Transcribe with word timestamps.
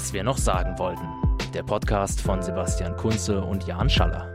Was 0.00 0.14
wir 0.14 0.24
noch 0.24 0.38
sagen 0.38 0.78
wollten. 0.78 1.06
Der 1.52 1.62
Podcast 1.62 2.22
von 2.22 2.40
Sebastian 2.40 2.96
Kunze 2.96 3.42
und 3.44 3.66
Jan 3.66 3.90
Schaller. 3.90 4.34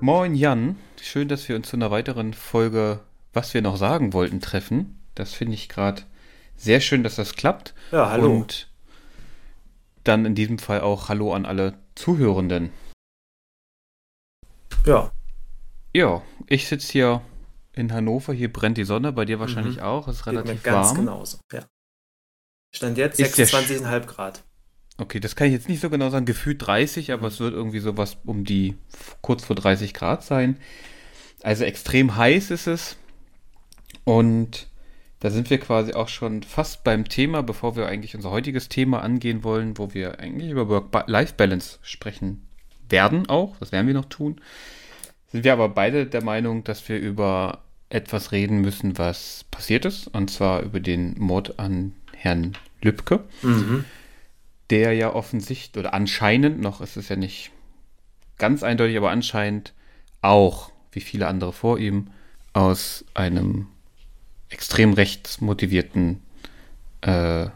Moin 0.00 0.34
Jan, 0.34 0.74
schön, 1.00 1.28
dass 1.28 1.48
wir 1.48 1.54
uns 1.54 1.68
zu 1.68 1.76
einer 1.76 1.92
weiteren 1.92 2.34
Folge 2.34 2.98
Was 3.32 3.54
wir 3.54 3.62
noch 3.62 3.76
sagen 3.76 4.12
wollten 4.12 4.40
treffen. 4.40 5.00
Das 5.14 5.34
finde 5.34 5.54
ich 5.54 5.68
gerade 5.68 6.02
sehr 6.56 6.80
schön, 6.80 7.04
dass 7.04 7.14
das 7.14 7.36
klappt. 7.36 7.72
Ja, 7.92 8.10
hallo. 8.10 8.38
Und 8.38 8.68
dann 10.02 10.26
in 10.26 10.34
diesem 10.34 10.58
Fall 10.58 10.80
auch 10.80 11.08
Hallo 11.08 11.32
an 11.32 11.46
alle 11.46 11.74
Zuhörenden. 11.94 12.72
Ja. 14.84 15.12
Ja, 15.94 16.22
ich 16.48 16.66
sitze 16.66 16.90
hier 16.90 17.22
in 17.78 17.92
Hannover, 17.92 18.32
hier 18.32 18.52
brennt 18.52 18.76
die 18.76 18.84
Sonne, 18.84 19.12
bei 19.12 19.24
dir 19.24 19.38
wahrscheinlich 19.40 19.76
Mhm. 19.76 19.82
auch, 19.82 20.08
ist 20.08 20.26
relativ 20.26 20.62
ganz 20.62 20.88
warm. 20.88 20.96
genauso. 20.96 21.38
Ja. 21.52 21.64
Stand 22.74 22.98
jetzt 22.98 23.18
Ist 23.18 23.38
der 23.38 23.46
26,5 23.46 24.06
Grad. 24.06 24.42
Okay, 24.98 25.20
das 25.20 25.36
kann 25.36 25.46
ich 25.46 25.52
jetzt 25.52 25.68
nicht 25.68 25.80
so 25.80 25.88
genau 25.90 26.10
sagen, 26.10 26.26
gefühlt 26.26 26.66
30, 26.66 27.12
aber 27.12 27.22
Mhm. 27.22 27.28
es 27.28 27.40
wird 27.40 27.54
irgendwie 27.54 27.78
sowas 27.78 28.18
um 28.24 28.44
die 28.44 28.76
kurz 29.22 29.44
vor 29.44 29.56
30 29.56 29.94
Grad 29.94 30.22
sein. 30.24 30.58
Also 31.42 31.64
extrem 31.64 32.16
heiß 32.16 32.50
ist 32.50 32.66
es. 32.66 32.96
Und 34.04 34.68
da 35.20 35.30
sind 35.30 35.50
wir 35.50 35.58
quasi 35.58 35.92
auch 35.94 36.08
schon 36.08 36.42
fast 36.42 36.84
beim 36.84 37.08
Thema, 37.08 37.42
bevor 37.42 37.76
wir 37.76 37.86
eigentlich 37.86 38.14
unser 38.14 38.30
heutiges 38.30 38.68
Thema 38.68 39.02
angehen 39.02 39.44
wollen, 39.44 39.78
wo 39.78 39.94
wir 39.94 40.20
eigentlich 40.20 40.50
über 40.50 40.68
Work-Life-Balance 40.68 41.78
sprechen 41.82 42.46
werden 42.88 43.28
auch. 43.28 43.56
Das 43.58 43.72
werden 43.72 43.86
wir 43.86 43.94
noch 43.94 44.06
tun. 44.06 44.40
Sind 45.30 45.44
wir 45.44 45.52
aber 45.52 45.68
beide 45.68 46.06
der 46.06 46.24
Meinung, 46.24 46.64
dass 46.64 46.88
wir 46.88 46.98
über 46.98 47.62
etwas 47.90 48.32
reden 48.32 48.60
müssen, 48.60 48.98
was 48.98 49.44
passiert 49.50 49.84
ist. 49.84 50.08
Und 50.08 50.30
zwar 50.30 50.62
über 50.62 50.80
den 50.80 51.18
Mord 51.18 51.58
an 51.58 51.94
Herrn 52.14 52.52
Lübcke 52.82 53.24
Mhm. 53.42 53.84
der 54.70 54.92
ja 54.92 55.14
offensichtlich 55.14 55.80
oder 55.80 55.94
anscheinend 55.94 56.60
noch, 56.60 56.80
es 56.80 56.96
ist 56.96 57.08
ja 57.08 57.16
nicht 57.16 57.50
ganz 58.36 58.62
eindeutig, 58.62 58.96
aber 58.96 59.10
anscheinend 59.10 59.72
auch, 60.20 60.70
wie 60.92 61.00
viele 61.00 61.26
andere 61.26 61.52
vor 61.52 61.78
ihm, 61.78 62.08
aus 62.52 63.04
einem 63.14 63.66
extrem 64.50 64.92
rechtsmotivierten 64.92 66.20
äh, 67.02 67.46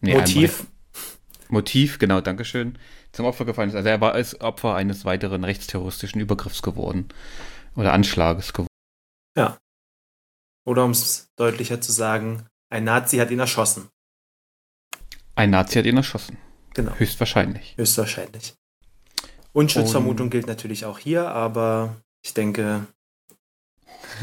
nee, 0.00 0.14
Motiv. 0.14 0.66
Motiv, 1.48 1.98
genau, 1.98 2.20
Dankeschön, 2.20 2.76
zum 3.12 3.26
Opfer 3.26 3.44
gefallen 3.44 3.68
ist. 3.68 3.76
Also 3.76 3.88
er 3.88 4.00
war 4.00 4.12
als 4.12 4.40
Opfer 4.40 4.74
eines 4.74 5.04
weiteren 5.04 5.44
rechtsterroristischen 5.44 6.20
Übergriffs 6.20 6.62
geworden 6.62 7.08
oder 7.76 7.92
Anschlages 7.92 8.52
geworden. 9.36 9.58
Oder 10.64 10.84
um 10.84 10.90
es 10.90 11.30
deutlicher 11.36 11.80
zu 11.80 11.92
sagen, 11.92 12.46
ein 12.70 12.84
Nazi 12.84 13.18
hat 13.18 13.30
ihn 13.30 13.38
erschossen. 13.38 13.88
Ein 15.36 15.50
Nazi 15.50 15.78
hat 15.78 15.86
ihn 15.86 15.96
erschossen, 15.96 16.38
Genau. 16.74 16.94
höchstwahrscheinlich. 16.96 17.74
Höchstwahrscheinlich. 17.76 18.54
Unschuldsvermutung 19.52 20.28
gilt 20.30 20.46
natürlich 20.48 20.84
auch 20.84 20.98
hier, 20.98 21.28
aber 21.28 21.96
ich 22.22 22.34
denke, 22.34 22.86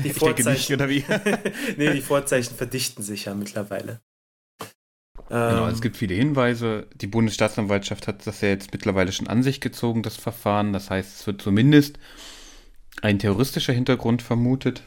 die 0.04 0.10
Ich 0.10 0.18
denke 0.20 0.44
nicht, 0.50 0.68
Vorzeichen, 0.68 0.76
oder 0.76 0.90
wie? 0.90 1.06
nee, 1.78 1.94
die 1.94 2.02
Vorzeichen 2.02 2.56
verdichten 2.56 3.04
sich 3.04 3.26
ja 3.26 3.34
mittlerweile. 3.34 4.02
Genau, 5.30 5.68
Ähm, 5.68 5.74
es 5.74 5.82
gibt 5.82 5.96
viele 5.98 6.14
Hinweise. 6.16 6.88
Die 6.96 7.08
Bundesstaatsanwaltschaft 7.08 8.08
hat 8.08 8.28
das 8.28 8.42
ja 8.42 8.50
jetzt 8.50 8.74
mittlerweile 8.74 9.12
schon 9.12 9.28
an 9.28 9.42
sich 9.44 9.62
gezogen, 9.62 10.04
das 10.04 10.18
Verfahren. 10.18 10.74
Das 10.74 10.90
heißt, 10.90 11.22
es 11.22 11.26
wird 11.28 11.42
zumindest 11.42 11.98
ein 13.02 13.18
terroristischer 13.20 13.74
Hintergrund 13.74 14.22
vermutet 14.22 14.84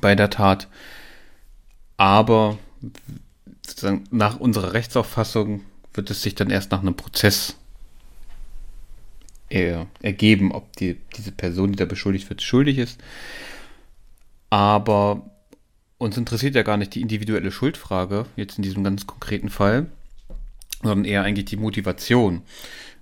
bei 0.00 0.14
der 0.14 0.30
Tat. 0.30 0.68
Aber 1.96 2.58
sozusagen 3.66 4.04
nach 4.10 4.38
unserer 4.38 4.72
Rechtsauffassung 4.72 5.62
wird 5.94 6.10
es 6.10 6.22
sich 6.22 6.34
dann 6.34 6.50
erst 6.50 6.70
nach 6.70 6.80
einem 6.80 6.94
Prozess 6.94 7.56
er, 9.48 9.86
ergeben, 10.02 10.52
ob 10.52 10.74
die, 10.76 10.98
diese 11.16 11.32
Person, 11.32 11.72
die 11.72 11.76
da 11.76 11.84
beschuldigt 11.84 12.28
wird, 12.28 12.42
schuldig 12.42 12.78
ist. 12.78 13.00
Aber 14.50 15.30
uns 15.98 16.16
interessiert 16.16 16.54
ja 16.54 16.62
gar 16.62 16.76
nicht 16.76 16.94
die 16.94 17.00
individuelle 17.00 17.52
Schuldfrage, 17.52 18.26
jetzt 18.36 18.58
in 18.58 18.62
diesem 18.62 18.84
ganz 18.84 19.06
konkreten 19.06 19.48
Fall, 19.48 19.86
sondern 20.82 21.04
eher 21.04 21.22
eigentlich 21.22 21.46
die 21.46 21.56
Motivation. 21.56 22.42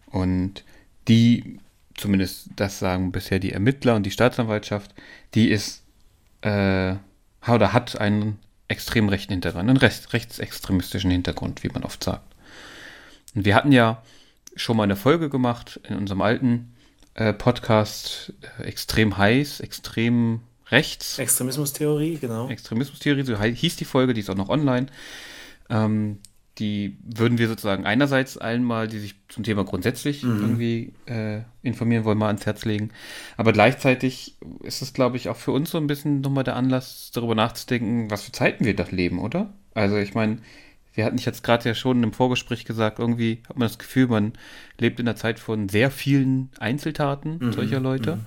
Und 0.07 0.65
die, 1.09 1.59
zumindest 1.97 2.51
das 2.57 2.79
sagen 2.79 3.11
bisher 3.13 3.39
die 3.39 3.53
Ermittler 3.53 3.97
und 3.97 4.05
die 4.05 4.11
Staatsanwaltschaft, 4.11 4.95
die 5.35 5.49
ist 5.49 5.84
äh, 6.45 6.97
oder 7.51 7.73
hat 7.73 8.01
einen 8.01 8.39
extrem 8.69 9.09
rechten 9.09 9.33
Hintergrund, 9.33 9.69
einen 9.69 9.77
rechts, 9.77 10.13
rechtsextremistischen 10.13 11.11
Hintergrund, 11.11 11.63
wie 11.63 11.69
man 11.69 11.85
oft 11.85 12.05
sagt. 12.05 12.35
Und 13.35 13.45
wir 13.45 13.55
hatten 13.55 13.73
ja 13.73 14.03
schon 14.57 14.77
mal 14.77 14.85
eine 14.85 14.97
Folge 14.97 15.29
gemacht 15.29 15.81
in 15.89 15.97
unserem 15.97 16.21
alten 16.23 16.75
äh, 17.15 17.33
Podcast, 17.33 18.33
äh, 18.59 18.65
extrem 18.65 19.17
heiß, 19.17 19.61
extrem 19.61 20.41
rechts. 20.71 21.19
Extremismustheorie, 21.19 22.19
genau. 22.19 22.49
Extremismustheorie, 22.49 23.25
so 23.25 23.41
hieß 23.41 23.77
die 23.77 23.85
Folge, 23.85 24.15
die 24.15 24.21
ist 24.21 24.31
auch 24.31 24.37
noch 24.37 24.49
online. 24.49 24.87
Ähm, 25.71 26.19
die 26.59 26.99
würden 27.03 27.39
wir 27.39 27.49
sozusagen 27.49 27.85
einerseits 27.85 28.39
allen 28.39 28.63
mal, 28.63 28.87
die 28.87 28.99
sich 29.01 29.17
zum 29.29 29.43
Thema 29.43 29.65
grundsätzlich 29.65 30.23
Mhm. 30.23 30.41
irgendwie 30.41 30.93
äh, 31.07 31.41
informieren 31.63 32.05
wollen, 32.05 32.19
mal 32.19 32.29
ans 32.29 32.47
Herz 32.47 32.65
legen. 32.65 32.91
Aber 33.37 33.53
gleichzeitig 33.53 34.37
ist 34.63 34.81
es, 34.81 34.93
glaube 34.93 35.17
ich, 35.17 35.29
auch 35.29 35.37
für 35.37 35.51
uns 35.53 35.71
so 35.71 35.79
ein 35.79 35.87
bisschen 35.89 36.21
nochmal 36.21 36.45
der 36.45 36.57
Anlass, 36.57 37.11
darüber 37.13 37.35
nachzudenken, 37.35 38.11
was 38.11 38.23
für 38.23 38.33
Zeiten 38.33 38.65
wir 38.65 38.77
doch 38.77 38.93
leben, 38.93 39.19
oder? 39.19 39.53
Also 39.75 39.97
ich 39.97 40.15
meine, 40.15 40.39
wir 40.95 41.05
hatten 41.05 41.19
jetzt 41.19 41.43
gerade 41.43 41.69
ja 41.69 41.75
schon 41.75 42.03
im 42.05 42.13
Vorgespräch 42.13 42.65
gesagt, 42.65 43.01
irgendwie 43.01 43.43
hat 43.49 43.59
man 43.59 43.67
das 43.67 43.79
Gefühl, 43.79 44.07
man 44.07 44.33
lebt 44.79 45.01
in 45.01 45.09
einer 45.09 45.17
Zeit 45.17 45.41
von 45.41 45.69
sehr 45.69 45.91
vielen 45.91 46.51
Einzeltaten 46.61 47.39
Mhm, 47.41 47.53
solcher 47.53 47.81
Leute. 47.81 48.17
mhm. 48.17 48.27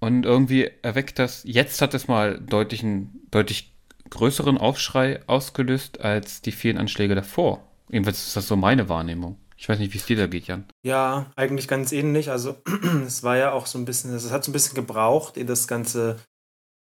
Und 0.00 0.24
irgendwie 0.26 0.70
erweckt 0.82 1.18
das, 1.18 1.42
jetzt 1.44 1.80
hat 1.82 1.94
es 1.94 2.06
mal 2.08 2.38
deutlich 2.40 2.82
einen 2.82 3.20
deutlich 3.30 3.72
größeren 4.10 4.58
Aufschrei 4.58 5.20
ausgelöst 5.26 6.00
als 6.00 6.42
die 6.42 6.52
vielen 6.52 6.78
Anschläge 6.78 7.14
davor. 7.14 7.62
Jedenfalls 7.88 8.26
ist 8.26 8.36
das 8.36 8.48
so 8.48 8.56
meine 8.56 8.88
Wahrnehmung. 8.88 9.36
Ich 9.56 9.68
weiß 9.68 9.78
nicht, 9.80 9.92
wie 9.92 9.98
es 9.98 10.06
dir 10.06 10.16
da 10.16 10.26
geht, 10.28 10.46
Jan. 10.46 10.66
Ja, 10.84 11.32
eigentlich 11.34 11.66
ganz 11.66 11.90
ähnlich. 11.90 12.30
Also 12.30 12.56
es 13.06 13.22
war 13.22 13.36
ja 13.36 13.52
auch 13.52 13.66
so 13.66 13.78
ein 13.78 13.84
bisschen, 13.84 14.14
es 14.14 14.30
hat 14.30 14.44
so 14.44 14.50
ein 14.50 14.52
bisschen 14.52 14.74
gebraucht, 14.74 15.36
ehe 15.36 15.44
das 15.44 15.66
Ganze 15.66 16.16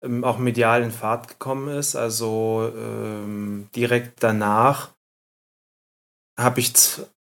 ähm, 0.02 0.24
auch 0.24 0.38
medial 0.38 0.82
in 0.82 0.90
Fahrt 0.90 1.28
gekommen 1.28 1.68
ist. 1.68 1.94
Also 1.94 2.72
ähm, 2.76 3.68
direkt 3.76 4.22
danach 4.22 4.91
habe 6.36 6.58
ich 6.60 6.72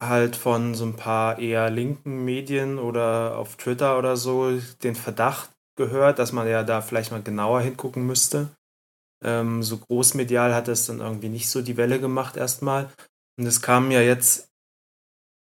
halt 0.01 0.37
von 0.37 0.73
so 0.73 0.85
ein 0.85 0.95
paar 0.95 1.39
eher 1.39 1.69
linken 1.69 2.23
Medien 2.23 2.79
oder 2.79 3.37
auf 3.37 3.57
Twitter 3.57 3.97
oder 3.97 4.15
so 4.15 4.57
den 4.83 4.95
Verdacht 4.95 5.49
gehört, 5.75 6.19
dass 6.19 6.31
man 6.31 6.47
ja 6.47 6.63
da 6.63 6.81
vielleicht 6.81 7.11
mal 7.11 7.21
genauer 7.21 7.61
hingucken 7.61 8.05
müsste. 8.05 8.54
Ähm, 9.25 9.63
so 9.63 9.77
großmedial 9.77 10.53
hat 10.53 10.67
es 10.67 10.85
dann 10.85 10.99
irgendwie 10.99 11.29
nicht 11.29 11.49
so 11.49 11.61
die 11.61 11.77
Welle 11.77 11.99
gemacht 11.99 12.37
erstmal. 12.37 12.89
Und 13.37 13.47
es 13.47 13.61
kam 13.61 13.89
ja 13.91 14.01
jetzt 14.01 14.49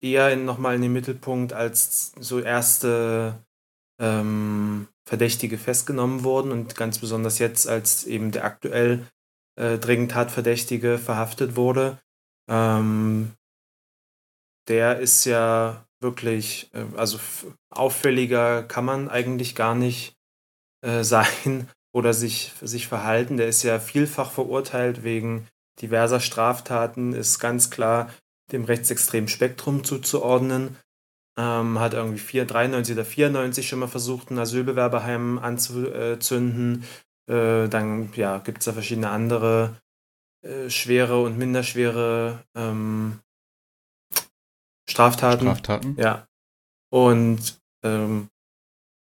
eher 0.01 0.35
nochmal 0.35 0.75
in 0.75 0.81
den 0.81 0.93
Mittelpunkt, 0.93 1.53
als 1.53 2.11
so 2.19 2.39
erste 2.39 3.37
ähm, 4.01 4.87
Verdächtige 5.07 5.57
festgenommen 5.57 6.23
wurden 6.23 6.51
und 6.51 6.75
ganz 6.75 6.99
besonders 6.99 7.39
jetzt, 7.39 7.67
als 7.67 8.05
eben 8.05 8.31
der 8.31 8.45
aktuell 8.45 9.07
äh, 9.57 9.77
dringend 9.77 10.11
Tatverdächtige 10.11 10.97
verhaftet 10.97 11.55
wurde. 11.55 11.99
Ähm, 12.49 13.33
der 14.67 14.99
ist 14.99 15.25
ja 15.25 15.85
wirklich, 16.01 16.69
äh, 16.73 16.85
also 16.95 17.19
auffälliger 17.69 18.63
kann 18.63 18.85
man 18.85 19.09
eigentlich 19.09 19.55
gar 19.55 19.75
nicht 19.75 20.15
äh, 20.81 21.03
sein 21.03 21.69
oder 21.93 22.13
sich, 22.13 22.53
sich 22.61 22.87
verhalten. 22.87 23.37
Der 23.37 23.47
ist 23.47 23.63
ja 23.63 23.79
vielfach 23.79 24.31
verurteilt 24.31 25.03
wegen 25.03 25.47
diverser 25.81 26.19
Straftaten, 26.19 27.13
ist 27.13 27.39
ganz 27.39 27.69
klar 27.69 28.09
dem 28.51 28.65
rechtsextremen 28.65 29.27
Spektrum 29.27 29.83
zuzuordnen. 29.83 30.77
Ähm, 31.39 31.79
hat 31.79 31.93
irgendwie 31.93 32.19
4, 32.19 32.45
93 32.45 32.95
oder 32.95 33.05
94 33.05 33.67
schon 33.67 33.79
mal 33.79 33.87
versucht, 33.87 34.31
ein 34.31 34.39
Asylbewerberheim 34.39 35.37
anzuzünden. 35.37 36.83
Äh, 37.29 37.67
dann 37.67 38.11
ja, 38.15 38.39
gibt 38.39 38.59
es 38.59 38.65
da 38.65 38.73
verschiedene 38.73 39.09
andere 39.09 39.75
äh, 40.43 40.69
schwere 40.69 41.21
und 41.21 41.37
minderschwere 41.37 42.43
ähm, 42.55 43.19
Straftaten. 44.89 45.45
Straftaten? 45.45 45.95
Ja. 45.99 46.27
Und 46.89 47.59
ähm, 47.83 48.29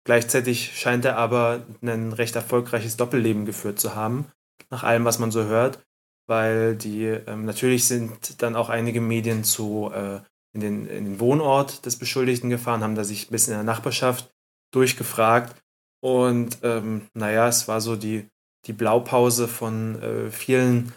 gleichzeitig 0.05 0.79
scheint 0.79 1.05
er 1.05 1.17
aber 1.17 1.65
ein 1.83 2.13
recht 2.13 2.37
erfolgreiches 2.37 2.97
Doppelleben 2.97 3.45
geführt 3.45 3.79
zu 3.79 3.95
haben, 3.95 4.27
nach 4.71 4.83
allem, 4.83 5.05
was 5.05 5.19
man 5.19 5.31
so 5.31 5.45
hört, 5.45 5.85
weil 6.27 6.77
die, 6.77 7.05
ähm, 7.05 7.45
natürlich 7.45 7.87
sind 7.87 8.43
dann 8.43 8.57
auch 8.57 8.69
einige 8.69 9.01
Medien 9.01 9.45
zu, 9.45 9.91
äh, 9.95 10.21
in, 10.53 10.61
den, 10.61 10.87
in 10.87 11.05
den 11.05 11.21
Wohnort 11.21 11.87
des 11.87 11.97
Beschuldigten 11.97 12.51
gefahren, 12.51 12.83
haben 12.83 12.95
da 12.95 13.05
sich 13.05 13.29
ein 13.29 13.33
bisschen 13.33 13.53
in 13.53 13.59
der 13.59 13.75
Nachbarschaft 13.75 14.31
durchgefragt 14.73 15.57
und 16.03 16.59
ähm, 16.63 17.09
naja, 17.15 17.49
es 17.49 17.69
war 17.69 17.81
so 17.81 17.97
die 17.97 18.29
die 18.67 18.73
Blaupause 18.73 19.49
von 19.49 20.01
äh, 20.03 20.31
vielen 20.31 20.93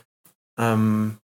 ähm, 0.57 1.17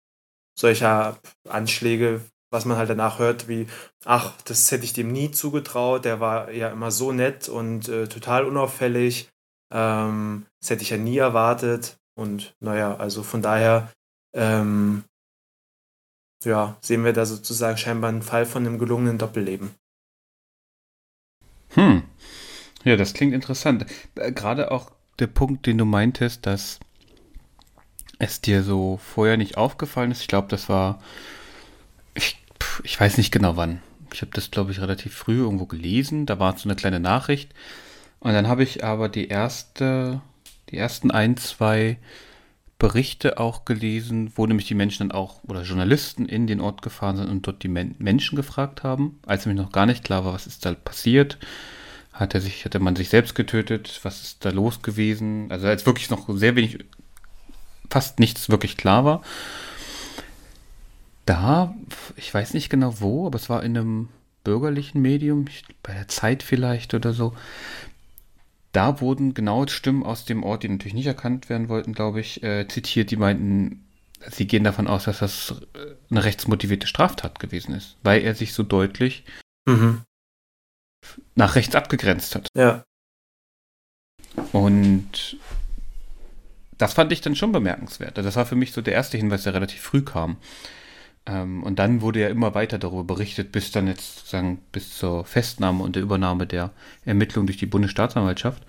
solcher 0.58 1.20
Anschläge, 1.48 2.22
was 2.50 2.66
man 2.66 2.78
halt 2.78 2.90
danach 2.90 3.20
hört, 3.20 3.48
wie, 3.48 3.68
ach, 4.06 4.34
das 4.44 4.72
hätte 4.72 4.86
ich 4.86 4.94
dem 4.94 5.12
nie 5.12 5.32
zugetraut, 5.32 6.06
der 6.06 6.20
war 6.20 6.52
ja 6.52 6.70
immer 6.70 6.92
so 6.92 7.12
nett 7.12 7.50
und 7.50 7.90
äh, 7.90 8.08
total 8.08 8.46
unauffällig, 8.46 9.30
ähm, 9.74 10.46
das 10.62 10.70
hätte 10.70 10.84
ich 10.84 10.90
ja 10.90 10.98
nie 10.98 11.18
erwartet. 11.18 11.98
Und 12.16 12.56
naja, 12.60 12.96
also 12.96 13.22
von 13.22 13.42
daher, 13.42 13.92
ähm, 14.34 15.04
ja, 16.44 16.78
sehen 16.82 17.04
wir 17.04 17.14
da 17.14 17.26
sozusagen 17.26 17.78
scheinbar 17.78 18.10
einen 18.10 18.24
Fall 18.24 18.46
von 18.46 18.66
einem 18.66 18.80
gelungenen 18.80 19.18
Doppelleben. 19.18 19.72
Hm. 21.70 22.04
Ja, 22.84 22.96
das 22.96 23.14
klingt 23.14 23.34
interessant. 23.34 23.86
Äh, 24.16 24.32
gerade 24.32 24.72
auch 24.72 24.92
der 25.20 25.28
Punkt, 25.28 25.66
den 25.66 25.78
du 25.78 25.86
meintest, 25.86 26.46
dass 26.46 26.80
es 28.20 28.42
dir 28.42 28.64
so 28.64 28.98
vorher 28.98 29.38
nicht 29.38 29.58
aufgefallen 29.58 30.12
ist. 30.12 30.22
Ich 30.22 30.28
glaube, 30.28 30.48
das 30.48 30.70
war, 30.70 31.00
ich, 32.84 33.00
weiß 33.00 33.18
nicht 33.18 33.32
genau 33.32 33.58
wann. 33.58 33.82
Ich 34.14 34.22
habe 34.22 34.32
das, 34.34 34.52
glaube 34.52 34.72
ich, 34.72 34.80
relativ 34.80 35.14
früh 35.14 35.40
irgendwo 35.40 35.66
gelesen. 35.66 36.26
Da 36.26 36.40
war 36.40 36.58
so 36.58 36.68
eine 36.70 36.76
kleine 36.76 37.00
Nachricht. 37.00 37.54
Und 38.20 38.34
dann 38.34 38.48
habe 38.48 38.64
ich 38.64 38.84
aber 38.84 39.10
die 39.10 39.28
erste, 39.28 40.22
die 40.70 40.78
ersten 40.78 41.12
ein, 41.12 41.38
zwei 41.38 41.98
Berichte 42.80 43.40
auch 43.40 43.66
gelesen, 43.66 44.32
wo 44.36 44.46
nämlich 44.46 44.68
die 44.68 44.76
Menschen 44.76 45.10
dann 45.10 45.18
auch 45.18 45.44
oder 45.44 45.64
Journalisten 45.64 46.28
in 46.28 46.46
den 46.46 46.62
Ort 46.62 46.82
gefahren 46.82 47.18
sind 47.18 47.30
und 47.30 47.48
dort 47.48 47.64
die 47.64 47.70
Men 47.70 47.96
Menschen 47.98 48.36
gefragt 48.36 48.84
haben, 48.84 49.20
als 49.26 49.46
nämlich 49.46 49.64
noch 49.64 49.72
gar 49.72 49.88
nicht 49.88 50.04
klar 50.04 50.26
war, 50.26 50.34
was 50.34 50.46
ist 50.46 50.66
da 50.66 50.74
passiert. 50.74 51.40
Hat 52.14 52.34
er 52.34 52.42
sich, 52.42 52.66
hatte 52.66 52.80
man 52.80 52.96
sich 52.96 53.10
selbst 53.10 53.36
getötet? 53.36 54.00
Was 54.04 54.22
ist 54.22 54.46
da 54.46 54.50
los 54.50 54.82
gewesen? 54.82 55.52
Also 55.52 55.68
als 55.68 55.86
wirklich 55.86 56.10
noch 56.10 56.28
sehr 56.30 56.56
wenig, 56.56 56.80
fast 57.90 58.20
nichts 58.20 58.50
wirklich 58.50 58.78
klar 58.78 59.06
war. 59.06 59.22
Da, 61.28 61.76
ich 62.16 62.34
weiß 62.34 62.54
nicht 62.54 62.70
genau 62.70 63.02
wo, 63.02 63.28
aber 63.28 63.36
es 63.36 63.50
war 63.50 63.62
in 63.62 63.78
einem 63.78 64.10
bürgerlichen 64.46 65.02
Medium, 65.02 65.46
bei 65.84 65.94
der 65.94 66.08
Zeit 66.08 66.42
vielleicht 66.42 66.94
oder 66.94 67.12
so, 67.12 67.36
da 68.72 69.02
wurden 69.02 69.34
genau 69.34 69.68
Stimmen 69.68 70.04
aus 70.04 70.24
dem 70.24 70.42
Ort, 70.44 70.64
die 70.64 70.70
natürlich 70.70 70.94
nicht 70.94 71.06
erkannt 71.06 71.50
werden 71.50 71.68
wollten, 71.68 71.92
glaube 71.92 72.22
ich, 72.22 72.44
äh, 72.44 72.66
zitiert, 72.70 73.12
die 73.12 73.18
meinten, 73.18 73.86
sie 74.32 74.48
gehen 74.48 74.64
davon 74.64 74.88
aus, 74.88 75.04
dass 75.04 75.20
das 75.20 75.56
äh, 75.74 75.96
eine 76.10 76.24
rechtsmotivierte 76.24 76.88
Straftat 76.88 77.40
gewesen 77.40 77.76
ist, 77.76 77.98
weil 78.04 78.22
er 78.22 78.34
sich 78.34 78.54
so 78.54 78.64
deutlich 78.64 79.26
mhm. 79.66 80.04
nach 81.36 81.56
rechts 81.56 81.76
abgegrenzt 81.76 82.36
hat. 82.36 82.48
Ja. 82.56 82.86
Und 84.54 85.38
das 86.78 86.94
fand 86.94 87.12
ich 87.12 87.20
dann 87.20 87.36
schon 87.36 87.52
bemerkenswert. 87.52 88.18
Das 88.18 88.38
war 88.38 88.46
für 88.46 88.56
mich 88.56 88.72
so 88.72 88.82
der 88.82 88.94
erste 88.94 89.18
Hinweis, 89.18 89.44
der 89.44 89.54
relativ 89.54 89.82
früh 89.82 90.04
kam. 90.04 90.38
Ähm, 91.28 91.64
und 91.64 91.78
dann 91.80 92.02
wurde 92.02 92.22
ja 92.22 92.30
immer 92.30 92.56
weiter 92.56 92.78
darüber 92.80 93.04
berichtet, 93.04 93.52
bis 93.52 93.72
dann 93.72 93.88
jetzt 93.88 94.20
sozusagen 94.20 94.60
bis 94.72 94.98
zur 94.98 95.26
Festnahme 95.26 95.84
und 95.84 95.96
der 95.96 96.04
Übernahme 96.04 96.48
der 96.48 96.72
Ermittlung 97.06 97.46
durch 97.46 97.58
die 97.58 97.66
Bundesstaatsanwaltschaft. 97.66 98.64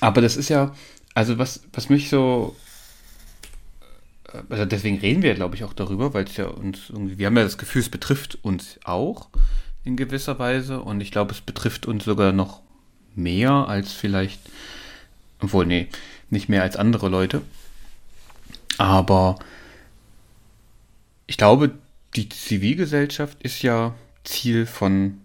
Aber 0.00 0.20
das 0.20 0.36
ist 0.36 0.50
ja, 0.50 0.74
also 1.14 1.38
was, 1.38 1.62
was 1.72 1.88
mich 1.88 2.10
so, 2.10 2.54
äh, 4.32 4.42
also 4.50 4.66
deswegen 4.66 4.98
reden 4.98 5.22
wir, 5.22 5.34
glaube 5.34 5.56
ich, 5.56 5.64
auch 5.64 5.72
darüber, 5.72 6.12
weil 6.14 6.24
es 6.24 6.36
ja 6.36 6.46
uns 6.46 6.90
irgendwie, 6.90 7.18
wir 7.18 7.26
haben 7.26 7.36
ja 7.36 7.44
das 7.44 7.58
Gefühl, 7.58 7.82
es 7.82 7.88
betrifft 7.88 8.38
uns 8.42 8.78
auch 8.84 9.28
in 9.84 9.96
gewisser 9.96 10.38
Weise 10.38 10.82
und 10.82 11.00
ich 11.00 11.10
glaube, 11.10 11.32
es 11.32 11.40
betrifft 11.40 11.86
uns 11.86 12.04
sogar 12.04 12.32
noch 12.32 12.60
mehr 13.14 13.52
als 13.52 13.92
vielleicht, 13.92 14.40
obwohl, 15.40 15.64
nee, 15.64 15.88
nicht 16.30 16.50
mehr 16.50 16.62
als 16.62 16.76
andere 16.76 17.08
Leute. 17.08 17.40
Aber 18.76 19.38
ich 21.28 21.36
glaube, 21.36 21.78
die 22.16 22.28
Zivilgesellschaft 22.28 23.40
ist 23.42 23.62
ja 23.62 23.94
Ziel 24.24 24.66
von 24.66 25.20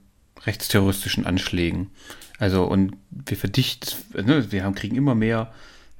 rechtsterroristischen 0.46 1.26
Anschlägen. 1.26 1.90
Also, 2.38 2.66
und 2.66 2.98
wir 3.10 3.38
verdichten, 3.38 3.96
ne, 4.14 4.52
wir 4.52 4.64
haben, 4.64 4.76
kriegen 4.76 4.96
immer 4.96 5.16
mehr 5.16 5.54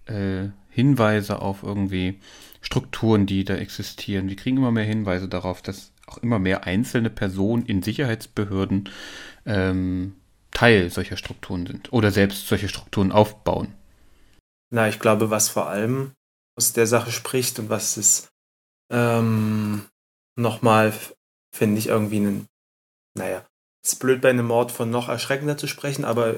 äh, 0.06 0.50
Hinweise 0.70 1.42
auf 1.42 1.64
irgendwie 1.64 2.20
Strukturen, 2.62 3.26
die 3.26 3.46
da 3.46 3.56
existieren. 3.56 4.28
Wir 4.28 4.36
kriegen 4.36 4.58
immer 4.58 4.72
mehr 4.72 4.84
Hinweise 4.84 5.30
darauf, 5.30 5.62
dass 5.62 5.92
auch 6.06 6.18
immer 6.18 6.38
mehr 6.38 6.66
einzelne 6.66 7.10
Personen 7.10 7.66
in 7.66 7.82
Sicherheitsbehörden 7.82 8.90
ähm, 9.46 10.16
Teil 10.52 10.90
solcher 10.90 11.18
Strukturen 11.18 11.66
sind 11.66 11.94
oder 11.94 12.12
selbst 12.12 12.48
solche 12.48 12.68
Strukturen 12.68 13.14
aufbauen. 13.14 13.74
Na, 14.70 14.90
ich 14.90 15.00
glaube, 15.00 15.30
was 15.30 15.48
vor 15.48 15.70
allem 15.70 16.12
aus 16.58 16.74
der 16.74 16.88
Sache 16.88 17.12
spricht 17.12 17.58
und 17.60 17.70
was 17.70 17.96
es 17.96 18.28
ähm, 18.92 19.86
nochmal, 20.36 20.94
finde 21.54 21.80
ich, 21.80 21.88
irgendwie 21.88 22.18
einen, 22.18 22.48
naja, 23.16 23.46
es 23.84 23.94
ist 23.94 24.00
blöd 24.00 24.22
bei 24.22 24.30
einem 24.30 24.48
Mord 24.48 24.72
von 24.72 24.90
noch 24.90 25.10
erschreckender 25.10 25.58
zu 25.58 25.68
sprechen, 25.68 26.06
aber 26.06 26.36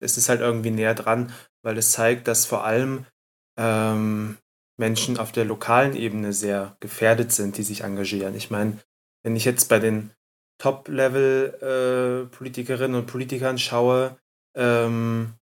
es 0.00 0.18
ist 0.18 0.28
halt 0.28 0.40
irgendwie 0.40 0.70
näher 0.70 0.94
dran, 0.94 1.32
weil 1.62 1.78
es 1.78 1.92
zeigt, 1.92 2.28
dass 2.28 2.44
vor 2.44 2.64
allem 2.64 3.06
ähm, 3.58 4.36
Menschen 4.78 5.18
auf 5.18 5.32
der 5.32 5.44
lokalen 5.44 5.96
Ebene 5.96 6.32
sehr 6.32 6.76
gefährdet 6.80 7.32
sind, 7.32 7.58
die 7.58 7.62
sich 7.62 7.82
engagieren. 7.82 8.34
Ich 8.34 8.50
meine, 8.50 8.78
wenn 9.22 9.36
ich 9.36 9.44
jetzt 9.44 9.68
bei 9.68 9.78
den 9.78 10.10
Top-Level-Politikerinnen 10.58 12.94
äh, 12.94 12.98
und 12.98 13.06
Politikern 13.06 13.58
schaue, 13.58 14.18
ähm, 14.54 15.34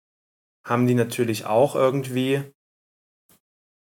haben 0.67 0.87
die 0.87 0.95
natürlich 0.95 1.45
auch 1.47 1.75
irgendwie 1.75 2.43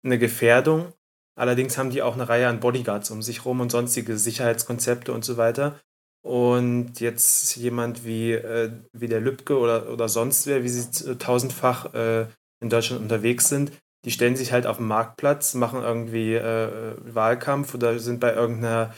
eine 0.04 0.18
Gefährdung, 0.18 0.92
Allerdings 1.36 1.76
haben 1.76 1.90
die 1.90 2.02
auch 2.02 2.14
eine 2.14 2.28
Reihe 2.28 2.48
an 2.48 2.60
Bodyguards 2.60 3.10
um 3.10 3.22
sich 3.22 3.44
rum 3.44 3.60
und 3.60 3.70
sonstige 3.70 4.16
Sicherheitskonzepte 4.16 5.12
und 5.12 5.24
so 5.24 5.36
weiter. 5.36 5.80
Und 6.22 7.00
jetzt 7.00 7.56
jemand 7.56 8.04
wie, 8.04 8.32
äh, 8.32 8.70
wie 8.92 9.08
der 9.08 9.20
Lübcke 9.20 9.58
oder, 9.58 9.90
oder 9.90 10.08
sonst 10.08 10.46
wer, 10.46 10.62
wie 10.62 10.68
sie 10.68 11.18
tausendfach 11.18 11.92
äh, 11.92 12.26
in 12.62 12.70
Deutschland 12.70 13.02
unterwegs 13.02 13.48
sind, 13.48 13.72
die 14.04 14.10
stellen 14.10 14.36
sich 14.36 14.52
halt 14.52 14.66
auf 14.66 14.78
den 14.78 14.86
Marktplatz, 14.86 15.54
machen 15.54 15.82
irgendwie 15.82 16.34
äh, 16.34 16.94
Wahlkampf 17.02 17.74
oder 17.74 17.98
sind 17.98 18.20
bei 18.20 18.34
irgendeiner 18.34 18.94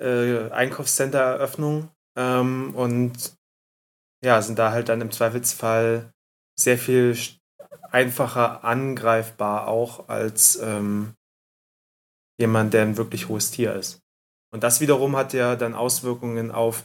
äh, 0.00 0.50
Einkaufscenter-Eröffnung 0.50 1.90
ähm, 2.16 2.74
und 2.74 3.34
ja, 4.24 4.42
sind 4.42 4.58
da 4.58 4.72
halt 4.72 4.88
dann 4.88 5.00
im 5.00 5.10
Zweifelsfall 5.10 6.12
sehr 6.58 6.78
viel 6.78 7.16
einfacher 7.90 8.64
angreifbar 8.64 9.68
auch 9.68 10.08
als 10.08 10.56
ähm, 10.62 11.14
jemand, 12.38 12.74
der 12.74 12.82
ein 12.82 12.96
wirklich 12.96 13.28
hohes 13.28 13.50
Tier 13.50 13.74
ist. 13.74 14.00
Und 14.50 14.62
das 14.62 14.80
wiederum 14.80 15.16
hat 15.16 15.32
ja 15.32 15.56
dann 15.56 15.74
Auswirkungen 15.74 16.50
auf 16.50 16.84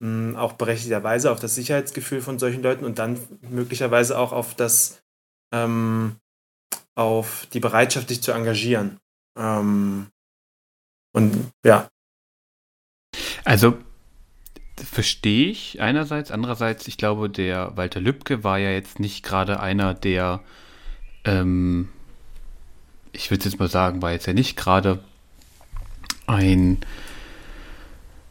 mh, 0.00 0.08
hm, 0.30 0.36
auch 0.36 0.52
berechtigterweise 0.54 1.30
auf 1.30 1.40
das 1.40 1.54
Sicherheitsgefühl 1.54 2.20
von 2.20 2.38
solchen 2.38 2.62
Leuten 2.62 2.84
und 2.84 2.98
dann 2.98 3.18
möglicherweise 3.42 4.18
auch 4.18 4.32
auf 4.32 4.54
das 4.54 5.02
ähm, 5.52 6.16
auf 6.94 7.46
die 7.52 7.60
Bereitschaft, 7.60 8.08
sich 8.08 8.22
zu 8.22 8.32
engagieren. 8.32 8.98
Ähm, 9.36 10.08
und 11.12 11.52
ja. 11.64 11.88
Also 13.44 13.78
verstehe 14.76 15.50
ich 15.50 15.80
einerseits, 15.80 16.30
andererseits, 16.30 16.86
ich 16.88 16.96
glaube, 16.96 17.28
der 17.28 17.76
Walter 17.76 18.00
Lübcke 18.00 18.44
war 18.44 18.58
ja 18.58 18.70
jetzt 18.70 19.00
nicht 19.00 19.24
gerade 19.24 19.60
einer, 19.60 19.94
der 19.94 20.42
ähm, 21.24 21.88
ich 23.12 23.30
würde 23.30 23.44
jetzt 23.44 23.58
mal 23.58 23.68
sagen, 23.68 24.02
war 24.02 24.12
jetzt 24.12 24.26
ja 24.26 24.32
nicht 24.32 24.56
gerade 24.56 25.00
ein, 26.26 26.78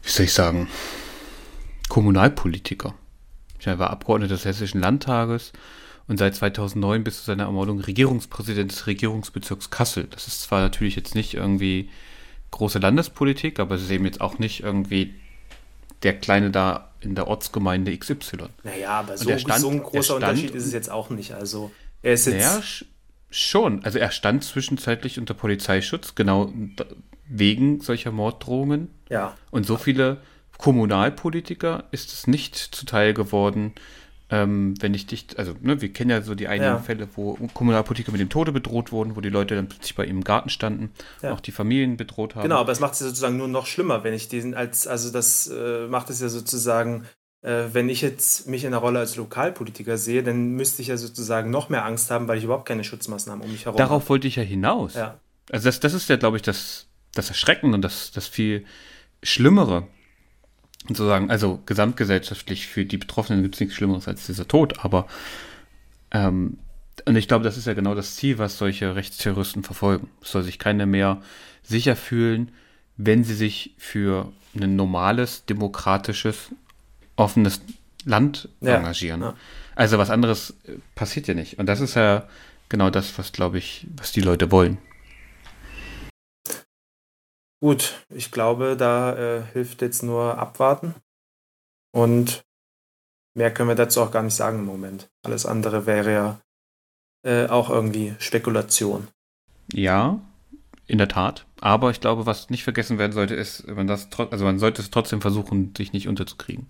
wie 0.02 0.10
soll 0.10 0.26
ich 0.26 0.32
sagen, 0.32 0.68
Kommunalpolitiker. 1.88 2.94
Er 3.62 3.78
war 3.78 3.90
Abgeordneter 3.90 4.34
des 4.34 4.44
Hessischen 4.44 4.80
Landtages 4.80 5.52
und 6.08 6.18
seit 6.18 6.34
2009 6.34 7.04
bis 7.04 7.18
zu 7.18 7.24
seiner 7.24 7.44
Ermordung 7.44 7.80
Regierungspräsident 7.80 8.72
des 8.72 8.86
Regierungsbezirks 8.86 9.70
Kassel. 9.70 10.08
Das 10.10 10.26
ist 10.26 10.42
zwar 10.42 10.60
natürlich 10.60 10.96
jetzt 10.96 11.14
nicht 11.14 11.34
irgendwie 11.34 11.90
große 12.52 12.78
Landespolitik, 12.78 13.60
aber 13.60 13.74
es 13.74 13.82
ist 13.82 13.90
eben 13.90 14.06
jetzt 14.06 14.20
auch 14.20 14.38
nicht 14.38 14.62
irgendwie 14.62 15.14
der 16.02 16.18
Kleine 16.18 16.50
da 16.50 16.90
in 17.00 17.14
der 17.14 17.28
Ortsgemeinde 17.28 17.96
XY. 17.96 18.48
Naja, 18.64 18.90
aber 18.90 19.18
so, 19.18 19.36
stand, 19.38 19.60
so 19.60 19.70
ein 19.70 19.82
großer 19.82 20.16
stand, 20.16 20.24
Unterschied 20.24 20.54
ist 20.54 20.66
es 20.66 20.72
jetzt 20.72 20.90
auch 20.90 21.10
nicht. 21.10 21.34
Also 21.34 21.70
er 22.02 22.14
ist 22.14 22.26
jetzt. 22.26 22.86
Schon. 23.30 23.84
Also 23.84 23.98
er 23.98 24.10
stand 24.10 24.44
zwischenzeitlich 24.44 25.18
unter 25.18 25.34
Polizeischutz, 25.34 26.14
genau 26.14 26.52
wegen 27.28 27.80
solcher 27.80 28.10
Morddrohungen. 28.10 28.88
Ja. 29.08 29.36
Und 29.50 29.66
so 29.66 29.76
viele 29.76 30.18
Kommunalpolitiker 30.58 31.84
ist 31.90 32.12
es 32.12 32.26
nicht 32.26 32.56
zuteil 32.56 33.14
geworden, 33.14 33.72
ähm, 34.32 34.74
wenn 34.80 34.94
ich 34.94 35.06
dich, 35.06 35.26
also 35.38 35.54
ne, 35.60 35.80
wir 35.80 35.92
kennen 35.92 36.10
ja 36.10 36.22
so 36.22 36.34
die 36.34 36.46
einigen 36.46 36.64
ja. 36.64 36.78
Fälle, 36.78 37.08
wo 37.16 37.34
Kommunalpolitiker 37.52 38.12
mit 38.12 38.20
dem 38.20 38.28
Tode 38.28 38.52
bedroht 38.52 38.92
wurden, 38.92 39.16
wo 39.16 39.20
die 39.20 39.28
Leute 39.28 39.56
dann 39.56 39.68
plötzlich 39.68 39.94
bei 39.96 40.04
ihm 40.04 40.18
im 40.18 40.24
Garten 40.24 40.50
standen, 40.50 40.92
ja. 41.22 41.32
auch 41.32 41.40
die 41.40 41.50
Familien 41.50 41.96
bedroht 41.96 42.34
haben. 42.34 42.42
Genau, 42.42 42.58
aber 42.58 42.72
es 42.72 42.80
macht 42.80 42.94
es 42.94 43.00
ja 43.00 43.06
sozusagen 43.06 43.36
nur 43.36 43.48
noch 43.48 43.66
schlimmer, 43.66 44.04
wenn 44.04 44.14
ich 44.14 44.28
diesen 44.28 44.54
als, 44.54 44.86
also 44.86 45.10
das 45.10 45.48
äh, 45.48 45.86
macht 45.88 46.10
es 46.10 46.20
ja 46.20 46.28
sozusagen 46.28 47.06
wenn 47.42 47.88
ich 47.88 48.02
jetzt 48.02 48.48
mich 48.48 48.64
in 48.64 48.72
der 48.72 48.80
Rolle 48.80 48.98
als 48.98 49.16
Lokalpolitiker 49.16 49.96
sehe, 49.96 50.22
dann 50.22 50.52
müsste 50.52 50.82
ich 50.82 50.88
ja 50.88 50.96
sozusagen 50.96 51.50
noch 51.50 51.70
mehr 51.70 51.84
Angst 51.84 52.10
haben, 52.10 52.28
weil 52.28 52.36
ich 52.38 52.44
überhaupt 52.44 52.66
keine 52.66 52.84
Schutzmaßnahmen 52.84 53.42
um 53.44 53.50
mich 53.50 53.64
herum 53.64 53.78
Darauf 53.78 54.02
habe. 54.02 54.08
wollte 54.10 54.28
ich 54.28 54.36
ja 54.36 54.42
hinaus. 54.42 54.94
Ja. 54.94 55.18
Also 55.50 55.68
das, 55.68 55.80
das 55.80 55.94
ist 55.94 56.08
ja, 56.08 56.16
glaube 56.16 56.36
ich, 56.36 56.42
das, 56.42 56.86
das 57.14 57.28
Erschreckende 57.28 57.74
und 57.74 57.82
das, 57.82 58.10
das 58.12 58.26
viel 58.26 58.64
Schlimmere. 59.22 59.86
Sozusagen, 60.88 61.30
also 61.30 61.60
gesamtgesellschaftlich 61.66 62.66
für 62.66 62.84
die 62.84 62.98
Betroffenen 62.98 63.42
gibt 63.42 63.54
es 63.54 63.60
nichts 63.60 63.74
Schlimmeres 63.74 64.08
als 64.08 64.26
dieser 64.26 64.48
Tod, 64.48 64.84
aber 64.84 65.06
ähm, 66.10 66.58
und 67.04 67.16
ich 67.16 67.28
glaube, 67.28 67.44
das 67.44 67.56
ist 67.56 67.66
ja 67.66 67.74
genau 67.74 67.94
das 67.94 68.16
Ziel, 68.16 68.38
was 68.38 68.58
solche 68.58 68.94
Rechtsterroristen 68.94 69.62
verfolgen. 69.62 70.10
Es 70.22 70.32
soll 70.32 70.42
sich 70.42 70.58
keiner 70.58 70.86
mehr 70.86 71.22
sicher 71.62 71.96
fühlen, 71.96 72.52
wenn 72.96 73.24
sie 73.24 73.34
sich 73.34 73.74
für 73.78 74.32
ein 74.54 74.76
normales, 74.76 75.44
demokratisches, 75.46 76.50
offenes 77.20 77.60
Land 78.04 78.48
Ja, 78.60 78.76
engagieren. 78.76 79.20
ja. 79.22 79.34
Also 79.74 79.98
was 79.98 80.10
anderes 80.10 80.54
äh, 80.64 80.74
passiert 80.94 81.26
ja 81.28 81.34
nicht. 81.34 81.58
Und 81.58 81.66
das 81.66 81.80
ist 81.80 81.94
ja 81.94 82.26
genau 82.68 82.90
das, 82.90 83.16
was, 83.18 83.32
glaube 83.32 83.58
ich, 83.58 83.86
was 83.96 84.12
die 84.12 84.20
Leute 84.20 84.50
wollen. 84.50 84.78
Gut, 87.62 88.02
ich 88.08 88.30
glaube, 88.30 88.76
da 88.76 89.16
äh, 89.16 89.42
hilft 89.52 89.82
jetzt 89.82 90.02
nur 90.02 90.38
abwarten. 90.38 90.94
Und 91.92 92.42
mehr 93.36 93.52
können 93.52 93.68
wir 93.68 93.74
dazu 93.74 94.00
auch 94.00 94.10
gar 94.10 94.22
nicht 94.22 94.34
sagen 94.34 94.60
im 94.60 94.64
Moment. 94.64 95.10
Alles 95.24 95.44
andere 95.44 95.84
wäre 95.86 96.12
ja 96.12 96.40
äh, 97.22 97.48
auch 97.48 97.68
irgendwie 97.68 98.14
Spekulation. 98.18 99.08
Ja, 99.72 100.20
in 100.86 100.98
der 100.98 101.08
Tat. 101.08 101.44
Aber 101.60 101.90
ich 101.90 102.00
glaube, 102.00 102.24
was 102.24 102.48
nicht 102.48 102.64
vergessen 102.64 102.98
werden 102.98 103.12
sollte, 103.12 103.34
ist, 103.34 103.66
man 103.68 103.86
das 103.86 104.08
also 104.18 104.44
man 104.44 104.58
sollte 104.58 104.80
es 104.80 104.90
trotzdem 104.90 105.20
versuchen, 105.20 105.74
sich 105.76 105.92
nicht 105.92 106.08
unterzukriegen. 106.08 106.66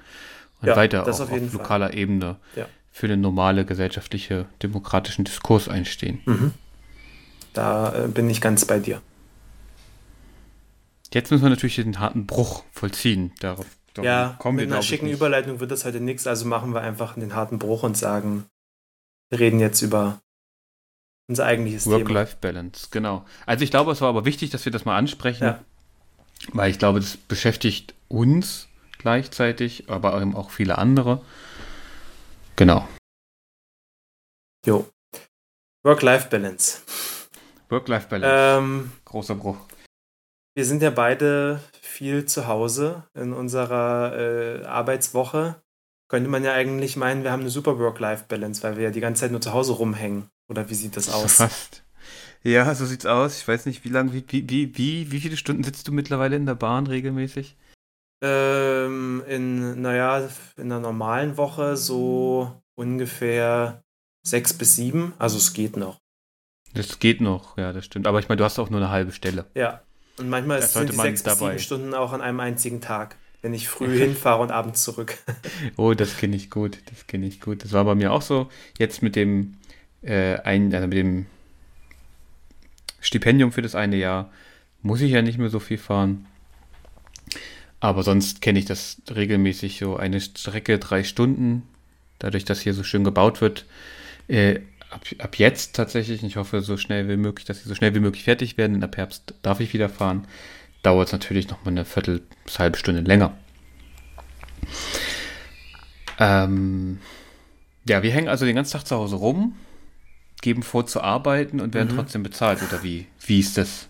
Und 0.61 0.69
Ja, 0.69 0.77
weiter 0.77 1.03
auch 1.05 1.09
auf 1.09 1.21
auf 1.21 1.29
Fall. 1.29 1.41
lokaler 1.53 1.95
Ebene 1.95 2.37
Ja. 2.57 2.67
für 2.91 3.09
den 3.09 3.21
normale 3.21 3.65
gesellschaftliche, 3.65 4.47
demokratischen 4.63 5.25
Diskurs 5.25 5.69
einstehen. 5.69 6.21
Mhm. 6.27 6.53
Da 7.53 8.05
äh, 8.05 8.09
bin 8.09 8.29
ich 8.31 8.41
ganz 8.41 8.65
bei 8.65 8.79
dir. 8.79 9.01
Jetzt 11.13 11.31
müssen 11.31 11.43
wir 11.43 11.51
natürlich 11.51 11.77
den 11.77 11.99
harten 11.99 12.27
Bruch 12.27 12.63
vollziehen. 12.73 13.33
Darauf, 13.41 13.67
Ja, 14.01 14.37
kommen 14.39 14.59
wir, 14.59 14.63
mit 14.63 14.69
einer 14.69 14.77
glaube 14.77 14.83
ich, 14.85 14.89
schicken. 14.89 15.09
Überleitung 15.09 15.59
wird 15.61 15.71
das 15.71 15.85
heute 15.85 16.01
nichts, 16.01 16.27
also 16.27 16.47
machen 16.47 16.73
wir 16.75 16.81
einfach 16.83 17.15
den 17.15 17.35
harten 17.35 17.59
Bruch 17.59 17.83
und 17.83 17.97
sagen, 17.97 18.45
wir 19.31 19.41
reden 19.41 19.59
jetzt 19.61 19.83
über 19.83 20.21
unser 21.29 21.47
eigentliches 21.47 21.85
Thema. 21.85 21.97
Work-Life-Balance, 21.97 22.89
genau. 22.91 23.25
Also 23.47 23.65
ich 23.65 23.71
glaube, 23.71 23.91
es 23.93 24.01
war 24.01 24.09
aber 24.09 24.25
wichtig, 24.25 24.51
dass 24.51 24.65
wir 24.65 24.73
das 24.73 24.85
mal 24.85 24.97
ansprechen, 24.97 25.45
Ja. 25.45 25.59
weil 26.53 26.71
ich 26.71 26.79
glaube, 26.79 27.01
das 27.01 27.17
beschäftigt 27.17 27.95
uns 28.09 28.69
gleichzeitig, 29.01 29.91
aber 29.91 30.21
eben 30.21 30.37
auch 30.37 30.51
viele 30.51 30.79
andere. 30.79 31.21
Genau. 32.57 32.87
Jo. 34.67 34.87
Work-Life-Balance. 35.85 36.83
Work-Life-Balance, 37.71 38.59
Ähm, 38.59 38.93
großer 39.05 39.35
Bruch. 39.35 39.57
wir 40.55 40.65
sind 40.65 40.83
ja 40.83 40.91
beide 40.91 41.61
viel 41.81 42.27
zu 42.27 42.47
Hause 42.47 43.05
in 43.15 43.33
unserer 43.33 44.17
äh, 44.17 44.65
Arbeitswoche. 44.67 45.63
Könnte 46.09 46.29
man 46.29 46.45
ja 46.45 46.53
eigentlich 46.53 46.97
meinen, 46.97 47.23
wir 47.23 47.31
haben 47.33 47.41
eine 47.41 47.51
super 47.51 47.79
Work-Life-Balance, 47.79 48.63
weil 48.63 48.77
wir 48.77 48.85
ja 48.85 48.91
die 48.91 49.01
ganze 49.01 49.21
Zeit 49.23 49.31
nur 49.31 49.41
zu 49.41 49.53
Hause 49.53 49.73
rumhängen. 49.73 50.29
Oder 50.49 50.69
wie 50.69 50.75
sieht 50.75 50.97
das 50.97 51.09
aus? 51.09 51.35
Fast. 51.37 51.85
Ja, 52.43 52.75
so 52.75 52.85
sieht's 52.87 53.07
aus. 53.07 53.39
Ich 53.39 53.47
weiß 53.47 53.67
nicht, 53.67 53.85
wie 53.85 53.91
lange, 53.91 54.13
wie, 54.13 54.25
wie, 54.29 54.49
wie, 54.51 54.77
wie, 54.77 55.13
wie 55.13 55.21
viele 55.21 55.37
Stunden 55.37 55.63
sitzt 55.63 55.87
du 55.87 55.93
mittlerweile 55.93 56.37
in 56.37 56.47
der 56.47 56.55
Bahn 56.57 56.87
regelmäßig? 56.87 57.57
Ähm, 58.23 59.23
in, 59.29 59.81
naja, 59.81 60.29
in 60.57 60.65
einer 60.65 60.81
normalen 60.81 61.37
Woche 61.37 61.77
so 61.77 62.53
ungefähr 62.75 63.83
sechs 64.23 64.53
bis 64.53 64.77
sieben. 64.77 65.15
Also 65.19 65.39
es 65.39 65.53
geht 65.55 65.77
noch. 65.77 65.99
Das 66.75 66.99
geht 66.99 67.21
noch, 67.21 67.57
ja, 67.59 67.73
das 67.73 67.85
stimmt. 67.87 68.07
Aber 68.07 68.19
ich 68.21 68.29
meine, 68.29 68.39
du 68.39 68.45
hast 68.45 68.59
auch 68.59 68.71
nur 68.71 68.81
eine 68.81 68.91
halbe 68.91 69.13
Stelle. 69.13 69.47
Ja. 69.55 69.81
Und 70.19 70.29
manchmal 70.29 70.59
Da 70.61 70.65
ist- 70.67 70.73
sollte 70.75 70.93
sind 70.93 71.03
die 71.03 71.09
sechs 71.09 71.23
bis 71.23 71.39
sieben 71.39 71.59
Stunden 71.59 71.95
auch 71.95 72.13
an 72.13 72.21
einem 72.21 72.41
einzigen 72.41 72.81
Tag, 72.83 73.17
wenn 73.43 73.55
ich 73.55 73.69
früh 73.69 73.97
hinfahre 73.99 74.43
und 74.43 74.51
abends 74.51 74.83
zurück. 74.85 75.17
Oh, 75.77 75.95
das 75.95 76.17
kenne 76.19 76.37
ich 76.37 76.51
gut, 76.51 76.79
das 76.91 77.07
kenne 77.07 77.27
ich 77.27 77.41
gut. 77.41 77.65
Das 77.65 77.73
war 77.73 77.85
bei 77.85 77.95
mir 77.95 78.13
auch 78.13 78.23
so. 78.23 78.51
Jetzt 78.79 79.03
mit 79.03 79.17
dem 79.17 79.55
äh, 80.03 80.37
ein, 80.41 80.75
also 80.75 80.87
mit 80.87 80.99
dem 80.99 81.27
Stipendium 83.01 83.51
für 83.53 83.63
das 83.63 83.75
eine 83.75 83.97
Jahr 83.97 84.31
muss 84.83 85.01
ich 85.01 85.11
ja 85.11 85.23
nicht 85.23 85.39
mehr 85.39 85.49
so 85.51 85.59
viel 85.59 85.79
fahren. 85.79 86.27
Aber 87.81 88.03
sonst 88.03 88.43
kenne 88.43 88.59
ich 88.59 88.67
das 88.67 89.01
regelmäßig 89.15 89.79
so 89.79 89.97
eine 89.97 90.21
Strecke 90.21 90.79
drei 90.79 91.03
Stunden. 91.03 91.63
Dadurch, 92.19 92.45
dass 92.45 92.61
hier 92.61 92.75
so 92.75 92.83
schön 92.85 93.05
gebaut 93.05 93.41
wird, 93.41 93.65
äh, 94.29 94.61
ab, 94.91 95.03
ab 95.19 95.39
jetzt 95.39 95.75
tatsächlich, 95.77 96.23
ich 96.23 96.37
hoffe 96.37 96.61
so 96.61 96.77
schnell 96.77 97.09
wie 97.09 97.17
möglich, 97.17 97.47
dass 97.47 97.63
sie 97.63 97.69
so 97.69 97.75
schnell 97.75 97.95
wie 97.95 98.01
möglich 98.01 98.25
fertig 98.25 98.59
werden. 98.59 98.77
In 98.77 98.85
ab 98.85 98.97
Herbst 98.99 99.35
darf 99.43 99.61
ich 99.61 99.73
wieder 99.73 99.89
fahren. 99.89 100.27
Dauert 100.83 101.09
es 101.09 101.13
natürlich 101.13 101.49
noch 101.49 101.65
mal 101.65 101.71
eine 101.71 101.85
Viertel 101.87 102.23
bis 102.45 102.59
halbe 102.59 102.77
Stunde 102.79 103.01
länger. 103.01 103.35
Ähm, 106.19 106.99
ja, 107.89 108.03
wir 108.03 108.11
hängen 108.11 108.29
also 108.29 108.45
den 108.45 108.57
ganzen 108.57 108.73
Tag 108.73 108.87
zu 108.87 108.97
Hause 108.97 109.17
rum, 109.17 109.57
geben 110.43 110.63
vor 110.63 110.87
zu 110.87 111.01
arbeiten 111.03 111.61
und 111.61 111.75
werden 111.75 111.93
Mhm. 111.93 111.97
trotzdem 111.97 112.23
bezahlt, 112.23 112.63
oder 112.63 112.83
wie? 112.83 113.07
Wie 113.27 113.41
ist 113.41 113.57
das? 113.57 113.89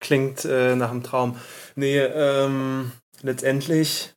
Klingt 0.00 0.44
äh, 0.44 0.76
nach 0.76 0.90
einem 0.90 1.02
Traum. 1.02 1.38
Nee, 1.76 1.98
ähm, 1.98 2.92
letztendlich 3.22 4.14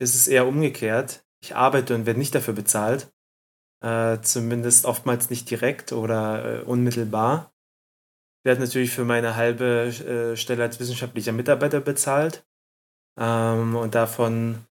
ist 0.00 0.14
es 0.14 0.28
eher 0.28 0.46
umgekehrt. 0.46 1.24
Ich 1.40 1.54
arbeite 1.54 1.94
und 1.94 2.06
werde 2.06 2.18
nicht 2.18 2.34
dafür 2.34 2.54
bezahlt. 2.54 3.12
Äh, 3.82 4.20
zumindest 4.22 4.86
oftmals 4.86 5.30
nicht 5.30 5.50
direkt 5.50 5.92
oder 5.92 6.62
äh, 6.62 6.62
unmittelbar. 6.62 7.52
Ich 8.40 8.48
werde 8.48 8.62
natürlich 8.62 8.90
für 8.90 9.04
meine 9.04 9.36
halbe 9.36 9.86
äh, 9.86 10.36
Stelle 10.36 10.62
als 10.62 10.80
wissenschaftlicher 10.80 11.32
Mitarbeiter 11.32 11.80
bezahlt. 11.80 12.46
Ähm, 13.18 13.76
und 13.76 13.94
davon 13.94 14.64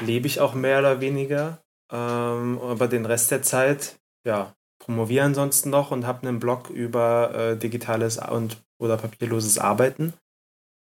lebe 0.00 0.26
ich 0.26 0.40
auch 0.40 0.54
mehr 0.54 0.78
oder 0.80 1.00
weniger. 1.00 1.62
Ähm, 1.92 2.58
aber 2.60 2.88
den 2.88 3.06
Rest 3.06 3.30
der 3.30 3.42
Zeit, 3.42 4.00
ja, 4.26 4.54
promoviere 4.78 5.26
ansonsten 5.26 5.70
noch 5.70 5.90
und 5.90 6.06
habe 6.06 6.26
einen 6.26 6.40
Blog 6.40 6.70
über 6.70 7.34
äh, 7.34 7.56
digitales 7.56 8.18
und 8.18 8.63
oder 8.78 8.96
papierloses 8.96 9.58
Arbeiten. 9.58 10.12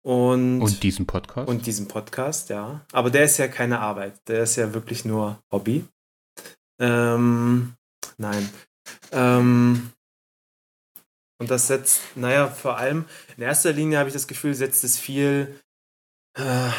Und, 0.05 0.61
Und 0.61 0.83
diesen 0.83 1.07
Podcast? 1.07 1.47
und 1.47 1.65
diesen 1.65 1.87
Podcast, 1.87 2.49
ja. 2.49 2.85
Aber 2.91 3.09
der 3.09 3.25
ist 3.25 3.37
ja 3.37 3.47
keine 3.47 3.79
Arbeit. 3.79 4.19
Der 4.27 4.43
ist 4.43 4.55
ja 4.55 4.73
wirklich 4.73 5.03
nur 5.03 5.39
Hobby. 5.51 5.83
Ähm, 6.79 7.73
nein. 8.17 8.49
Ähm, 9.11 9.91
und 11.39 11.49
das 11.49 11.67
setzt, 11.67 12.01
naja, 12.15 12.47
vor 12.47 12.77
allem 12.77 13.05
in 13.35 13.43
erster 13.43 13.73
Linie 13.73 13.97
habe 13.97 14.09
ich 14.09 14.13
das 14.13 14.27
Gefühl, 14.27 14.53
setzt 14.53 14.83
es 14.83 14.99
viel 14.99 15.59
äh, 16.37 16.69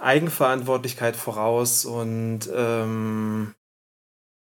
Eigenverantwortlichkeit 0.00 1.14
voraus 1.14 1.84
und 1.84 2.50
ähm, 2.52 3.54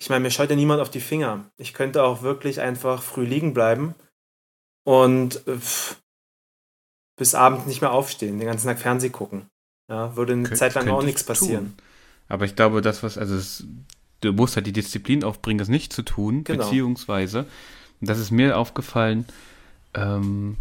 ich 0.01 0.09
meine, 0.09 0.23
mir 0.23 0.31
schaut 0.31 0.49
ja 0.49 0.57
niemand 0.57 0.81
auf 0.81 0.91
die 0.91 1.01
Finger. 1.01 1.51
Ich 1.59 1.75
könnte 1.75 2.05
auch 2.05 2.23
wirklich 2.23 2.61
einfach 2.61 3.03
früh 3.03 3.25
liegen 3.25 3.53
bleiben 3.53 3.95
und 4.85 5.47
äh, 5.47 5.57
pff, 5.59 5.97
bis 7.17 7.35
Abend 7.35 7.67
nicht 7.67 7.81
mehr 7.81 7.93
aufstehen, 7.93 8.39
den 8.39 8.47
ganzen 8.47 8.67
Tag 8.67 8.79
Fernseh 8.79 9.11
gucken. 9.11 9.47
Ja, 9.89 10.17
würde 10.17 10.33
eine 10.33 10.49
Kön- 10.49 10.55
Zeit 10.57 10.75
lang 10.75 10.89
auch 10.89 11.03
nichts 11.03 11.25
passieren. 11.25 11.77
tun. 11.77 11.85
Aber 12.29 12.45
ich 12.45 12.55
glaube, 12.57 12.81
das, 12.81 13.03
was, 13.03 13.19
also 13.19 13.35
es, 13.35 13.65
du 14.21 14.33
musst 14.33 14.57
halt 14.57 14.67
die 14.67 14.73
Disziplin 14.73 15.25
aufbringen, 15.25 15.59
das 15.59 15.69
nicht 15.69 15.93
zu 15.93 16.03
tun, 16.03 16.45
Genau. 16.45 16.65
beziehungsweise, 16.65 17.41
und 18.01 18.09
das 18.09 18.19
ist 18.19 18.31
mir 18.31 18.57
aufgefallen, 18.57 19.27
ähm, 19.95 20.57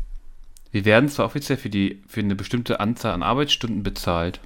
wir 0.72 0.84
werden 0.86 1.10
zwar 1.10 1.26
offiziell 1.26 1.58
für, 1.58 1.70
die, 1.70 2.02
für 2.08 2.20
eine 2.20 2.36
bestimmte 2.36 2.80
Anzahl 2.80 3.14
an 3.14 3.24
Arbeitsstunden 3.24 3.84
bezahlt, 3.84 4.40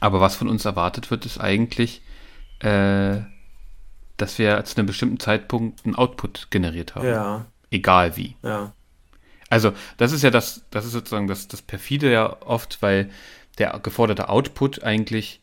aber 0.00 0.20
was 0.20 0.36
von 0.36 0.48
uns 0.48 0.64
erwartet 0.64 1.10
wird, 1.10 1.26
ist 1.26 1.38
eigentlich, 1.38 2.00
äh, 2.60 3.18
dass 4.16 4.38
wir 4.38 4.64
zu 4.64 4.76
einem 4.78 4.86
bestimmten 4.86 5.20
Zeitpunkt 5.20 5.84
einen 5.84 5.94
Output 5.94 6.48
generiert 6.50 6.94
haben. 6.94 7.06
Ja, 7.06 7.46
Egal 7.70 8.16
wie. 8.16 8.36
ja. 8.42 8.72
Also, 9.48 9.72
das 9.96 10.12
ist 10.12 10.22
ja 10.22 10.30
das, 10.30 10.62
das 10.70 10.84
ist 10.86 10.92
sozusagen 10.92 11.26
das, 11.26 11.48
das 11.48 11.60
perfide 11.60 12.10
ja 12.12 12.40
oft, 12.42 12.80
weil 12.82 13.10
der 13.58 13.80
geforderte 13.82 14.28
Output 14.28 14.84
eigentlich 14.84 15.40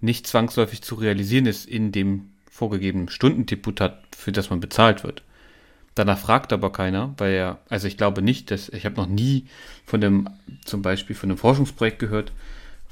nicht 0.00 0.26
zwangsläufig 0.26 0.80
zu 0.80 0.94
realisieren 0.94 1.44
ist 1.44 1.66
in 1.66 1.92
dem 1.92 2.30
vorgegebenen 2.50 3.10
Stundendeputat, 3.10 4.02
für 4.16 4.32
das 4.32 4.48
man 4.48 4.60
bezahlt 4.60 5.04
wird. 5.04 5.22
Danach 5.94 6.18
fragt 6.18 6.52
aber 6.52 6.72
keiner, 6.72 7.14
weil 7.18 7.34
er, 7.34 7.58
also 7.68 7.86
ich 7.86 7.98
glaube 7.98 8.22
nicht, 8.22 8.50
dass, 8.50 8.70
ich 8.70 8.86
habe 8.86 8.96
noch 8.96 9.06
nie 9.06 9.46
von 9.84 10.00
dem, 10.00 10.30
zum 10.64 10.80
Beispiel 10.80 11.14
von 11.14 11.30
einem 11.30 11.38
Forschungsprojekt 11.38 11.98
gehört, 11.98 12.32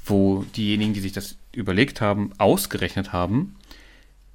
wo 0.05 0.45
diejenigen, 0.55 0.93
die 0.93 0.99
sich 0.99 1.13
das 1.13 1.37
überlegt 1.51 2.01
haben, 2.01 2.31
ausgerechnet 2.37 3.11
haben, 3.11 3.55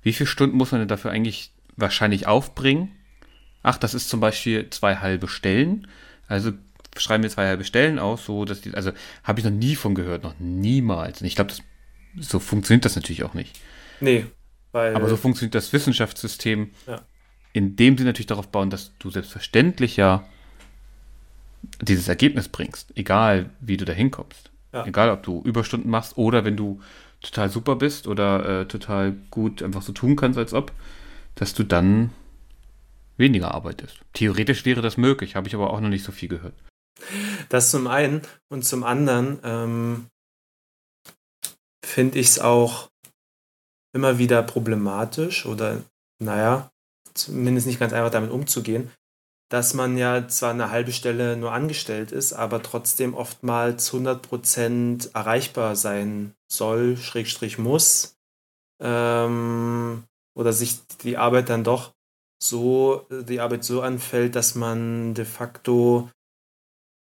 wie 0.03 0.13
viele 0.13 0.27
Stunden 0.27 0.57
muss 0.57 0.73
man 0.73 0.81
denn 0.81 0.89
dafür 0.89 1.11
eigentlich 1.11 1.53
wahrscheinlich 1.77 2.27
aufbringen? 2.27 2.91
Ach, 3.65 3.77
das 3.79 3.95
ist 3.95 4.09
zum 4.09 4.21
Beispiel 4.21 4.71
zwei 4.71 4.97
halbe 4.97 5.27
Stellen. 5.27 5.89
Also 6.29 6.53
schreiben 6.97 7.23
wir 7.25 7.31
zwei 7.31 7.49
halbe 7.49 7.65
Stellen 7.65 7.99
aus, 7.99 8.25
so 8.25 8.45
dass 8.45 8.61
die, 8.61 8.73
also 8.75 8.93
habe 9.25 9.41
ich 9.41 9.45
noch 9.45 9.53
nie 9.53 9.75
von 9.75 9.95
gehört, 9.97 10.23
noch 10.23 10.35
niemals. 10.39 11.21
Und 11.21 11.27
ich 11.27 11.35
glaube, 11.35 11.53
so 12.21 12.39
funktioniert 12.39 12.85
das 12.85 12.95
natürlich 12.95 13.25
auch 13.25 13.35
nicht. 13.35 13.59
Nee, 14.01 14.27
weil. 14.71 14.95
Aber 14.95 15.09
so 15.09 15.17
funktioniert 15.17 15.55
das 15.55 15.73
Wissenschaftssystem, 15.73 16.71
Ja. 16.87 17.03
indem 17.53 17.99
sie 17.99 18.05
natürlich 18.05 18.27
darauf 18.27 18.49
bauen, 18.49 18.71
dass 18.71 18.93
du 18.99 19.11
selbstverständlich 19.11 19.97
ja 19.97 20.25
dieses 21.81 22.09
Ergebnis 22.09 22.49
bringst, 22.49 22.93
egal 22.97 23.51
wie 23.61 23.77
du 23.77 23.85
da 23.85 23.93
hinkommst. 23.93 24.51
Ja. 24.73 24.85
Egal, 24.87 25.09
ob 25.11 25.23
du 25.23 25.41
Überstunden 25.43 25.91
machst 25.91 26.19
oder 26.19 26.45
wenn 26.45 26.57
du 26.57 26.81
total 27.23 27.49
super 27.49 27.77
bist 27.77 28.07
oder 28.07 28.61
äh, 28.61 28.67
total 28.67 29.13
gut 29.31 29.63
einfach 29.63 29.81
so 29.83 29.93
tun 29.93 30.17
kannst, 30.17 30.39
als 30.39 30.53
ob, 30.53 30.73
dass 31.37 31.55
du 31.55 31.63
dann 31.65 32.11
weniger 33.17 33.53
arbeitest. 33.53 33.99
Theoretisch 34.13 34.65
wäre 34.65 34.83
das 34.83 34.97
möglich, 34.97 35.37
habe 35.37 35.49
ich 35.49 35.55
aber 35.55 35.71
auch 35.71 35.81
noch 35.81 35.89
nicht 35.89 36.05
so 36.05 36.13
viel 36.13 36.29
gehört. 36.29 36.55
Das 37.49 37.71
zum 37.71 37.87
einen 37.87 38.23
und 38.49 38.65
zum 38.65 38.85
anderen 38.85 39.39
ähm, 39.43 40.07
finde 41.85 42.19
ich 42.19 42.29
es 42.29 42.39
auch 42.39 42.89
immer 43.95 44.19
wieder 44.19 44.43
problematisch 44.43 45.47
oder 45.47 45.83
naja, 46.19 46.71
zumindest 47.15 47.67
nicht 47.67 47.79
ganz 47.79 47.93
einfach 47.93 48.11
damit 48.11 48.31
umzugehen, 48.31 48.91
dass 49.51 49.75
man 49.75 49.97
ja 49.97 50.27
zwar 50.27 50.51
eine 50.51 50.71
halbe 50.71 50.93
Stelle 50.93 51.37
nur 51.37 51.53
angestellt 51.53 52.11
ist, 52.13 52.33
aber 52.33 52.63
trotzdem 52.63 53.15
oftmals 53.15 53.93
100% 53.93 55.15
erreichbar 55.15 55.77
sein 55.77 56.35
soll, 56.51 56.97
Schrägstrich 56.97 57.59
muss, 57.59 58.17
ähm, 58.83 60.05
oder 60.37 60.53
sich 60.53 60.81
die 61.03 61.17
Arbeit 61.17 61.49
dann 61.49 61.63
doch 61.63 61.94
so, 62.45 63.07
die 63.11 63.41
Arbeit 63.41 63.65
so 63.65 63.83
anfällt, 63.83 64.37
dass 64.37 64.55
man 64.55 65.15
de 65.15 65.25
facto 65.25 66.11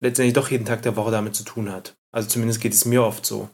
letztendlich 0.00 0.34
doch 0.34 0.50
jeden 0.50 0.66
Tag 0.66 0.82
der 0.82 0.96
Woche 0.96 1.10
damit 1.10 1.34
zu 1.34 1.44
tun 1.44 1.70
hat. 1.70 1.96
Also 2.12 2.28
zumindest 2.28 2.60
geht 2.60 2.72
es 2.72 2.84
mir 2.84 3.04
oft 3.04 3.26
so. 3.26 3.50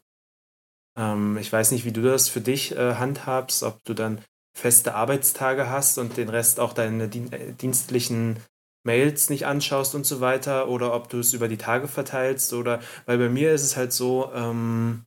Ähm, 0.97 1.37
ich 1.39 1.53
weiß 1.53 1.73
nicht, 1.73 1.85
wie 1.85 1.93
du 1.93 2.03
das 2.03 2.29
für 2.29 2.41
dich 2.41 2.77
äh, 2.77 2.95
handhabst, 2.95 3.63
ob 3.63 3.83
du 3.85 3.95
dann 3.95 4.23
feste 4.57 4.95
Arbeitstage 4.95 5.71
hast 5.71 5.99
und 5.99 6.17
den 6.17 6.29
Rest 6.29 6.61
auch 6.61 6.73
deine 6.73 7.09
dien 7.09 7.33
äh, 7.33 7.53
dienstlichen 7.53 8.39
Mails 8.85 9.31
nicht 9.31 9.47
anschaust 9.47 9.95
und 9.95 10.05
so 10.05 10.21
weiter, 10.21 10.69
oder 10.69 10.93
ob 10.95 11.09
du 11.09 11.21
es 11.21 11.33
über 11.33 11.49
die 11.49 11.57
Tage 11.57 11.89
verteilst, 11.89 12.53
oder 12.53 12.81
weil 13.07 13.19
bei 13.19 13.29
mir 13.29 13.53
ist 13.53 13.63
es 13.63 13.77
halt 13.77 13.93
so, 13.93 14.31
ähm, 14.35 15.05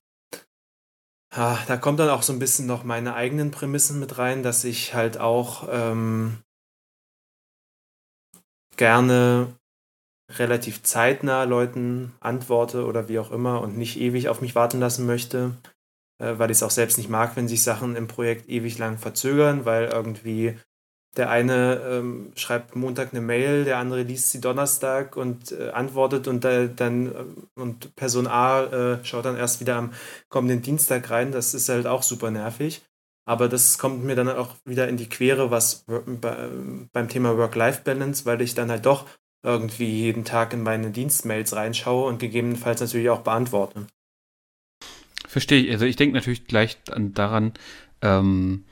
ja, 1.36 1.60
da 1.68 1.76
kommt 1.76 2.00
dann 2.00 2.10
auch 2.10 2.24
so 2.24 2.32
ein 2.32 2.40
bisschen 2.40 2.66
noch 2.68 2.86
meine 2.86 3.16
eigenen 3.16 3.52
Prämissen 3.52 4.00
mit 4.00 4.18
rein, 4.18 4.44
dass 4.44 4.64
ich 4.64 4.94
halt 4.94 5.20
auch 5.20 5.68
ähm, 5.70 6.38
gerne 8.78 9.48
relativ 10.32 10.84
zeitnah 10.84 11.44
Leuten 11.44 12.14
antworte 12.20 12.86
oder 12.86 13.08
wie 13.08 13.20
auch 13.20 13.32
immer 13.32 13.62
und 13.62 13.78
nicht 13.78 14.00
ewig 14.00 14.30
auf 14.30 14.42
mich 14.42 14.56
warten 14.56 14.80
lassen 14.80 15.06
möchte, 15.06 15.52
äh, 16.20 16.34
weil 16.38 16.52
ich 16.52 16.58
es 16.58 16.64
auch 16.64 16.72
selbst 16.72 16.98
nicht 16.98 17.10
mag, 17.10 17.36
wenn 17.36 17.48
sich 17.48 17.64
Sachen 17.64 17.96
im 17.96 18.08
Projekt 18.08 18.50
ewig 18.50 18.78
lang 18.78 18.98
verzögern, 18.98 19.66
weil 19.66 19.86
irgendwie 19.86 20.58
der 21.16 21.30
eine 21.30 21.82
ähm, 21.90 22.32
schreibt 22.36 22.76
Montag 22.76 23.14
eine 23.14 23.22
Mail, 23.22 23.64
der 23.64 23.78
andere 23.78 24.02
liest 24.04 24.32
sie 24.32 24.42
Donnerstag 24.42 25.16
und 25.16 25.52
äh, 25.54 25.70
antwortet 25.70 26.28
und 26.28 26.44
äh, 26.44 26.70
dann 26.74 27.48
und 27.56 27.96
Person 27.96 28.28
A 28.28 28.64
äh, 28.66 29.06
schaut 29.06 29.26
dann 29.26 29.38
erst 29.38 29.62
wieder 29.62 29.78
am 29.78 29.94
kommenden 30.28 30.62
Dienstag 30.62 31.10
rein. 31.10 31.32
Das 31.32 31.54
ist 31.54 31.70
halt 31.70 31.88
auch 31.88 32.04
super 32.04 32.32
nervig. 32.32 32.82
Aber 33.26 33.50
das 33.50 33.78
kommt 33.80 34.04
mir 34.04 34.16
dann 34.16 34.30
auch 34.30 34.56
wieder 34.66 34.88
in 34.88 34.98
die 34.98 35.10
Quere, 35.10 35.50
was 35.50 35.86
bei, 35.88 36.50
beim 36.94 37.10
Thema 37.10 37.38
Work-Life-Balance, 37.38 38.26
weil 38.26 38.42
ich 38.42 38.54
dann 38.54 38.70
halt 38.70 38.86
doch 38.86 39.08
irgendwie 39.44 39.90
jeden 39.90 40.26
Tag 40.26 40.54
in 40.54 40.64
meine 40.64 40.92
Dienstmails 40.92 41.56
reinschaue 41.56 42.08
und 42.08 42.20
gegebenenfalls 42.20 42.82
natürlich 42.82 43.10
auch 43.10 43.22
beantworte. 43.22 43.88
Verstehe 45.28 45.64
ich. 45.64 45.72
Also 45.72 45.86
ich 45.86 45.96
denke 45.96 46.16
natürlich 46.16 46.46
gleich 46.46 46.78
an, 46.92 47.14
daran, 47.14 47.54
ähm, 48.02 48.66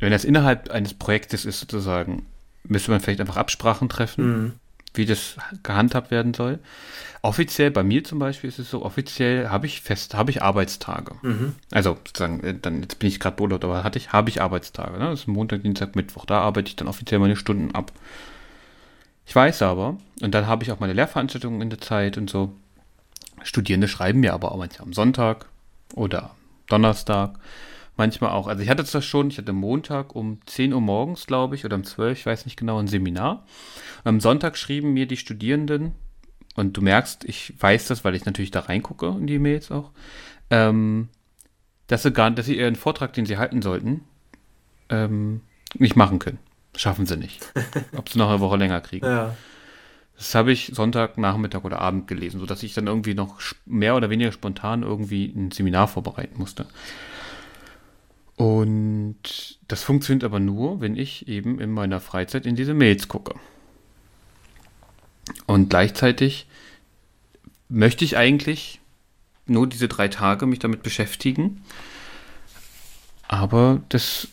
wenn 0.00 0.10
das 0.12 0.24
innerhalb 0.24 0.70
eines 0.70 0.94
Projektes 0.94 1.44
ist 1.44 1.60
sozusagen, 1.60 2.26
müsste 2.64 2.90
man 2.90 3.00
vielleicht 3.00 3.20
einfach 3.20 3.36
Absprachen 3.36 3.88
treffen, 3.88 4.24
Mhm. 4.24 4.52
Wie 4.96 5.06
das 5.06 5.36
gehandhabt 5.62 6.10
werden 6.10 6.34
soll. 6.34 6.58
Offiziell, 7.22 7.70
bei 7.70 7.82
mir 7.82 8.04
zum 8.04 8.18
Beispiel 8.18 8.48
ist 8.48 8.58
es 8.58 8.70
so, 8.70 8.84
offiziell 8.84 9.48
habe 9.48 9.66
ich 9.66 9.80
fest, 9.80 10.14
habe 10.14 10.30
ich 10.30 10.42
Arbeitstage. 10.42 11.14
Mhm. 11.22 11.54
Also 11.72 11.98
sozusagen, 12.06 12.40
äh, 12.40 12.54
dann 12.60 12.82
jetzt 12.82 12.98
bin 12.98 13.08
ich 13.08 13.18
gerade 13.18 13.42
Urlaub, 13.42 13.64
aber 13.64 13.82
hatte 13.84 13.98
ich, 13.98 14.12
habe 14.12 14.30
ich 14.30 14.40
Arbeitstage. 14.40 14.98
Ne? 14.98 15.10
Das 15.10 15.20
ist 15.20 15.26
Montag, 15.26 15.62
Dienstag, 15.62 15.96
Mittwoch. 15.96 16.24
Da 16.24 16.40
arbeite 16.40 16.68
ich 16.68 16.76
dann 16.76 16.88
offiziell 16.88 17.18
meine 17.18 17.36
Stunden 17.36 17.74
ab. 17.74 17.92
Ich 19.26 19.34
weiß 19.34 19.62
aber, 19.62 19.96
und 20.22 20.34
dann 20.34 20.46
habe 20.46 20.62
ich 20.62 20.70
auch 20.70 20.78
meine 20.78 20.92
Lehrveranstaltungen 20.92 21.60
in 21.60 21.70
der 21.70 21.80
Zeit 21.80 22.16
und 22.16 22.30
so. 22.30 22.54
Studierende 23.42 23.88
schreiben 23.88 24.20
mir 24.20 24.32
aber 24.32 24.52
auch 24.52 24.58
manchmal 24.58 24.86
am 24.86 24.92
Sonntag 24.92 25.46
oder 25.94 26.34
Donnerstag. 26.68 27.38
Manchmal 27.96 28.30
auch. 28.30 28.46
Also 28.46 28.62
ich 28.62 28.68
hatte 28.68 28.84
das 28.84 29.04
schon, 29.04 29.28
ich 29.28 29.38
hatte 29.38 29.52
Montag 29.52 30.14
um 30.14 30.40
10 30.46 30.72
Uhr 30.72 30.80
morgens, 30.80 31.26
glaube 31.26 31.54
ich, 31.54 31.64
oder 31.64 31.76
um 31.76 31.84
12, 31.84 32.18
ich 32.18 32.26
weiß 32.26 32.44
nicht 32.44 32.58
genau, 32.58 32.78
ein 32.78 32.88
Seminar. 32.88 33.44
Und 34.04 34.08
am 34.08 34.20
Sonntag 34.20 34.58
schrieben 34.58 34.92
mir 34.92 35.06
die 35.06 35.16
Studierenden, 35.16 35.94
und 36.56 36.76
du 36.76 36.80
merkst, 36.80 37.24
ich 37.24 37.52
weiß 37.60 37.86
das, 37.86 38.04
weil 38.04 38.14
ich 38.14 38.24
natürlich 38.24 38.50
da 38.50 38.60
reingucke 38.60 39.08
in 39.08 39.26
die 39.26 39.38
Mails 39.38 39.70
auch, 39.70 39.90
ähm, 40.50 41.08
dass 41.86 42.02
sie 42.02 42.10
gar 42.10 42.30
dass 42.30 42.46
sie 42.46 42.58
ihren 42.58 42.76
Vortrag, 42.76 43.12
den 43.12 43.26
sie 43.26 43.36
halten 43.36 43.62
sollten, 43.62 44.02
ähm, 44.88 45.42
nicht 45.74 45.96
machen 45.96 46.18
können. 46.18 46.38
Schaffen 46.74 47.06
sie 47.06 47.16
nicht. 47.16 47.52
Ob 47.96 48.08
sie 48.08 48.18
noch 48.18 48.30
eine 48.30 48.40
Woche 48.40 48.56
länger 48.56 48.80
kriegen. 48.80 49.06
Ja. 49.06 49.36
Das 50.16 50.34
habe 50.34 50.50
ich 50.50 50.72
Sonntag, 50.74 51.18
Nachmittag 51.18 51.64
oder 51.64 51.80
Abend 51.80 52.08
gelesen, 52.08 52.40
sodass 52.40 52.62
ich 52.62 52.72
dann 52.72 52.86
irgendwie 52.86 53.12
noch 53.12 53.38
mehr 53.66 53.94
oder 53.94 54.08
weniger 54.08 54.32
spontan 54.32 54.82
irgendwie 54.82 55.26
ein 55.26 55.50
Seminar 55.50 55.88
vorbereiten 55.88 56.38
musste. 56.38 56.66
Und 58.36 59.58
das 59.66 59.82
funktioniert 59.82 60.24
aber 60.24 60.40
nur, 60.40 60.80
wenn 60.80 60.96
ich 60.96 61.26
eben 61.26 61.58
in 61.58 61.70
meiner 61.70 62.00
Freizeit 62.00 62.44
in 62.44 62.54
diese 62.54 62.74
Mails 62.74 63.08
gucke. 63.08 63.34
Und 65.46 65.70
gleichzeitig 65.70 66.46
möchte 67.68 68.04
ich 68.04 68.16
eigentlich 68.16 68.80
nur 69.46 69.66
diese 69.66 69.88
drei 69.88 70.08
Tage 70.08 70.46
mich 70.46 70.58
damit 70.58 70.82
beschäftigen. 70.82 71.62
Aber 73.28 73.82
das 73.88 74.28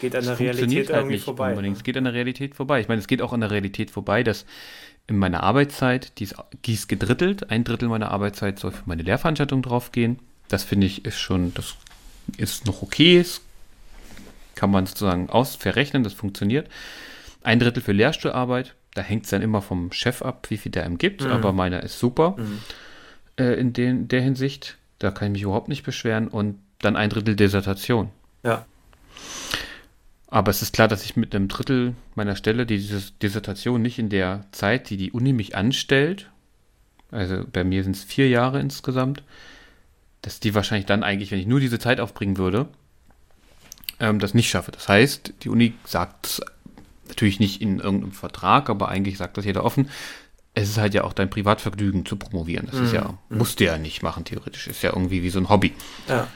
Geht 0.00 0.16
an 0.16 0.24
der 0.24 0.38
Realität 0.38 0.90
halt 0.90 1.06
nicht 1.08 1.24
vorbei. 1.24 1.50
unbedingt. 1.50 1.76
Es 1.76 1.84
geht 1.84 1.96
an 1.96 2.04
der 2.04 2.14
Realität 2.14 2.54
vorbei. 2.54 2.80
Ich 2.80 2.88
meine, 2.88 3.00
es 3.00 3.06
geht 3.06 3.22
auch 3.22 3.32
an 3.32 3.40
der 3.40 3.50
Realität 3.50 3.90
vorbei, 3.90 4.22
dass 4.22 4.46
in 5.06 5.18
meiner 5.18 5.42
Arbeitszeit, 5.42 6.18
die 6.18 6.24
ist, 6.24 6.36
die 6.64 6.74
ist 6.74 6.88
gedrittelt, 6.88 7.50
ein 7.50 7.64
Drittel 7.64 7.88
meiner 7.88 8.10
Arbeitszeit 8.10 8.58
soll 8.58 8.72
für 8.72 8.84
meine 8.86 9.02
Lehrveranstaltung 9.02 9.62
draufgehen. 9.62 10.18
Das 10.48 10.64
finde 10.64 10.86
ich 10.86 11.04
ist 11.04 11.18
schon, 11.18 11.52
das 11.54 11.76
ist 12.36 12.66
noch 12.66 12.82
okay, 12.82 13.18
das 13.18 13.40
kann 14.54 14.70
man 14.70 14.86
sozusagen 14.86 15.30
aus 15.30 15.56
verrechnen, 15.56 16.04
das 16.04 16.12
funktioniert. 16.12 16.68
Ein 17.42 17.58
Drittel 17.60 17.82
für 17.82 17.92
Lehrstuhlarbeit, 17.92 18.74
da 18.94 19.02
hängt 19.02 19.24
es 19.24 19.30
dann 19.30 19.42
immer 19.42 19.62
vom 19.62 19.92
Chef 19.92 20.20
ab, 20.22 20.46
wie 20.50 20.56
viel 20.58 20.72
der 20.72 20.84
ihm 20.86 20.98
gibt, 20.98 21.22
Mhm. 21.22 21.30
aber 21.30 21.52
meiner 21.52 21.82
ist 21.82 21.98
super 21.98 22.36
Mhm. 22.36 22.58
äh, 23.38 23.54
in 23.54 23.72
den, 23.72 24.08
der 24.08 24.20
Hinsicht. 24.20 24.76
Da 24.98 25.10
kann 25.10 25.28
ich 25.28 25.32
mich 25.32 25.42
überhaupt 25.42 25.68
nicht 25.68 25.82
beschweren. 25.84 26.28
Und 26.28 26.58
dann 26.80 26.96
ein 26.96 27.08
Drittel 27.08 27.36
Dissertation. 27.36 28.10
Ja. 28.42 28.66
Aber 30.28 30.50
es 30.50 30.62
ist 30.62 30.72
klar, 30.74 30.88
dass 30.88 31.04
ich 31.04 31.16
mit 31.16 31.34
einem 31.34 31.48
Drittel 31.48 31.94
meiner 32.14 32.36
Stelle 32.36 32.66
diese 32.66 33.00
Dissertation 33.22 33.82
nicht 33.82 33.98
in 33.98 34.10
der 34.10 34.44
Zeit, 34.52 34.90
die 34.90 34.96
die 34.96 35.10
Uni 35.12 35.32
mich 35.32 35.56
anstellt, 35.56 36.30
also 37.10 37.44
bei 37.52 37.64
mir 37.64 37.82
sind 37.82 37.96
es 37.96 38.04
vier 38.04 38.28
Jahre 38.28 38.60
insgesamt, 38.60 39.22
dass 40.22 40.40
die 40.40 40.54
wahrscheinlich 40.54 40.86
dann 40.86 41.02
eigentlich, 41.02 41.30
wenn 41.30 41.38
ich 41.38 41.46
nur 41.46 41.60
diese 41.60 41.78
Zeit 41.78 42.00
aufbringen 42.00 42.36
würde, 42.38 42.68
ähm, 43.98 44.18
das 44.18 44.34
nicht 44.34 44.50
schaffe. 44.50 44.72
Das 44.72 44.88
heißt, 44.88 45.34
die 45.42 45.48
Uni 45.48 45.74
sagt 45.84 46.26
es 46.26 46.40
natürlich 47.08 47.40
nicht 47.40 47.60
in 47.60 47.80
irgendeinem 47.80 48.12
Vertrag, 48.12 48.70
aber 48.70 48.88
eigentlich 48.88 49.18
sagt 49.18 49.36
das 49.36 49.44
jeder 49.44 49.64
offen. 49.64 49.88
Es 50.54 50.68
ist 50.68 50.78
halt 50.78 50.94
ja 50.94 51.04
auch 51.04 51.12
dein 51.12 51.30
Privatvergnügen 51.30 52.04
zu 52.06 52.16
promovieren. 52.16 52.66
Das 52.66 52.80
ist 52.80 52.90
Mhm. 52.90 52.94
ja, 52.96 53.18
musst 53.28 53.60
du 53.60 53.64
ja 53.64 53.78
nicht 53.78 54.02
machen, 54.02 54.24
theoretisch. 54.24 54.66
Ist 54.66 54.82
ja 54.82 54.90
irgendwie 54.90 55.22
wie 55.22 55.30
so 55.30 55.38
ein 55.38 55.48
Hobby. 55.48 55.72
Ja. 56.08 56.26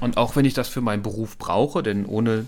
Und 0.00 0.16
auch 0.16 0.36
wenn 0.36 0.44
ich 0.44 0.54
das 0.54 0.68
für 0.68 0.80
meinen 0.80 1.02
Beruf 1.02 1.36
brauche, 1.38 1.82
denn 1.82 2.06
ohne 2.06 2.46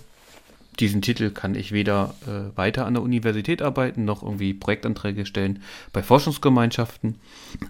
diesen 0.79 1.03
Titel 1.03 1.31
kann 1.31 1.55
ich 1.55 1.73
weder 1.73 2.15
äh, 2.27 2.57
weiter 2.57 2.87
an 2.87 2.95
der 2.95 3.03
Universität 3.03 3.61
arbeiten, 3.61 4.05
noch 4.05 4.23
irgendwie 4.23 4.55
Projektanträge 4.55 5.27
stellen 5.27 5.63
bei 5.93 6.03
Forschungsgemeinschaften 6.03 7.17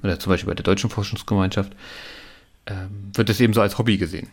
oder 0.02 0.20
zum 0.20 0.30
Beispiel 0.30 0.48
bei 0.48 0.54
der 0.54 0.62
Deutschen 0.62 0.90
Forschungsgemeinschaft, 0.90 1.72
ähm, 2.66 3.10
wird 3.14 3.30
es 3.30 3.40
eben 3.40 3.52
so 3.54 3.60
als 3.60 3.78
Hobby 3.78 3.96
gesehen. 3.98 4.28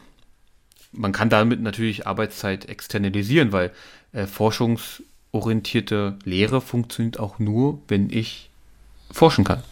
Man 0.92 1.12
kann 1.12 1.30
damit 1.30 1.62
natürlich 1.62 2.08
Arbeitszeit 2.08 2.70
externalisieren, 2.70 3.52
weil 3.52 3.72
äh, 4.14 4.26
forschungsorientierte 4.26 6.18
Lehre 6.24 6.62
funktioniert 6.62 7.20
auch 7.20 7.40
nur, 7.40 7.82
wenn 7.88 8.10
ich 8.10 8.50
forschen 9.12 9.44
kann. 9.44 9.64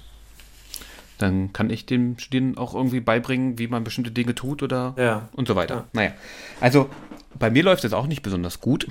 Dann 1.18 1.54
kann 1.54 1.70
ich 1.70 1.86
dem 1.86 2.20
Studierenden 2.20 2.58
auch 2.58 2.74
irgendwie 2.76 3.00
beibringen, 3.00 3.58
wie 3.58 3.68
man 3.68 3.84
bestimmte 3.86 4.12
Dinge 4.12 4.36
tut 4.36 4.62
oder 4.62 4.94
Ja. 4.98 5.30
und 5.34 5.48
so 5.48 5.56
weiter. 5.56 5.76
Ja. 5.76 5.86
Naja, 5.94 6.12
also 6.60 6.90
bei 7.40 7.50
mir 7.50 7.64
läuft 7.64 7.86
es 7.86 7.94
auch 7.94 8.08
nicht 8.08 8.22
besonders 8.22 8.60
gut. 8.60 8.88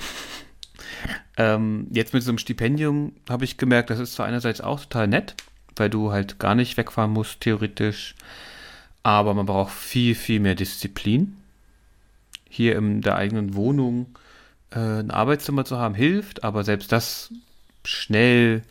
ähm, 1.37 1.87
jetzt 1.91 2.15
mit 2.15 2.23
so 2.23 2.31
einem 2.31 2.39
Stipendium 2.39 3.13
habe 3.29 3.45
ich 3.45 3.59
gemerkt, 3.59 3.91
das 3.91 3.99
ist 3.99 4.15
zwar 4.15 4.27
einerseits 4.27 4.61
auch 4.63 4.81
total 4.81 5.09
nett, 5.09 5.35
weil 5.77 5.91
du 5.91 6.13
halt 6.13 6.39
gar 6.39 6.55
nicht 6.55 6.77
wegfahren 6.79 7.11
musst, 7.13 7.41
theoretisch. 7.43 8.15
Aber 9.05 9.35
man 9.35 9.47
braucht 9.47 9.73
viel, 9.73 10.17
viel 10.17 10.41
mehr 10.41 10.57
Disziplin. 10.57 11.37
Hier 12.49 12.77
in 12.77 13.03
der 13.03 13.17
eigenen 13.17 13.55
Wohnung 13.55 14.07
äh, 14.71 14.79
ein 14.79 15.11
Arbeitszimmer 15.11 15.65
zu 15.65 15.79
haben, 15.79 15.95
hilft, 15.95 16.43
aber 16.43 16.65
selbst 16.65 16.91
das 16.91 17.31
schnell 17.85 18.63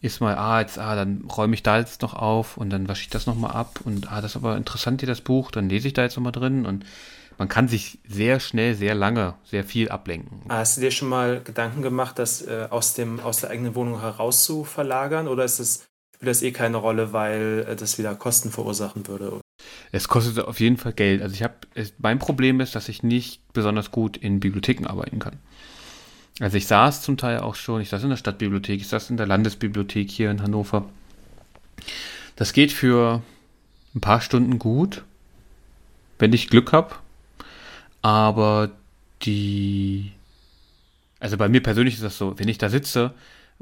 ist 0.00 0.20
mal, 0.20 0.36
ah, 0.36 0.60
jetzt, 0.60 0.78
ah, 0.78 0.94
dann 0.94 1.24
räume 1.24 1.54
ich 1.54 1.62
da 1.62 1.78
jetzt 1.78 2.02
noch 2.02 2.14
auf 2.14 2.56
und 2.56 2.70
dann 2.70 2.88
wasche 2.88 3.02
ich 3.02 3.10
das 3.10 3.26
nochmal 3.26 3.52
ab 3.52 3.80
und 3.84 4.10
ah, 4.10 4.20
das 4.20 4.32
ist 4.32 4.36
aber 4.36 4.56
interessant 4.56 5.00
hier, 5.00 5.08
das 5.08 5.20
Buch, 5.20 5.50
dann 5.50 5.68
lese 5.68 5.88
ich 5.88 5.94
da 5.94 6.02
jetzt 6.02 6.16
nochmal 6.16 6.32
drin 6.32 6.64
und 6.64 6.84
man 7.38 7.48
kann 7.48 7.66
sich 7.66 7.98
sehr 8.06 8.38
schnell, 8.38 8.74
sehr 8.74 8.94
lange, 8.94 9.34
sehr 9.44 9.64
viel 9.64 9.88
ablenken. 9.88 10.42
Hast 10.48 10.76
du 10.76 10.80
dir 10.80 10.90
schon 10.92 11.08
mal 11.08 11.40
Gedanken 11.42 11.82
gemacht, 11.82 12.18
das 12.18 12.42
äh, 12.42 12.68
aus, 12.70 12.94
dem, 12.94 13.18
aus 13.20 13.40
der 13.40 13.50
eigenen 13.50 13.74
Wohnung 13.74 14.00
heraus 14.00 14.44
zu 14.44 14.64
verlagern 14.64 15.26
oder 15.26 15.44
ist 15.44 15.58
das, 15.58 15.84
spielt 16.22 16.30
das 16.30 16.42
eh 16.42 16.52
keine 16.52 16.76
Rolle, 16.76 17.12
weil 17.12 17.66
äh, 17.68 17.74
das 17.74 17.98
wieder 17.98 18.14
Kosten 18.14 18.52
verursachen 18.52 19.08
würde? 19.08 19.40
Es 19.90 20.06
kostet 20.06 20.38
auf 20.38 20.60
jeden 20.60 20.76
Fall 20.76 20.92
Geld. 20.92 21.20
Also 21.20 21.34
ich 21.34 21.42
habe, 21.42 21.54
mein 21.98 22.20
Problem 22.20 22.60
ist, 22.60 22.76
dass 22.76 22.88
ich 22.88 23.02
nicht 23.02 23.40
besonders 23.52 23.90
gut 23.90 24.16
in 24.16 24.38
Bibliotheken 24.38 24.86
arbeiten 24.86 25.18
kann. 25.18 25.38
Also 26.38 26.56
ich 26.56 26.68
saß 26.68 27.02
zum 27.02 27.16
Teil 27.16 27.40
auch 27.40 27.56
schon, 27.56 27.80
ich 27.80 27.88
saß 27.88 28.04
in 28.04 28.10
der 28.10 28.16
Stadtbibliothek, 28.16 28.80
ich 28.80 28.86
saß 28.86 29.10
in 29.10 29.16
der 29.16 29.26
Landesbibliothek 29.26 30.10
hier 30.12 30.30
in 30.30 30.42
Hannover. 30.42 30.88
Das 32.36 32.52
geht 32.52 32.70
für 32.70 33.20
ein 33.92 34.00
paar 34.00 34.20
Stunden 34.20 34.60
gut, 34.60 35.02
wenn 36.20 36.32
ich 36.32 36.48
Glück 36.48 36.72
habe. 36.72 36.94
Aber 38.00 38.70
die, 39.22 40.12
also 41.18 41.36
bei 41.36 41.48
mir 41.48 41.64
persönlich 41.64 41.94
ist 41.94 42.04
das 42.04 42.16
so, 42.16 42.38
wenn 42.38 42.46
ich 42.46 42.58
da 42.58 42.68
sitze, 42.68 43.12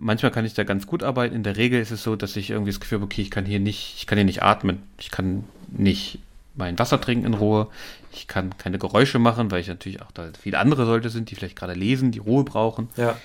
manchmal 0.00 0.32
kann 0.32 0.44
ich 0.44 0.54
da 0.54 0.64
ganz 0.64 0.86
gut 0.86 1.02
arbeiten. 1.02 1.34
In 1.34 1.42
der 1.42 1.56
Regel 1.56 1.80
ist 1.80 1.90
es 1.90 2.02
so, 2.02 2.16
dass 2.16 2.36
ich 2.36 2.50
irgendwie 2.50 2.72
das 2.72 2.80
Gefühl 2.80 2.96
habe, 2.96 3.04
okay, 3.04 3.22
ich 3.22 3.30
kann 3.30 3.44
hier 3.44 3.60
nicht, 3.60 3.94
ich 3.98 4.06
kann 4.06 4.18
hier 4.18 4.24
nicht 4.24 4.42
atmen. 4.42 4.82
Ich 4.98 5.10
kann 5.10 5.44
nicht 5.68 6.18
mein 6.56 6.78
Wasser 6.78 7.00
trinken 7.00 7.26
in 7.26 7.34
Ruhe. 7.34 7.68
Ich 8.12 8.26
kann 8.26 8.56
keine 8.58 8.78
Geräusche 8.78 9.18
machen, 9.18 9.50
weil 9.50 9.60
ich 9.60 9.68
natürlich 9.68 10.02
auch 10.02 10.10
da 10.10 10.28
viele 10.40 10.58
andere 10.58 10.84
Leute 10.84 11.10
sind, 11.10 11.30
die 11.30 11.36
vielleicht 11.36 11.56
gerade 11.56 11.74
lesen, 11.74 12.10
die 12.10 12.18
Ruhe 12.18 12.44
brauchen. 12.44 12.88
Ja. 12.96 13.16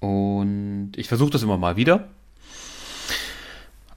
Und 0.00 0.92
ich 0.96 1.08
versuche 1.08 1.30
das 1.30 1.42
immer 1.42 1.56
mal 1.56 1.76
wieder. 1.76 2.08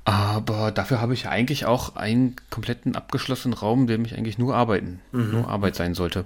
Aber 0.05 0.71
dafür 0.71 1.01
habe 1.01 1.13
ich 1.13 1.27
eigentlich 1.27 1.65
auch 1.65 1.97
einen 1.97 2.37
kompletten 2.49 2.95
abgeschlossenen 2.95 3.57
Raum, 3.57 3.81
in 3.81 3.87
dem 3.87 4.05
ich 4.05 4.15
eigentlich 4.15 4.37
nur 4.37 4.55
arbeiten, 4.55 5.01
mhm. 5.11 5.31
nur 5.31 5.49
Arbeit 5.49 5.75
sein 5.75 5.95
sollte. 5.95 6.23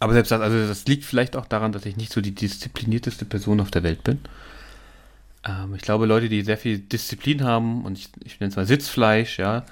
Aber 0.00 0.12
selbst 0.12 0.32
das, 0.32 0.40
also 0.40 0.66
das 0.66 0.84
liegt 0.86 1.04
vielleicht 1.04 1.36
auch 1.36 1.46
daran, 1.46 1.70
dass 1.70 1.86
ich 1.86 1.96
nicht 1.96 2.12
so 2.12 2.20
die 2.20 2.34
disziplinierteste 2.34 3.26
Person 3.26 3.60
auf 3.60 3.70
der 3.70 3.84
Welt 3.84 4.02
bin. 4.02 4.18
Ähm, 5.46 5.74
ich 5.74 5.82
glaube, 5.82 6.06
Leute, 6.06 6.28
die 6.28 6.42
sehr 6.42 6.58
viel 6.58 6.78
Disziplin 6.78 7.44
haben, 7.44 7.84
und 7.84 7.98
ich, 7.98 8.08
ich 8.24 8.40
nenne 8.40 8.50
es 8.50 8.56
mal 8.56 8.66
Sitzfleisch, 8.66 9.38
ja, 9.38 9.64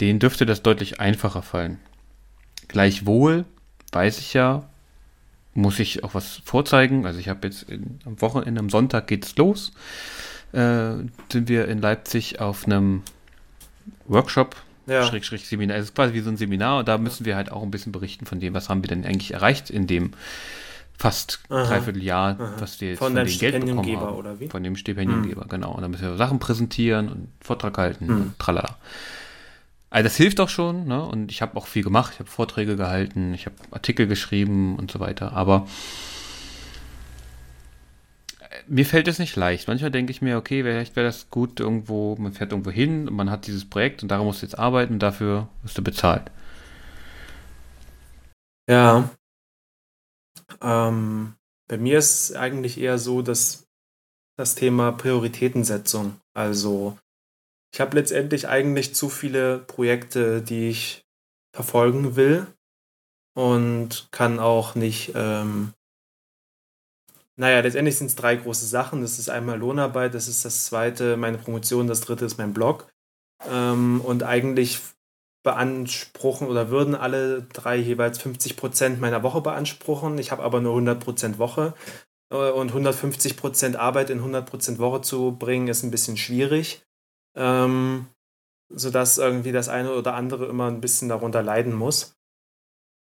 denen 0.00 0.18
dürfte 0.18 0.46
das 0.46 0.62
deutlich 0.62 1.00
einfacher 1.00 1.42
fallen. 1.42 1.78
Gleichwohl 2.68 3.44
weiß 3.92 4.18
ich 4.18 4.34
ja, 4.34 4.68
muss 5.54 5.78
ich 5.78 6.04
auch 6.04 6.14
was 6.14 6.42
vorzeigen. 6.44 7.06
Also 7.06 7.18
ich 7.18 7.28
habe 7.28 7.46
jetzt 7.46 7.64
in, 7.64 8.00
am 8.04 8.20
Wochenende, 8.20 8.60
am 8.60 8.70
Sonntag 8.70 9.06
geht's 9.06 9.36
los. 9.36 9.72
Äh, 10.52 10.94
sind 11.32 11.48
wir 11.48 11.68
in 11.68 11.80
Leipzig 11.80 12.40
auf 12.40 12.66
einem 12.66 13.02
Workshop, 14.06 14.56
ja. 14.86 15.04
Schräg, 15.04 15.24
Schräg 15.24 15.44
Seminar. 15.44 15.76
Es 15.78 15.86
ist 15.86 15.94
quasi 15.94 16.14
wie 16.14 16.20
so 16.20 16.30
ein 16.30 16.36
Seminar 16.36 16.80
und 16.80 16.88
da 16.88 16.98
müssen 16.98 17.24
wir 17.24 17.36
halt 17.36 17.50
auch 17.50 17.62
ein 17.62 17.70
bisschen 17.70 17.92
berichten 17.92 18.26
von 18.26 18.38
dem, 18.38 18.54
was 18.54 18.68
haben 18.68 18.82
wir 18.82 18.88
denn 18.88 19.04
eigentlich 19.04 19.32
erreicht 19.32 19.70
in 19.70 19.86
dem 19.86 20.12
fast 20.98 21.40
aha, 21.48 21.64
dreiviertel 21.64 22.02
Jahr, 22.02 22.40
aha. 22.40 22.54
was 22.58 22.80
wir 22.80 22.90
jetzt 22.90 22.98
von, 22.98 23.14
von 23.14 23.24
dem 23.24 23.38
Geld 23.38 23.60
bekommen 23.64 23.96
haben. 24.00 24.16
Oder 24.16 24.40
wie? 24.40 24.48
Von 24.48 24.62
dem 24.62 24.76
Stipendiengeber, 24.76 25.44
mhm. 25.44 25.48
genau. 25.48 25.72
Und 25.72 25.82
dann 25.82 25.90
müssen 25.90 26.08
wir 26.08 26.16
Sachen 26.16 26.38
präsentieren 26.38 27.08
und 27.08 27.28
Vortrag 27.40 27.76
halten 27.78 28.06
mhm. 28.06 28.12
und 28.12 28.38
tralala. 28.38 28.76
Also 29.90 30.04
das 30.04 30.16
hilft 30.16 30.40
auch 30.40 30.48
schon, 30.48 30.86
ne? 30.86 31.02
Und 31.02 31.30
ich 31.30 31.42
habe 31.42 31.56
auch 31.56 31.66
viel 31.66 31.82
gemacht. 31.82 32.12
Ich 32.14 32.18
habe 32.18 32.28
Vorträge 32.28 32.76
gehalten, 32.76 33.34
ich 33.34 33.46
habe 33.46 33.56
Artikel 33.70 34.06
geschrieben 34.06 34.76
und 34.76 34.90
so 34.90 35.00
weiter. 35.00 35.32
Aber 35.32 35.68
äh, 38.40 38.44
mir 38.66 38.84
fällt 38.84 39.08
es 39.08 39.18
nicht 39.18 39.36
leicht. 39.36 39.68
Manchmal 39.68 39.90
denke 39.90 40.10
ich 40.10 40.22
mir, 40.22 40.38
okay, 40.38 40.62
vielleicht 40.62 40.96
wäre 40.96 41.06
das 41.06 41.30
gut 41.30 41.60
irgendwo, 41.60 42.16
man 42.16 42.32
fährt 42.32 42.52
irgendwo 42.52 42.70
hin 42.70 43.08
und 43.08 43.14
man 43.14 43.30
hat 43.30 43.46
dieses 43.46 43.68
Projekt 43.68 44.02
und 44.02 44.10
daran 44.10 44.26
musst 44.26 44.42
du 44.42 44.46
jetzt 44.46 44.58
arbeiten 44.58 44.94
und 44.94 45.02
dafür 45.02 45.48
wirst 45.62 45.78
du 45.78 45.84
bezahlt. 45.84 46.30
Ja. 48.68 49.10
Ähm, 50.60 51.34
bei 51.68 51.78
mir 51.78 51.98
ist 51.98 52.34
eigentlich 52.34 52.78
eher 52.78 52.98
so, 52.98 53.22
dass 53.22 53.66
das 54.36 54.54
Thema 54.54 54.92
Prioritätensetzung, 54.92 56.20
also 56.34 56.98
ich 57.72 57.80
habe 57.80 57.96
letztendlich 57.96 58.48
eigentlich 58.48 58.94
zu 58.94 59.08
viele 59.08 59.58
Projekte, 59.58 60.40
die 60.40 60.70
ich 60.70 61.04
verfolgen 61.52 62.16
will 62.16 62.46
und 63.34 64.08
kann 64.12 64.38
auch 64.38 64.74
nicht. 64.74 65.12
Ähm, 65.14 65.72
naja, 67.36 67.60
letztendlich 67.60 67.98
sind 67.98 68.06
es 68.06 68.16
drei 68.16 68.36
große 68.36 68.64
Sachen. 68.64 69.02
Das 69.02 69.18
ist 69.18 69.28
einmal 69.28 69.58
Lohnarbeit, 69.58 70.14
das 70.14 70.26
ist 70.26 70.44
das 70.44 70.64
zweite 70.64 71.18
meine 71.18 71.36
Promotion, 71.36 71.86
das 71.86 72.00
dritte 72.00 72.24
ist 72.24 72.38
mein 72.38 72.54
Blog. 72.54 72.90
Ähm, 73.46 74.00
und 74.00 74.22
eigentlich 74.22 74.80
beanspruchen 75.46 76.46
oder 76.46 76.68
würden 76.68 76.94
alle 76.94 77.42
drei 77.42 77.76
jeweils 77.76 78.18
50 78.18 78.58
Prozent 78.58 79.00
meiner 79.00 79.22
Woche 79.22 79.40
beanspruchen. 79.40 80.18
Ich 80.18 80.30
habe 80.30 80.42
aber 80.42 80.60
nur 80.60 80.72
100 80.72 81.00
Prozent 81.02 81.38
Woche. 81.38 81.72
Äh, 82.30 82.50
und 82.50 82.68
150 82.68 83.38
Prozent 83.38 83.76
Arbeit 83.76 84.10
in 84.10 84.18
100 84.18 84.44
Prozent 84.44 84.78
Woche 84.78 85.00
zu 85.00 85.36
bringen, 85.38 85.68
ist 85.68 85.82
ein 85.82 85.90
bisschen 85.90 86.18
schwierig 86.18 86.82
ähm, 87.36 88.06
sodass 88.68 89.18
irgendwie 89.18 89.52
das 89.52 89.68
eine 89.68 89.94
oder 89.94 90.14
andere 90.14 90.46
immer 90.46 90.66
ein 90.66 90.80
bisschen 90.80 91.08
darunter 91.08 91.42
leiden 91.42 91.74
muss. 91.74 92.16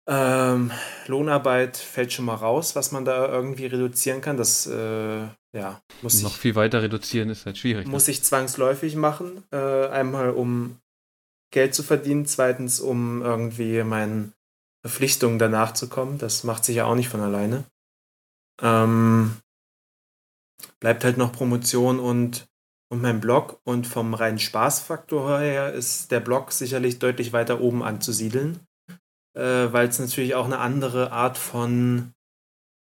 Ähm, 0.09 0.71
Lohnarbeit 1.07 1.77
fällt 1.77 2.13
schon 2.13 2.25
mal 2.25 2.35
raus, 2.35 2.75
was 2.75 2.91
man 2.91 3.05
da 3.05 3.27
irgendwie 3.27 3.65
reduzieren 3.65 4.21
kann. 4.21 4.37
Das 4.37 4.65
äh, 4.65 5.27
ja, 5.53 5.81
muss 6.01 6.21
Noch 6.21 6.31
ich, 6.31 6.37
viel 6.37 6.55
weiter 6.55 6.81
reduzieren 6.81 7.29
ist 7.29 7.45
halt 7.45 7.57
schwierig. 7.57 7.85
Ne? 7.85 7.91
Muss 7.91 8.07
ne? 8.07 8.11
ich 8.11 8.23
zwangsläufig 8.23 8.95
machen. 8.95 9.43
Äh, 9.51 9.87
einmal 9.87 10.31
um 10.31 10.79
Geld 11.51 11.73
zu 11.73 11.83
verdienen, 11.83 12.25
zweitens 12.25 12.79
um 12.79 13.21
irgendwie 13.21 13.83
meinen 13.83 14.33
Verpflichtungen 14.81 15.39
danach 15.39 15.73
zu 15.73 15.89
kommen. 15.89 16.17
Das 16.17 16.43
macht 16.43 16.65
sich 16.65 16.77
ja 16.77 16.85
auch 16.85 16.95
nicht 16.95 17.09
von 17.09 17.21
alleine. 17.21 17.65
Ähm, 18.61 19.37
bleibt 20.79 21.03
halt 21.03 21.17
noch 21.17 21.31
Promotion 21.31 21.99
und 21.99 22.47
und 22.89 23.01
mein 23.01 23.19
Blog. 23.19 23.59
Und 23.63 23.87
vom 23.87 24.13
reinen 24.13 24.39
Spaßfaktor 24.39 25.39
her 25.39 25.73
ist 25.73 26.11
der 26.11 26.19
Blog 26.19 26.51
sicherlich 26.51 26.99
deutlich 26.99 27.33
weiter 27.33 27.61
oben 27.61 27.83
anzusiedeln, 27.83 28.59
äh, 29.35 29.71
weil 29.71 29.87
es 29.87 29.99
natürlich 29.99 30.35
auch 30.35 30.45
eine 30.45 30.59
andere 30.59 31.11
Art 31.11 31.37
von, 31.37 32.13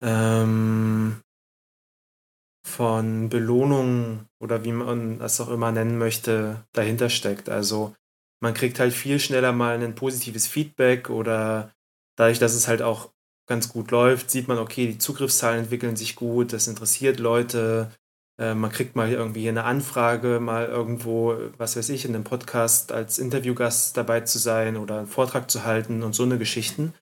ähm, 0.04 1.22
von 2.66 3.30
Belohnung 3.30 4.26
oder 4.40 4.64
wie 4.64 4.72
man 4.72 5.20
das 5.20 5.40
auch 5.42 5.50
immer 5.50 5.72
nennen 5.72 5.98
möchte, 5.98 6.66
dahinter 6.74 7.10
steckt. 7.10 7.50
Also 7.50 7.96
man 8.44 8.54
kriegt 8.54 8.78
halt 8.78 8.94
viel 8.94 9.22
schneller 9.22 9.54
mal 9.54 9.82
ein 9.82 9.96
positives 9.96 10.48
Feedback 10.48 11.10
oder 11.10 11.72
dadurch, 12.18 12.40
dass 12.40 12.54
es 12.54 12.68
halt 12.68 12.82
auch 12.82 13.10
ganz 13.48 13.70
gut 13.70 13.90
läuft, 13.90 14.30
sieht 14.30 14.50
man, 14.50 14.58
okay, 14.58 14.86
die 14.86 14.98
Zugriffszahlen 14.98 15.62
entwickeln 15.62 15.96
sich 15.96 16.18
gut, 16.18 16.52
das 16.52 16.68
interessiert 16.68 17.22
Leute, 17.22 17.90
äh, 18.38 18.54
man 18.54 18.70
kriegt 18.70 18.98
mal 18.98 19.10
irgendwie 19.10 19.48
eine 19.48 19.64
Anfrage, 19.64 20.42
mal 20.42 20.66
irgendwo, 20.66 21.38
was 21.58 21.78
weiß 21.78 21.88
ich, 21.88 22.04
in 22.04 22.16
einem 22.16 22.26
Podcast 22.26 22.92
als 22.92 23.18
Interviewgast 23.18 23.96
dabei 23.96 24.20
zu 24.22 24.40
sein 24.40 24.76
oder 24.76 24.98
einen 24.98 25.08
Vortrag 25.08 25.50
zu 25.50 25.64
halten 25.64 26.04
und 26.04 26.14
so 26.14 26.24
eine 26.24 26.38
Geschichten. 26.38 26.94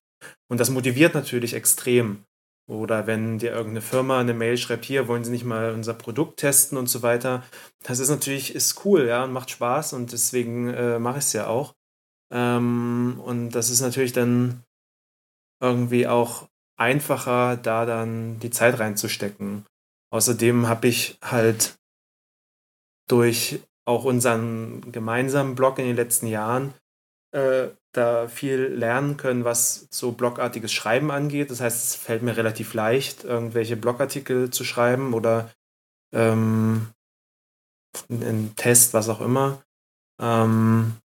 Und 0.48 0.60
das 0.60 0.70
motiviert 0.70 1.14
natürlich 1.14 1.54
extrem. 1.54 2.22
Oder 2.68 3.08
wenn 3.08 3.38
dir 3.38 3.50
irgendeine 3.50 3.82
Firma 3.82 4.20
eine 4.20 4.34
Mail 4.34 4.56
schreibt, 4.56 4.84
hier 4.84 5.08
wollen 5.08 5.24
sie 5.24 5.32
nicht 5.32 5.44
mal 5.44 5.72
unser 5.72 5.94
Produkt 5.94 6.38
testen 6.38 6.78
und 6.78 6.88
so 6.88 7.02
weiter. 7.02 7.42
Das 7.82 7.98
ist 7.98 8.10
natürlich, 8.10 8.54
ist 8.54 8.84
cool, 8.84 9.06
ja, 9.06 9.24
und 9.24 9.32
macht 9.32 9.50
Spaß 9.50 9.92
und 9.94 10.12
deswegen 10.12 10.68
äh, 10.68 10.98
mache 10.98 11.18
ich 11.18 11.24
es 11.24 11.32
ja 11.32 11.46
auch. 11.48 11.74
Ähm, 12.32 13.20
und 13.24 13.50
das 13.50 13.70
ist 13.70 13.80
natürlich 13.80 14.12
dann 14.12 14.62
irgendwie 15.60 16.06
auch 16.06 16.48
einfacher, 16.76 17.56
da 17.56 17.84
dann 17.84 18.38
die 18.40 18.50
Zeit 18.50 18.78
reinzustecken. 18.78 19.64
Außerdem 20.10 20.68
habe 20.68 20.88
ich 20.88 21.18
halt 21.22 21.78
durch 23.08 23.60
auch 23.84 24.04
unseren 24.04 24.92
gemeinsamen 24.92 25.54
Blog 25.54 25.78
in 25.78 25.86
den 25.86 25.96
letzten 25.96 26.26
Jahren 26.26 26.74
äh, 27.32 27.68
da 27.92 28.28
viel 28.28 28.58
lernen 28.66 29.16
können, 29.16 29.44
was 29.44 29.86
so 29.90 30.12
blogartiges 30.12 30.72
Schreiben 30.72 31.10
angeht. 31.10 31.50
Das 31.50 31.60
heißt, 31.60 31.84
es 31.84 31.96
fällt 31.96 32.22
mir 32.22 32.36
relativ 32.36 32.74
leicht, 32.74 33.24
irgendwelche 33.24 33.76
Blogartikel 33.76 34.50
zu 34.50 34.64
schreiben 34.64 35.14
oder 35.14 35.50
ähm, 36.12 36.88
einen 38.08 38.54
Test, 38.56 38.94
was 38.94 39.08
auch 39.08 39.20
immer. 39.20 39.62
Ähm, 40.20 40.96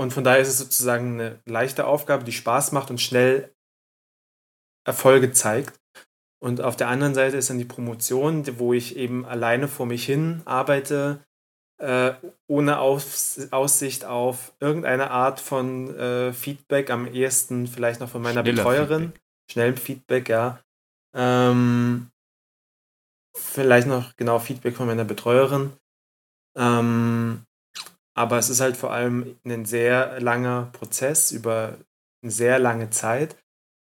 und 0.00 0.12
von 0.12 0.24
daher 0.24 0.40
ist 0.40 0.48
es 0.48 0.58
sozusagen 0.58 1.14
eine 1.14 1.40
leichte 1.46 1.86
Aufgabe, 1.86 2.24
die 2.24 2.32
Spaß 2.32 2.72
macht 2.72 2.90
und 2.90 3.00
schnell 3.00 3.52
Erfolge 4.84 5.32
zeigt. 5.32 5.80
Und 6.42 6.60
auf 6.60 6.76
der 6.76 6.88
anderen 6.88 7.14
Seite 7.14 7.36
ist 7.36 7.50
dann 7.50 7.58
die 7.58 7.64
Promotion, 7.64 8.44
wo 8.58 8.72
ich 8.72 8.96
eben 8.96 9.24
alleine 9.24 9.68
vor 9.68 9.86
mich 9.86 10.04
hin 10.04 10.42
arbeite, 10.44 11.24
äh, 11.78 12.14
ohne 12.48 12.80
Aus 12.80 13.48
Aussicht 13.52 14.04
auf 14.04 14.52
irgendeine 14.58 15.10
Art 15.10 15.40
von 15.40 15.96
äh, 15.96 16.32
Feedback, 16.32 16.90
am 16.90 17.06
ehesten 17.06 17.68
vielleicht 17.68 18.00
noch 18.00 18.08
von 18.08 18.22
meiner 18.22 18.42
Schneller 18.42 18.56
Betreuerin. 18.56 19.02
Feedback. 19.02 19.22
Schnellem 19.50 19.76
Feedback, 19.76 20.28
ja. 20.28 20.60
Ähm, 21.14 22.11
vielleicht 23.34 23.86
noch 23.86 24.16
genau 24.16 24.38
Feedback 24.38 24.76
von 24.76 24.86
meiner 24.86 25.04
Betreuerin. 25.04 25.72
Ähm, 26.56 27.44
aber 28.14 28.38
es 28.38 28.50
ist 28.50 28.60
halt 28.60 28.76
vor 28.76 28.92
allem 28.92 29.36
ein 29.44 29.64
sehr 29.64 30.20
langer 30.20 30.70
Prozess 30.72 31.30
über 31.30 31.78
eine 32.22 32.30
sehr 32.30 32.58
lange 32.58 32.90
Zeit. 32.90 33.36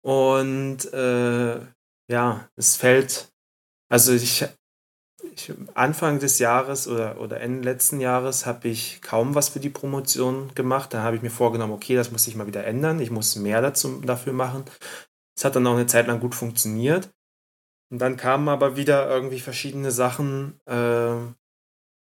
Und 0.04 0.91
äh, 0.93 1.60
ja, 2.10 2.49
es 2.56 2.75
fällt, 2.75 3.32
also 3.89 4.13
ich, 4.13 4.45
ich, 5.34 5.54
Anfang 5.73 6.19
des 6.19 6.39
Jahres 6.39 6.88
oder, 6.88 7.19
oder 7.19 7.41
Ende 7.41 7.63
letzten 7.63 7.99
Jahres 7.99 8.45
habe 8.45 8.67
ich 8.67 9.01
kaum 9.01 9.36
was 9.36 9.49
für 9.49 9.60
die 9.60 9.69
Promotion 9.69 10.54
gemacht. 10.56 10.93
Da 10.93 11.01
habe 11.01 11.15
ich 11.15 11.21
mir 11.21 11.32
vorgenommen, 11.32 11.73
okay, 11.73 11.95
das 11.95 12.12
muss 12.12 12.27
ich 12.27 12.36
mal 12.36 12.47
wieder 12.47 12.65
ändern. 12.65 12.99
Ich 12.99 13.12
muss 13.12 13.36
mehr 13.36 13.62
dazu, 13.62 14.01
dafür 14.01 14.34
machen. 14.34 14.65
Es 15.36 15.45
hat 15.45 15.56
dann 15.56 15.67
auch 15.67 15.75
eine 15.75 15.88
Zeit 15.88 16.08
lang 16.08 16.19
gut 16.19 16.36
funktioniert. 16.36 17.10
Und 17.91 17.99
dann 17.99 18.15
kamen 18.15 18.47
aber 18.47 18.77
wieder 18.77 19.10
irgendwie 19.10 19.41
verschiedene 19.41 19.91
Sachen, 19.91 20.60
äh, 20.65 21.17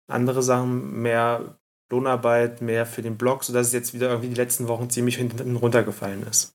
andere 0.07 0.43
Sachen, 0.43 1.03
mehr 1.03 1.59
Lohnarbeit, 1.91 2.63
mehr 2.63 2.87
für 2.87 3.03
den 3.03 3.19
Blog, 3.19 3.45
sodass 3.45 3.67
es 3.67 3.73
jetzt 3.73 3.93
wieder 3.93 4.09
irgendwie 4.09 4.29
die 4.29 4.41
letzten 4.41 4.69
Wochen 4.69 4.89
ziemlich 4.89 5.17
hinten 5.17 5.57
runtergefallen 5.57 6.23
ist. 6.23 6.55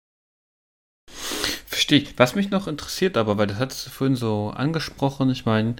Verstehe 1.65 1.99
ich. 1.99 2.17
Was 2.17 2.35
mich 2.35 2.49
noch 2.49 2.67
interessiert 2.67 3.17
aber, 3.17 3.37
weil 3.37 3.47
das 3.47 3.59
hattest 3.59 3.85
du 3.87 3.89
vorhin 3.89 4.15
so 4.15 4.51
angesprochen, 4.55 5.29
ich 5.29 5.45
meine, 5.45 5.75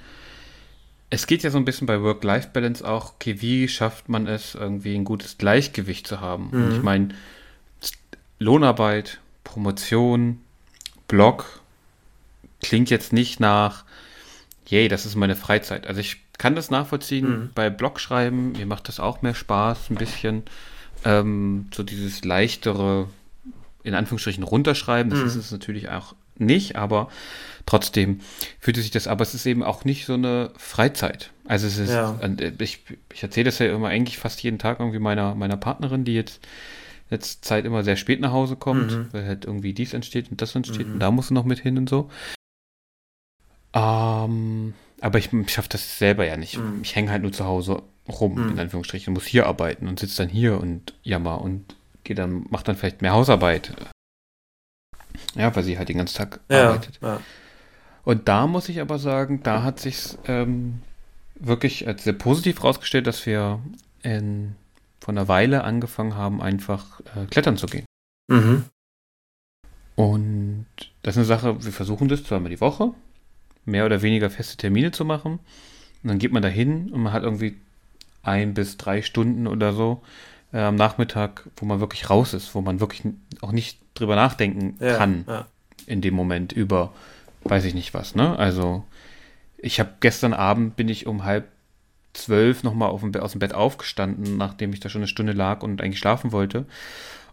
es 1.10 1.25
geht 1.25 1.41
ja 1.41 1.49
so 1.49 1.58
ein 1.58 1.65
bisschen 1.65 1.88
bei 1.88 2.02
Work-Life-Balance 2.02 2.88
auch, 2.88 3.13
okay, 3.13 3.41
wie 3.41 3.67
schafft 3.67 4.10
man 4.10 4.28
es, 4.28 4.54
irgendwie 4.54 4.95
ein 4.95 5.06
gutes 5.06 5.38
Gleichgewicht 5.38 6.08
zu 6.08 6.19
haben? 6.19 6.49
Mhm. 6.52 6.63
Und 6.63 6.75
ich 6.75 6.84
meine, 6.84 7.10
Lohnarbeit, 8.38 9.19
Promotion, 9.43 10.41
Blog 11.08 11.59
klingt 12.62 12.89
jetzt 12.89 13.13
nicht 13.13 13.39
nach, 13.39 13.86
yay, 14.67 14.88
das 14.88 15.06
ist 15.06 15.15
meine 15.15 15.36
Freizeit. 15.36 15.88
Also 15.88 16.02
ich 16.02 16.17
kann 16.38 16.56
das 16.56 16.69
nachvollziehen 16.69 17.30
mhm. 17.30 17.50
bei 17.54 17.69
Blogschreiben, 17.69 18.54
mir 18.54 18.65
macht 18.65 18.88
das 18.88 19.00
auch 19.00 19.22
mehr 19.22 19.36
Spaß, 19.36 19.89
ein 19.89 19.95
bisschen 19.95 20.43
ähm, 21.06 21.67
so 21.74 21.84
dieses 21.84 22.24
leichtere, 22.24 23.08
in 23.84 23.93
Anführungsstrichen 23.93 24.43
runterschreiben, 24.43 25.10
das 25.10 25.19
mhm. 25.19 25.28
ist 25.28 25.36
es 25.36 25.52
natürlich 25.52 25.89
auch 25.89 26.15
nicht, 26.38 26.78
aber 26.78 27.10
trotzdem 27.65 28.22
fühlt 28.60 28.78
sich 28.78 28.91
das, 28.91 29.08
aber 29.08 29.24
es 29.24 29.34
ist 29.34 29.45
eben 29.45 29.63
auch 29.63 29.84
nicht 29.86 30.06
so 30.06 30.13
eine 30.13 30.52
Freizeit. 30.58 31.32
Also 31.45 31.67
es 31.67 31.78
ist, 31.78 31.91
ja. 31.91 32.17
ich, 32.60 32.80
ich 33.13 33.24
erzähle 33.24 33.45
das 33.45 33.60
ja 33.60 33.74
immer 33.74 33.89
eigentlich 33.89 34.17
fast 34.17 34.41
jeden 34.41 34.60
Tag 34.60 34.80
irgendwie 34.80 35.00
meiner, 35.00 35.36
meiner 35.36 35.58
Partnerin, 35.58 36.06
die 36.06 36.13
jetzt 36.13 36.39
letzte 37.10 37.41
Zeit 37.41 37.65
immer 37.65 37.84
sehr 37.84 37.95
spät 37.95 38.22
nach 38.22 38.32
Hause 38.32 38.56
kommt, 38.56 38.91
mhm. 38.91 39.08
weil 39.12 39.26
halt 39.26 39.45
irgendwie 39.45 39.74
dies 39.74 39.93
entsteht 39.93 40.32
und 40.32 40.41
das 40.41 40.56
entsteht 40.56 40.88
mhm. 40.88 40.93
und 40.93 41.00
da 41.00 41.12
muss 41.12 41.28
sie 41.28 41.34
noch 41.34 41.45
mit 41.45 41.60
hin 41.60 41.78
und 41.78 41.89
so. 41.89 42.10
Ähm, 43.73 44.73
aber 45.01 45.19
ich, 45.19 45.32
ich 45.32 45.51
schaffe 45.51 45.69
das 45.69 45.97
selber 45.97 46.25
ja 46.25 46.38
nicht. 46.38 46.58
Mhm. 46.58 46.79
Ich 46.84 46.95
hänge 46.95 47.12
halt 47.12 47.21
nur 47.21 47.32
zu 47.32 47.45
Hause 47.45 47.84
rum, 48.08 48.36
mhm. 48.36 48.51
in 48.51 48.60
Anführungsstrichen, 48.60 49.12
und 49.12 49.15
muss 49.15 49.25
hier 49.25 49.47
arbeiten 49.47 49.88
und 49.88 49.99
sitze 49.99 50.23
dann 50.23 50.29
hier 50.29 50.60
und 50.60 50.93
jammer 51.03 51.41
und 51.41 51.75
gehe 52.03 52.15
dann, 52.15 52.45
macht 52.49 52.67
dann 52.67 52.75
vielleicht 52.75 53.01
mehr 53.01 53.13
Hausarbeit. 53.13 53.73
Ja, 55.36 55.55
weil 55.55 55.63
sie 55.63 55.77
halt 55.77 55.89
den 55.89 55.97
ganzen 55.97 56.17
Tag 56.17 56.39
ja, 56.49 56.69
arbeitet. 56.69 56.99
Ja. 57.01 57.21
Und 58.03 58.27
da 58.27 58.47
muss 58.47 58.69
ich 58.69 58.82
aber 58.82 58.97
sagen, 58.97 59.43
da 59.43 59.63
hat 59.63 59.79
sich 59.79 60.17
ähm, 60.25 60.82
wirklich 61.36 61.88
als 61.88 62.03
sehr 62.03 62.13
positiv 62.13 62.63
rausgestellt, 62.63 63.05
dass 63.08 63.25
wir 63.25 63.60
in, 64.01 64.55
vor 64.99 65.13
einer 65.13 65.27
Weile 65.27 65.63
angefangen 65.63 66.15
haben, 66.15 66.41
einfach 66.41 67.01
äh, 67.15 67.25
klettern 67.25 67.58
zu 67.58 67.67
gehen. 67.67 67.86
Mhm. 68.27 68.65
Und 69.95 70.65
das 71.03 71.15
ist 71.15 71.17
eine 71.17 71.25
Sache, 71.25 71.63
wir 71.63 71.73
versuchen 71.73 72.08
das 72.08 72.23
zweimal 72.23 72.49
die 72.49 72.62
Woche 72.62 72.93
mehr 73.65 73.86
oder 73.86 74.02
weniger 74.02 74.30
feste 74.30 74.58
Termine 74.58 74.91
zu 74.91 75.06
machen. 75.06 75.39
Und 76.04 76.10
dann 76.10 76.19
geht 76.19 76.32
man 76.32 76.41
da 76.41 76.50
hin 76.50 76.89
und 76.91 77.02
man 77.02 77.13
hat 77.13 77.24
irgendwie 77.24 77.58
ein 78.24 78.54
bis 78.54 78.78
drei 78.78 79.02
Stunden 79.02 79.48
oder 79.48 79.74
so 79.74 80.02
äh, 80.54 80.60
am 80.60 80.76
Nachmittag, 80.76 81.48
wo 81.58 81.65
man 81.65 81.80
wirklich 81.80 82.10
raus 82.10 82.34
ist, 82.34 82.56
wo 82.56 82.62
man 82.62 82.80
wirklich 82.80 83.04
auch 83.41 83.52
nicht 83.52 83.80
drüber 83.93 84.15
nachdenken 84.15 84.76
ja, 84.80 84.95
kann 84.95 85.26
ja. 85.28 85.48
in 85.88 86.02
dem 86.02 86.13
Moment 86.13 86.52
über, 86.52 86.93
weiß 87.43 87.65
ich 87.65 87.74
nicht 87.74 87.93
was, 87.93 88.15
ne? 88.15 88.38
Also 88.38 88.86
ich 89.58 89.80
habe 89.80 89.93
gestern 90.00 90.34
Abend 90.34 90.76
bin 90.76 90.88
ich 90.88 91.06
um 91.06 91.26
halb 91.26 91.48
zwölf 92.13 92.63
nochmal 92.63 92.89
aus 92.89 93.32
dem 93.32 93.39
Bett 93.39 93.54
aufgestanden, 93.54 94.38
nachdem 94.38 94.74
ich 94.74 94.80
da 94.80 94.89
schon 94.89 95.02
eine 95.02 95.08
Stunde 95.08 95.34
lag 95.34 95.62
und 95.62 95.82
eigentlich 95.82 96.00
schlafen 96.00 96.32
wollte 96.32 96.65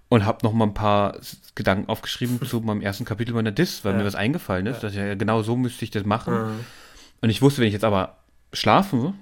und 0.09 0.25
habe 0.25 0.45
noch 0.45 0.53
mal 0.53 0.67
ein 0.67 0.75
paar 0.75 1.19
Gedanken 1.55 1.89
aufgeschrieben 1.89 2.41
zu 2.47 2.61
meinem 2.61 2.83
ersten 2.83 3.05
Kapitel 3.05 3.35
meiner 3.35 3.53
Dis, 3.53 3.85
weil 3.85 3.93
ja. 3.93 3.99
mir 3.99 4.05
was 4.05 4.15
eingefallen 4.15 4.67
ist. 4.67 4.77
Ja. 4.77 4.89
Dass 4.89 4.95
ja 4.95 5.15
genau 5.15 5.43
so 5.43 5.57
müsste 5.57 5.85
ich 5.85 5.91
das 5.91 6.05
machen. 6.05 6.35
Mhm. 6.35 6.61
Und 7.21 7.31
ich 7.31 7.43
wusste, 7.43 7.61
wenn 7.61 7.69
ich 7.69 7.75
jetzt 7.75 7.85
aber 7.85 8.19
schlafe, 8.53 9.15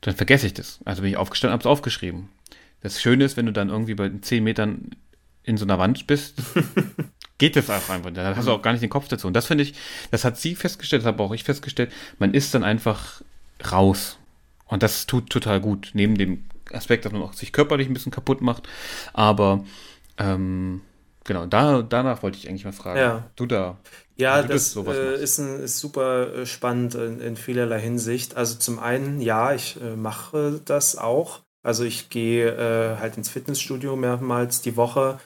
dann 0.00 0.14
vergesse 0.14 0.46
ich 0.46 0.54
das. 0.54 0.80
Also 0.84 1.02
bin 1.02 1.10
ich 1.10 1.16
aufgestanden, 1.16 1.52
habe 1.52 1.62
es 1.62 1.66
aufgeschrieben. 1.66 2.28
Das 2.82 3.00
Schöne 3.00 3.24
ist, 3.24 3.36
wenn 3.36 3.46
du 3.46 3.52
dann 3.52 3.70
irgendwie 3.70 3.94
bei 3.94 4.10
10 4.20 4.44
Metern 4.44 4.90
in 5.42 5.56
so 5.56 5.64
einer 5.64 5.78
Wand 5.78 6.06
bist, 6.06 6.40
geht 7.38 7.56
das 7.56 7.70
auch 7.70 7.88
einfach. 7.88 8.10
Da 8.12 8.36
hast 8.36 8.46
du 8.46 8.52
auch 8.52 8.62
gar 8.62 8.72
nicht 8.72 8.82
den 8.82 8.90
Kopf 8.90 9.08
dazu. 9.08 9.26
Und 9.26 9.34
das 9.34 9.46
finde 9.46 9.64
ich, 9.64 9.74
das 10.10 10.24
hat 10.24 10.36
sie 10.36 10.54
festgestellt, 10.54 11.02
das 11.02 11.06
habe 11.06 11.22
auch 11.22 11.32
ich 11.32 11.42
festgestellt, 11.42 11.90
man 12.18 12.34
ist 12.34 12.54
dann 12.54 12.62
einfach 12.62 13.22
raus. 13.72 14.18
Und 14.66 14.82
das 14.82 15.06
tut 15.06 15.30
total 15.30 15.60
gut. 15.60 15.90
Neben 15.94 16.16
dem 16.16 16.44
Aspekt, 16.72 17.04
dass 17.04 17.12
man 17.12 17.22
auch 17.22 17.32
sich 17.32 17.52
körperlich 17.52 17.88
ein 17.88 17.94
bisschen 17.94 18.12
kaputt 18.12 18.42
macht. 18.42 18.68
Aber 19.14 19.64
ähm, 20.18 20.82
genau, 21.24 21.46
da, 21.46 21.82
danach 21.82 22.22
wollte 22.22 22.38
ich 22.38 22.48
eigentlich 22.48 22.64
mal 22.64 22.72
fragen. 22.72 22.98
Ja. 22.98 23.30
Du 23.36 23.46
da. 23.46 23.78
Ja, 24.16 24.42
das 24.42 24.74
äh, 24.76 25.22
ist, 25.22 25.38
ein, 25.38 25.60
ist 25.60 25.78
super 25.78 26.34
äh, 26.34 26.46
spannend 26.46 26.96
in, 26.96 27.20
in, 27.20 27.36
vielerlei 27.36 27.80
Hinsicht. 27.80 28.36
Also 28.36 28.56
zum 28.56 28.80
einen, 28.80 29.20
ja, 29.20 29.54
ich 29.54 29.80
äh, 29.80 29.94
mache 29.94 30.60
das 30.64 30.96
auch. 30.96 31.42
Also 31.62 31.84
ich 31.84 32.08
gehe 32.08 32.50
äh, 32.50 32.98
halt 32.98 33.16
ins 33.16 33.28
Fitnessstudio 33.28 33.94
mehrmals 33.94 34.60
die 34.60 34.76
Woche. 34.76 35.20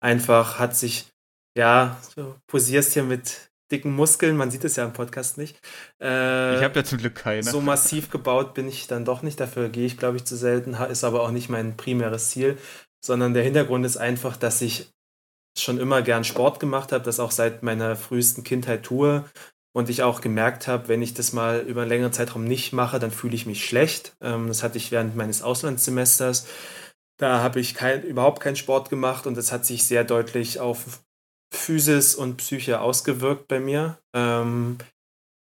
Einfach 0.00 0.60
hat 0.60 0.76
sich, 0.76 1.08
ja, 1.56 2.00
du 2.14 2.34
posierst 2.46 2.92
hier 2.92 3.02
mit 3.02 3.48
dicken 3.72 3.94
Muskeln, 3.94 4.36
man 4.36 4.50
sieht 4.50 4.64
es 4.64 4.76
ja 4.76 4.84
im 4.84 4.92
Podcast 4.92 5.36
nicht. 5.36 5.58
Äh, 6.00 6.56
ich 6.56 6.62
habe 6.62 6.78
ja 6.78 6.84
zum 6.84 6.98
Glück 6.98 7.16
keine. 7.16 7.42
So 7.42 7.60
massiv 7.60 8.10
gebaut 8.10 8.54
bin 8.54 8.68
ich 8.68 8.86
dann 8.86 9.04
doch 9.04 9.22
nicht, 9.22 9.40
dafür 9.40 9.68
gehe 9.68 9.86
ich, 9.86 9.98
glaube 9.98 10.16
ich, 10.16 10.24
zu 10.24 10.36
selten, 10.36 10.74
ist 10.74 11.04
aber 11.04 11.22
auch 11.22 11.30
nicht 11.30 11.48
mein 11.48 11.76
primäres 11.76 12.30
Ziel 12.30 12.56
sondern 13.04 13.34
der 13.34 13.42
Hintergrund 13.42 13.84
ist 13.86 13.96
einfach, 13.96 14.36
dass 14.36 14.60
ich 14.60 14.90
schon 15.56 15.78
immer 15.78 16.02
gern 16.02 16.24
Sport 16.24 16.60
gemacht 16.60 16.92
habe, 16.92 17.04
das 17.04 17.20
auch 17.20 17.30
seit 17.30 17.62
meiner 17.62 17.96
frühesten 17.96 18.44
Kindheit 18.44 18.84
tue 18.84 19.24
und 19.74 19.88
ich 19.88 20.02
auch 20.02 20.20
gemerkt 20.20 20.66
habe, 20.66 20.88
wenn 20.88 21.02
ich 21.02 21.14
das 21.14 21.32
mal 21.32 21.60
über 21.60 21.82
einen 21.82 21.90
längeren 21.90 22.12
Zeitraum 22.12 22.44
nicht 22.44 22.72
mache, 22.72 22.98
dann 22.98 23.10
fühle 23.10 23.34
ich 23.34 23.46
mich 23.46 23.64
schlecht. 23.64 24.16
Ähm, 24.20 24.48
das 24.48 24.62
hatte 24.62 24.78
ich 24.78 24.90
während 24.90 25.16
meines 25.16 25.42
Auslandssemesters. 25.42 26.46
Da 27.18 27.42
habe 27.42 27.60
ich 27.60 27.74
kein, 27.74 28.02
überhaupt 28.02 28.40
keinen 28.40 28.56
Sport 28.56 28.90
gemacht 28.90 29.26
und 29.26 29.36
das 29.36 29.52
hat 29.52 29.66
sich 29.66 29.84
sehr 29.84 30.04
deutlich 30.04 30.60
auf 30.60 31.02
Physis 31.52 32.14
und 32.14 32.36
Psyche 32.36 32.80
ausgewirkt 32.80 33.48
bei 33.48 33.60
mir. 33.60 33.98
Ähm, 34.14 34.78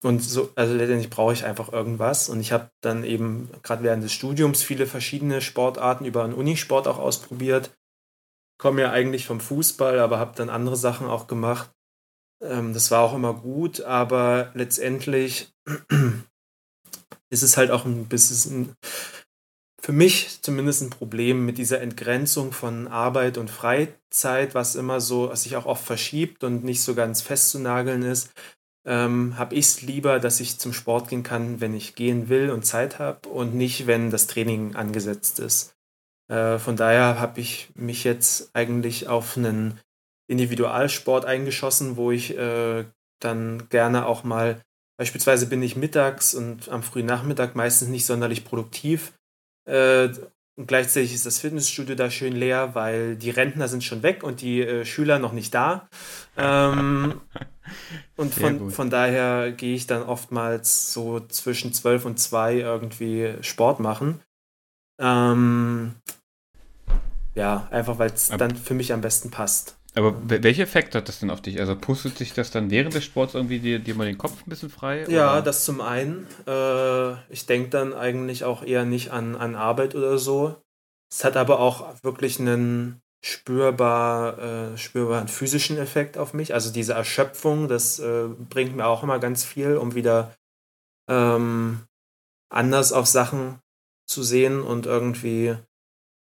und 0.05 0.23
so, 0.23 0.51
also 0.55 0.75
letztendlich 0.75 1.11
brauche 1.11 1.33
ich 1.33 1.45
einfach 1.45 1.73
irgendwas. 1.73 2.29
Und 2.29 2.41
ich 2.41 2.53
habe 2.53 2.71
dann 2.81 3.03
eben 3.03 3.51
gerade 3.63 3.83
während 3.83 4.05
des 4.05 4.13
Studiums 4.13 4.63
viele 4.63 4.87
verschiedene 4.87 5.41
Sportarten 5.41 6.05
über 6.05 6.23
einen 6.23 6.35
Unisport 6.35 6.87
auch 6.87 6.99
ausprobiert. 6.99 7.77
Komme 8.59 8.83
ja 8.83 8.91
eigentlich 8.93 9.27
vom 9.27 9.41
Fußball, 9.41 9.99
aber 9.99 10.19
habe 10.19 10.37
dann 10.37 10.51
andere 10.51 10.77
Sachen 10.77 11.09
auch 11.09 11.27
gemacht. 11.27 11.71
Ähm, 12.41 12.75
das 12.75 12.91
war 12.91 13.03
auch 13.03 13.15
immer 13.15 13.35
gut, 13.35 13.81
aber 13.81 14.53
letztendlich 14.55 15.53
ist 17.31 17.43
es 17.43 17.57
halt 17.57 17.73
auch 17.73 17.85
ein 17.85 18.07
bisschen, 18.07 18.75
für 19.81 19.93
mich 19.93 20.43
zumindest 20.43 20.83
ein 20.83 20.91
Problem 20.91 21.45
mit 21.45 21.59
dieser 21.59 21.81
Entgrenzung 21.81 22.53
von 22.53 22.87
Arbeit 22.87 23.37
und 23.37 23.51
Freizeit, 23.51 24.55
was 24.55 24.77
immer 24.77 25.01
so 25.01 25.35
sich 25.35 25.57
auch 25.57 25.67
oft 25.67 25.85
verschiebt 25.85 26.45
und 26.45 26.63
nicht 26.63 26.83
so 26.83 26.95
ganz 26.95 27.21
festzunageln 27.21 28.03
ist 28.03 28.31
ähm, 28.87 29.37
habe 29.38 29.55
ich 29.55 29.67
es 29.67 29.83
lieber, 29.83 30.19
dass 30.19 30.41
ich 30.41 30.59
zum 30.59 30.73
Sport 30.73 31.09
gehen 31.09 31.23
kann, 31.23 31.61
wenn 31.61 31.75
ich 31.75 31.95
gehen 31.95 32.29
will 32.29 32.51
und 32.51 32.64
Zeit 32.64 32.99
habe 32.99 33.29
und 33.29 33.55
nicht, 33.55 33.87
wenn 33.87 34.11
das 34.11 34.27
Training 34.27 34.77
angesetzt 34.77 35.41
ist. 35.41 35.75
Äh, 36.29 36.59
von 36.59 36.77
daher 36.77 37.21
habe 37.21 37.41
ich 37.41 37.71
mich 37.75 38.05
jetzt 38.05 38.51
eigentlich 38.55 39.09
auf 39.09 39.37
einen 39.37 39.81
Individualsport 40.29 41.25
eingeschossen, 41.25 41.97
wo 41.97 42.11
ich 42.11 42.37
äh, 42.37 42.85
dann 43.21 43.69
gerne 43.69 44.07
auch 44.07 44.25
mal, 44.25 44.61
beispielsweise 44.99 45.47
bin 45.47 45.62
ich 45.62 45.77
mittags 45.77 46.35
und 46.35 46.69
am 46.69 46.83
frühen 46.83 47.07
Nachmittag 47.07 47.57
meistens 47.57 47.88
nicht 47.88 48.07
sonderlich 48.07 48.45
produktiv. 48.45 49.12
Äh, 49.67 50.11
und 50.59 50.66
gleichzeitig 50.66 51.14
ist 51.14 51.25
das 51.25 51.38
Fitnessstudio 51.38 51.94
da 51.94 52.11
schön 52.11 52.35
leer, 52.35 52.75
weil 52.75 53.14
die 53.14 53.31
Rentner 53.31 53.68
sind 53.68 53.85
schon 53.85 54.03
weg 54.03 54.25
und 54.25 54.40
die 54.40 54.61
äh, 54.61 54.85
Schüler 54.85 55.21
noch 55.21 55.33
nicht 55.33 55.55
da. 55.55 55.88
Ähm, 56.37 57.21
und 58.16 58.35
von, 58.35 58.73
von 58.73 58.90
daher 58.90 59.53
gehe 59.53 59.77
ich 59.77 59.87
dann 59.87 60.03
oftmals 60.03 60.92
so 60.92 61.21
zwischen 61.21 61.73
12 61.73 62.05
und 62.07 62.18
2 62.18 62.57
irgendwie 62.57 63.35
Sport 63.40 63.79
machen. 63.79 64.21
Ähm, 64.99 65.94
ja, 67.37 67.68
einfach 67.71 68.01
weil 68.01 68.11
es 68.11 68.27
dann 68.27 68.57
für 68.57 68.75
mich 68.75 68.92
am 68.92 69.01
besten 69.01 69.31
passt. 69.31 69.78
Aber 69.99 70.15
welche 70.25 70.63
Effekt 70.63 70.95
hat 70.95 71.09
das 71.09 71.19
denn 71.19 71.29
auf 71.29 71.43
dich? 71.43 71.59
Also 71.59 71.75
pustet 71.75 72.19
sich 72.19 72.33
das 72.33 72.53
dann 72.53 72.71
während 72.71 72.95
des 72.95 73.05
Sports 73.05 73.35
irgendwie 73.35 73.59
dir, 73.59 73.81
dir 73.81 73.97
mal 73.97 74.07
den 74.07 74.17
Kopf 74.17 74.47
ein 74.47 74.49
bisschen 74.49 74.71
frei? 74.71 75.05
Ja, 75.09 75.33
oder? 75.33 75.43
das 75.43 75.65
zum 75.65 75.81
einen. 75.81 76.29
Äh, 76.47 77.15
ich 77.33 77.47
denke 77.47 77.71
dann 77.71 77.93
eigentlich 77.93 78.45
auch 78.45 78.63
eher 78.63 78.85
nicht 78.85 79.11
an, 79.11 79.35
an 79.35 79.57
Arbeit 79.57 79.97
oder 79.97 80.17
so. 80.19 80.55
Es 81.11 81.25
hat 81.25 81.37
aber 81.37 81.59
auch 81.59 82.05
wirklich 82.05 82.39
einen 82.39 83.03
spürbar, 83.25 84.39
äh, 84.39 84.79
spürbaren 84.79 85.27
physischen 85.27 85.79
Effekt 85.79 86.17
auf 86.17 86.33
mich. 86.33 86.55
Also 86.55 86.73
diese 86.73 86.93
Erschöpfung, 86.93 87.67
das 87.67 87.99
äh, 87.99 88.29
bringt 88.29 88.77
mir 88.77 88.87
auch 88.87 89.03
immer 89.03 89.19
ganz 89.19 89.45
viel, 89.45 89.77
um 89.79 89.97
wieder 89.97 90.33
ähm, 91.11 91.81
anders 92.51 92.93
auf 92.93 93.07
Sachen 93.07 93.59
zu 94.07 94.23
sehen 94.23 94.63
und 94.63 94.87
irgendwie 94.87 95.57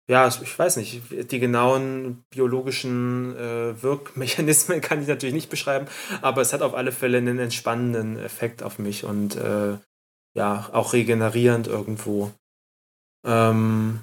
ja, 0.08 0.26
ich 0.26 0.58
weiß 0.58 0.76
nicht, 0.76 1.02
die 1.30 1.38
genauen 1.38 2.24
biologischen 2.30 3.36
äh, 3.36 3.82
Wirkmechanismen 3.82 4.80
kann 4.82 5.00
ich 5.00 5.08
natürlich 5.08 5.34
nicht 5.34 5.50
beschreiben, 5.50 5.86
aber 6.20 6.42
es 6.42 6.52
hat 6.52 6.62
auf 6.62 6.74
alle 6.74 6.92
Fälle 6.92 7.18
einen 7.18 7.38
entspannenden 7.38 8.18
Effekt 8.18 8.62
auf 8.62 8.78
mich 8.78 9.04
und 9.04 9.36
äh, 9.36 9.78
ja, 10.34 10.68
auch 10.72 10.92
regenerierend 10.92 11.66
irgendwo. 11.66 12.32
Ähm, 13.24 14.00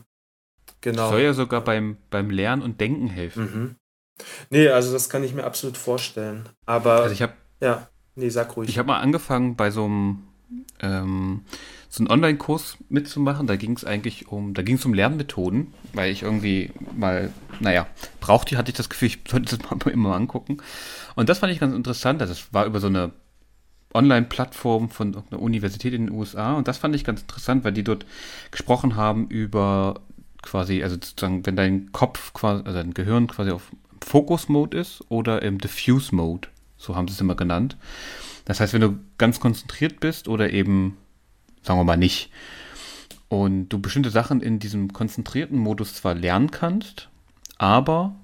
genau. 0.82 1.10
Soll 1.10 1.22
ja 1.22 1.34
sogar 1.34 1.62
beim, 1.62 1.98
beim 2.10 2.30
Lernen 2.30 2.62
und 2.62 2.80
Denken 2.80 3.08
helfen. 3.08 3.44
Mhm. 3.44 3.76
Nee, 4.50 4.70
also 4.70 4.92
das 4.92 5.10
kann 5.10 5.24
ich 5.24 5.34
mir 5.34 5.44
absolut 5.44 5.78
vorstellen. 5.78 6.50
Aber. 6.66 7.02
Also 7.02 7.14
ich 7.14 7.22
habe. 7.22 7.34
Ja, 7.62 7.90
nee, 8.16 8.30
sag 8.30 8.56
ruhig. 8.56 8.70
Ich 8.70 8.78
habe 8.78 8.88
mal 8.88 9.00
angefangen 9.00 9.56
bei 9.56 9.72
so 9.72 9.86
einem. 9.86 10.28
Ähm, 10.82 11.46
so 11.90 12.02
einen 12.02 12.12
Online-Kurs 12.12 12.78
mitzumachen. 12.90 13.48
Da 13.48 13.56
ging 13.56 13.76
es 13.76 13.84
eigentlich 13.84 14.28
um, 14.28 14.54
da 14.54 14.62
ging 14.62 14.76
es 14.76 14.86
um 14.86 14.94
Lernmethoden, 14.94 15.74
weil 15.94 16.12
ich 16.12 16.22
irgendwie 16.22 16.72
mal, 16.96 17.34
naja, 17.60 17.88
brauchte, 18.22 18.58
hatte 18.58 18.70
ich 18.70 18.78
das 18.78 18.90
Gefühl, 18.90 19.08
ich 19.08 19.20
sollte 19.28 19.58
das 19.58 19.70
mal 19.86 19.92
immer 19.92 20.16
angucken. 20.16 20.58
Und 21.16 21.30
das 21.30 21.40
fand 21.40 21.52
ich 21.52 21.60
ganz 21.60 21.76
interessant. 21.76 22.22
Das 22.22 22.54
war 22.54 22.66
über 22.66 22.80
so 22.80 22.88
eine 22.88 23.12
Online-Plattform 23.94 24.90
von 24.90 25.16
einer 25.16 25.42
Universität 25.42 25.94
in 25.94 26.08
den 26.08 26.16
USA 26.16 26.54
und 26.54 26.68
das 26.68 26.78
fand 26.78 26.96
ich 26.96 27.04
ganz 27.04 27.22
interessant, 27.22 27.64
weil 27.64 27.74
die 27.74 27.84
dort 27.84 28.06
gesprochen 28.52 28.96
haben 28.96 29.28
über 29.28 30.02
quasi, 30.44 30.84
also 30.84 30.96
sozusagen, 30.96 31.46
wenn 31.46 31.56
dein 31.56 31.92
Kopf 31.92 32.34
quasi, 32.34 32.64
also 32.66 32.78
dein 32.78 32.94
Gehirn 32.94 33.28
quasi 33.28 33.50
auf 33.50 33.72
Focus-Mode 34.06 34.78
ist 34.78 35.04
oder 35.10 35.42
im 35.42 35.58
Diffuse-Mode, 35.58 36.50
so 36.78 36.96
haben 36.96 37.08
sie 37.08 37.16
es 37.16 37.22
immer 37.22 37.36
genannt. 37.36 37.78
Das 38.46 38.60
heißt, 38.60 38.74
wenn 38.74 38.82
du 38.82 39.00
ganz 39.18 39.40
konzentriert 39.40 40.00
bist 40.00 40.28
oder 40.28 40.52
eben 40.52 40.98
sagen 41.64 41.80
wir 41.80 41.84
mal 41.84 41.98
nicht. 41.98 42.32
Und 43.28 43.70
du 43.70 43.80
bestimmte 43.80 44.10
Sachen 44.10 44.42
in 44.42 44.60
diesem 44.60 44.92
konzentrierten 44.92 45.58
Modus 45.58 45.94
zwar 45.94 46.16
lernen 46.16 46.50
kannst, 46.50 47.10
aber 47.58 48.16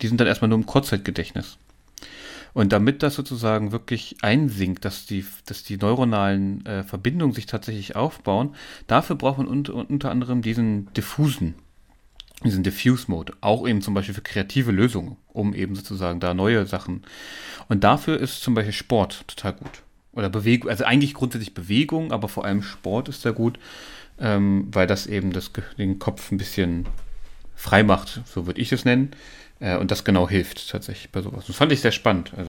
die 0.00 0.06
sind 0.06 0.20
dann 0.20 0.28
erstmal 0.28 0.48
nur 0.48 0.58
im 0.58 0.66
Kurzzeitgedächtnis. 0.66 1.58
Und 2.52 2.72
damit 2.72 3.02
das 3.02 3.16
sozusagen 3.16 3.72
wirklich 3.72 4.16
einsinkt, 4.22 4.84
dass 4.84 5.06
die, 5.06 5.26
dass 5.46 5.64
die 5.64 5.76
neuronalen 5.76 6.64
äh, 6.66 6.84
Verbindungen 6.84 7.34
sich 7.34 7.46
tatsächlich 7.46 7.96
aufbauen, 7.96 8.54
dafür 8.86 9.16
braucht 9.16 9.38
man 9.38 9.48
unter, 9.48 9.74
unter 9.74 10.12
anderem 10.12 10.40
diesen 10.40 10.92
diffusen, 10.94 11.56
diesen 12.44 12.62
Diffuse-Mode, 12.62 13.32
auch 13.40 13.66
eben 13.66 13.82
zum 13.82 13.94
Beispiel 13.94 14.14
für 14.14 14.22
kreative 14.22 14.70
Lösungen, 14.70 15.16
um 15.32 15.52
eben 15.52 15.74
sozusagen 15.74 16.20
da 16.20 16.32
neue 16.32 16.64
Sachen. 16.64 17.02
Und 17.68 17.82
dafür 17.82 18.20
ist 18.20 18.40
zum 18.42 18.54
Beispiel 18.54 18.72
Sport 18.72 19.26
total 19.26 19.54
gut 19.54 19.82
oder 20.14 20.28
Bewegung, 20.28 20.70
also 20.70 20.84
eigentlich 20.84 21.14
grundsätzlich 21.14 21.54
Bewegung, 21.54 22.12
aber 22.12 22.28
vor 22.28 22.44
allem 22.44 22.62
Sport 22.62 23.08
ist 23.08 23.22
sehr 23.22 23.32
gut, 23.32 23.58
ähm, 24.18 24.68
weil 24.72 24.86
das 24.86 25.06
eben 25.06 25.32
das, 25.32 25.50
den 25.78 25.98
Kopf 25.98 26.30
ein 26.30 26.38
bisschen 26.38 26.86
frei 27.54 27.82
macht, 27.82 28.22
so 28.26 28.46
würde 28.46 28.60
ich 28.60 28.72
es 28.72 28.84
nennen. 28.84 29.10
Äh, 29.60 29.78
und 29.78 29.90
das 29.90 30.04
genau 30.04 30.28
hilft 30.28 30.70
tatsächlich 30.70 31.10
bei 31.10 31.22
sowas. 31.22 31.46
Das 31.46 31.56
fand 31.56 31.72
ich 31.72 31.80
sehr 31.80 31.92
spannend. 31.92 32.32
Also. 32.36 32.48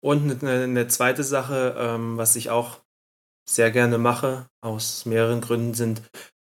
Und 0.00 0.42
eine, 0.42 0.64
eine, 0.64 0.88
zweite 0.88 1.24
Sache, 1.24 1.76
ähm, 1.78 2.16
was 2.16 2.36
ich 2.36 2.50
auch 2.50 2.80
sehr 3.48 3.70
gerne 3.70 3.98
mache, 3.98 4.46
aus 4.60 5.04
mehreren 5.04 5.40
Gründen, 5.40 5.74
sind 5.74 6.02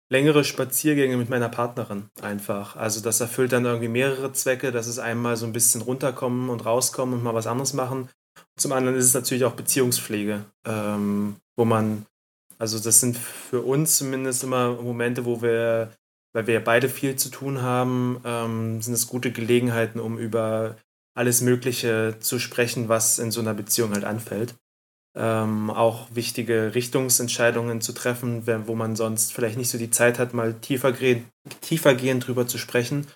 längere 0.09 0.43
Spaziergänge 0.43 1.17
mit 1.17 1.29
meiner 1.29 1.49
Partnerin 1.49 2.09
einfach. 2.21 2.75
Also 2.75 3.01
das 3.01 3.19
erfüllt 3.21 3.51
dann 3.51 3.65
irgendwie 3.65 3.88
mehrere 3.88 4.31
Zwecke. 4.33 4.71
Das 4.71 4.88
ist 4.88 4.99
einmal 4.99 5.35
so 5.35 5.45
ein 5.45 5.53
bisschen 5.53 5.81
runterkommen 5.81 6.49
und 6.49 6.65
rauskommen 6.65 7.15
und 7.15 7.23
mal 7.23 7.33
was 7.33 7.47
anderes 7.47 7.73
machen. 7.73 8.09
Zum 8.58 8.72
anderen 8.72 8.98
ist 8.98 9.06
es 9.06 9.13
natürlich 9.13 9.44
auch 9.44 9.54
Beziehungspflege, 9.54 10.46
ähm, 10.65 11.36
wo 11.58 11.65
man, 11.65 12.06
also 12.58 12.80
das 12.80 13.02
sind 13.02 13.18
für 13.18 13.62
uns 13.62 13.98
zumindest 13.98 14.44
immer 14.44 14.82
Momente, 14.82 15.26
wo 15.26 15.41
wir, 15.41 15.91
weil 16.34 16.48
wir 16.48 16.63
beide 16.63 16.88
viel 16.88 17.18
zu 17.18 17.30
tun 17.30 17.62
haben, 17.62 18.22
ähm, 18.24 18.82
sind 18.82 18.94
es 18.94 19.08
gute 19.08 19.32
Gelegenheiten, 19.32 20.00
um 20.00 20.18
über 20.18 20.78
alles 21.15 21.41
Mögliche 21.41 22.18
zu 22.20 22.39
sprechen, 22.39 22.88
was 22.89 23.20
in 23.20 23.32
so 23.32 23.41
einer 23.41 23.54
Beziehung 23.54 23.94
halt 23.94 24.06
anfällt. 24.06 24.56
Ähm, 25.18 25.70
auch 25.70 26.08
wichtige 26.13 26.76
Richtungsentscheidungen 26.76 27.80
zu 27.80 27.94
treffen, 27.94 28.46
wo 28.68 28.76
man 28.76 28.98
sonst 28.98 29.32
vielleicht 29.32 29.58
nicht 29.58 29.70
so 29.70 29.78
die 29.78 29.89
Zeit 29.89 30.20
hat, 30.20 30.34
mal 30.34 30.56
tiefergehend, 30.56 31.26
tiefergehend 31.62 32.28
drüber 32.28 32.48
zu 32.48 32.58
sprechen. 32.58 33.08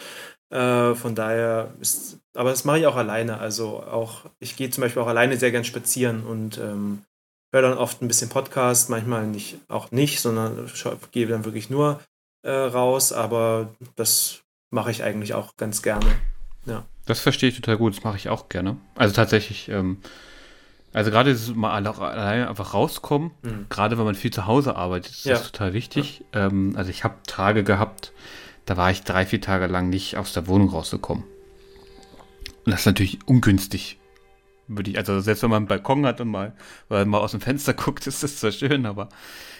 Äh, 0.49 0.95
von 0.95 1.13
daher 1.13 1.73
ist, 1.79 2.17
aber 2.33 2.49
das 2.49 2.65
mache 2.65 2.79
ich 2.79 2.87
auch 2.87 2.95
alleine. 2.95 3.37
Also 3.37 3.83
auch, 3.83 4.25
ich 4.39 4.55
gehe 4.55 4.69
zum 4.69 4.81
Beispiel 4.81 5.01
auch 5.01 5.07
alleine 5.07 5.37
sehr 5.37 5.51
gern 5.51 5.63
spazieren 5.63 6.23
und 6.23 6.57
ähm, 6.57 7.03
höre 7.53 7.61
dann 7.61 7.77
oft 7.77 8.01
ein 8.01 8.07
bisschen 8.07 8.29
Podcast, 8.29 8.89
manchmal 8.89 9.27
nicht, 9.27 9.57
auch 9.67 9.91
nicht, 9.91 10.19
sondern 10.21 10.69
gehe 11.11 11.27
dann 11.27 11.45
wirklich 11.45 11.69
nur 11.69 11.99
äh, 12.43 12.51
raus, 12.51 13.11
aber 13.13 13.69
das 13.95 14.41
mache 14.71 14.91
ich 14.91 15.03
eigentlich 15.03 15.33
auch 15.33 15.55
ganz 15.57 15.81
gerne. 15.81 16.05
Ja. 16.65 16.83
Das 17.05 17.19
verstehe 17.19 17.49
ich 17.49 17.55
total 17.55 17.77
gut, 17.77 17.95
das 17.95 18.03
mache 18.03 18.17
ich 18.17 18.29
auch 18.29 18.49
gerne. 18.49 18.77
Also 18.95 19.13
tatsächlich, 19.15 19.69
ähm, 19.69 19.97
also 20.93 21.11
gerade 21.11 21.35
mal 21.53 21.73
alleine 21.73 22.49
einfach 22.49 22.73
rauskommen, 22.73 23.31
mhm. 23.41 23.65
gerade 23.69 23.97
wenn 23.97 24.05
man 24.05 24.15
viel 24.15 24.31
zu 24.31 24.45
Hause 24.45 24.75
arbeitet, 24.75 25.11
ist 25.11 25.25
ja. 25.25 25.33
das 25.33 25.51
total 25.51 25.73
wichtig. 25.73 26.23
Ja. 26.33 26.47
Ähm, 26.47 26.73
also 26.75 26.89
ich 26.89 27.03
habe 27.03 27.15
Tage 27.25 27.63
gehabt, 27.63 28.13
da 28.69 28.77
war 28.77 28.91
ich 28.91 29.01
drei, 29.01 29.25
vier 29.25 29.41
Tage 29.41 29.65
lang 29.65 29.89
nicht 29.89 30.15
aus 30.15 30.31
der 30.31 30.45
Wohnung 30.45 30.69
rausgekommen. 30.69 31.23
Und 32.65 32.71
das 32.71 32.81
ist 32.81 32.85
natürlich 32.85 33.17
ungünstig. 33.25 33.97
Würde 34.67 34.91
ich, 34.91 34.97
also 34.99 35.19
selbst 35.21 35.41
wenn 35.41 35.49
man 35.49 35.57
einen 35.57 35.67
Balkon 35.67 36.05
hat 36.05 36.21
und 36.21 36.27
mal, 36.27 36.53
weil 36.87 37.05
man 37.05 37.19
aus 37.19 37.31
dem 37.31 37.41
Fenster 37.41 37.73
guckt, 37.85 38.05
ist 38.05 38.21
das 38.21 38.37
zwar 38.37 38.51
schön, 38.51 38.85
aber 38.85 39.09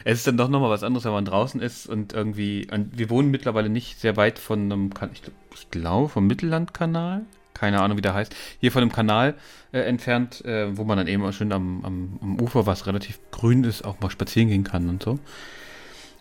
es 0.06 0.20
ist 0.20 0.28
dann 0.28 0.38
doch 0.38 0.48
nochmal 0.48 0.70
was 0.70 0.84
anderes, 0.84 1.06
wenn 1.06 1.14
man 1.14 1.26
draußen 1.26 1.60
ist 1.60 1.88
und 1.88 2.14
irgendwie, 2.14 2.68
und 2.72 3.00
wir 3.00 3.10
wohnen 3.10 3.32
mittlerweile 3.32 3.70
nicht 3.70 4.00
sehr 4.00 4.16
weit 4.16 4.38
von 4.38 4.72
einem, 4.72 4.92
ich 5.12 5.72
glaube, 5.72 6.10
vom 6.10 6.28
Mittellandkanal, 6.28 7.26
keine 7.56 7.82
Ahnung, 7.82 7.98
wie 7.98 8.02
der 8.02 8.14
heißt, 8.14 8.36
hier 8.60 8.72
von 8.72 8.84
einem 8.84 8.92
Kanal 8.92 9.34
äh, 9.72 9.80
entfernt, 9.80 10.46
äh, 10.46 10.78
wo 10.78 10.84
man 10.84 11.00
dann 11.00 11.08
eben 11.08 11.26
auch 11.26 11.34
schön 11.34 11.52
am, 11.52 11.84
am, 11.84 12.20
am, 12.22 12.40
Ufer, 12.40 12.68
was 12.68 12.86
relativ 12.86 13.20
grün 13.32 13.64
ist, 13.64 13.84
auch 13.84 14.00
mal 14.02 14.12
spazieren 14.12 14.50
gehen 14.50 14.64
kann 14.64 14.88
und 14.88 15.02
so. 15.02 15.18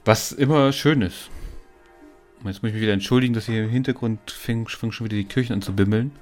Was 0.07 0.33
immer 0.33 0.72
schön 0.72 1.03
ist. 1.03 1.29
Jetzt 2.44 2.62
muss 2.62 2.70
ich 2.70 2.74
mich 2.74 2.83
wieder 2.83 2.92
entschuldigen, 2.92 3.35
dass 3.35 3.46
hier 3.46 3.64
im 3.64 3.70
Hintergrund 3.70 4.31
fing 4.31 4.68
schon 4.68 4.92
wieder 5.01 5.16
die 5.16 5.24
Kirchen 5.24 5.55
an 5.55 5.62
zu 5.62 5.74
bimmeln. 5.74 6.12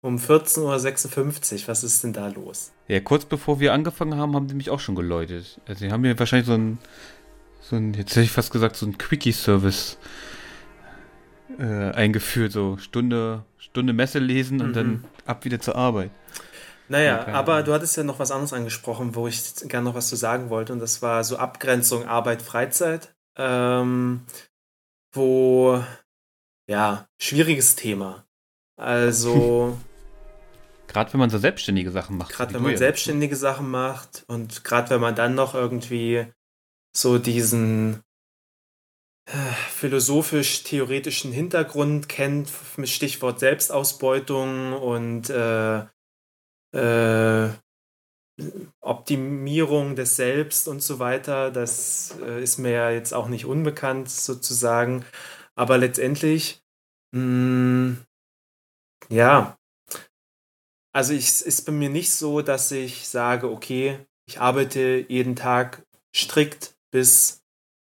Um 0.00 0.16
14.56 0.16 1.62
Uhr, 1.62 1.68
was 1.68 1.82
ist 1.82 2.04
denn 2.04 2.12
da 2.12 2.28
los? 2.28 2.72
Ja, 2.86 3.00
kurz 3.00 3.24
bevor 3.24 3.58
wir 3.58 3.72
angefangen 3.72 4.16
haben, 4.16 4.36
haben 4.36 4.46
die 4.46 4.54
mich 4.54 4.70
auch 4.70 4.78
schon 4.78 4.94
geläutet. 4.94 5.60
Also, 5.66 5.84
die 5.84 5.90
haben 5.90 6.02
mir 6.02 6.16
wahrscheinlich 6.18 6.46
so 6.46 6.54
ein, 6.54 6.78
so 7.60 7.74
ein 7.74 7.94
jetzt 7.94 8.12
hätte 8.12 8.22
ich 8.22 8.30
fast 8.30 8.52
gesagt, 8.52 8.76
so 8.76 8.86
ein 8.86 8.96
Quickie-Service 8.96 9.98
äh, 11.58 11.90
eingeführt. 11.90 12.52
So 12.52 12.76
Stunde, 12.76 13.44
Stunde 13.58 13.92
Messe 13.92 14.20
lesen 14.20 14.60
und 14.60 14.68
mhm. 14.68 14.74
dann 14.74 15.04
ab 15.26 15.44
wieder 15.44 15.58
zur 15.58 15.74
Arbeit. 15.74 16.12
Naja, 16.88 17.26
ja, 17.26 17.34
aber 17.34 17.64
du 17.64 17.74
hattest 17.74 17.96
ja 17.96 18.04
noch 18.04 18.20
was 18.20 18.30
anderes 18.30 18.52
angesprochen, 18.52 19.16
wo 19.16 19.26
ich 19.26 19.42
gerne 19.66 19.84
noch 19.84 19.96
was 19.96 20.08
zu 20.08 20.16
sagen 20.16 20.48
wollte. 20.48 20.72
Und 20.72 20.78
das 20.78 21.02
war 21.02 21.24
so 21.24 21.36
Abgrenzung 21.36 22.06
Arbeit-Freizeit. 22.06 23.12
Ähm, 23.36 24.22
wo, 25.18 25.84
ja, 26.66 27.06
schwieriges 27.20 27.76
Thema. 27.76 28.24
Also. 28.76 29.76
Gerade 30.86 31.12
wenn 31.12 31.20
man 31.20 31.28
so 31.28 31.36
selbstständige 31.36 31.90
Sachen 31.90 32.16
macht. 32.16 32.32
Gerade 32.32 32.54
wenn 32.54 32.62
man 32.62 32.76
selbstständige 32.78 33.36
Sachen 33.36 33.70
macht 33.70 34.24
und 34.26 34.64
gerade 34.64 34.88
wenn 34.88 35.02
man 35.02 35.14
dann 35.14 35.34
noch 35.34 35.54
irgendwie 35.54 36.26
so 36.96 37.18
diesen 37.18 38.02
äh, 39.26 39.52
philosophisch-theoretischen 39.70 41.30
Hintergrund 41.32 42.08
kennt, 42.08 42.50
mit 42.78 42.88
Stichwort 42.88 43.38
Selbstausbeutung 43.38 44.72
und 44.72 45.28
äh, 45.28 45.80
äh, 46.72 47.50
Optimierung 48.80 49.96
des 49.96 50.16
Selbst 50.16 50.68
und 50.68 50.82
so 50.82 50.98
weiter, 50.98 51.50
das 51.50 52.14
äh, 52.22 52.42
ist 52.42 52.58
mir 52.58 52.70
ja 52.70 52.90
jetzt 52.90 53.12
auch 53.12 53.28
nicht 53.28 53.46
unbekannt 53.46 54.10
sozusagen. 54.10 55.04
Aber 55.54 55.78
letztendlich, 55.78 56.62
mh, 57.12 57.20
hm, 57.20 57.98
ja, 59.08 59.58
also 60.92 61.14
es 61.14 61.42
ist 61.42 61.66
bei 61.66 61.72
mir 61.72 61.90
nicht 61.90 62.12
so, 62.12 62.42
dass 62.42 62.70
ich 62.72 63.08
sage, 63.08 63.50
okay, 63.50 64.06
ich 64.26 64.40
arbeite 64.40 65.04
jeden 65.08 65.36
Tag 65.36 65.86
strikt 66.14 66.76
bis 66.90 67.42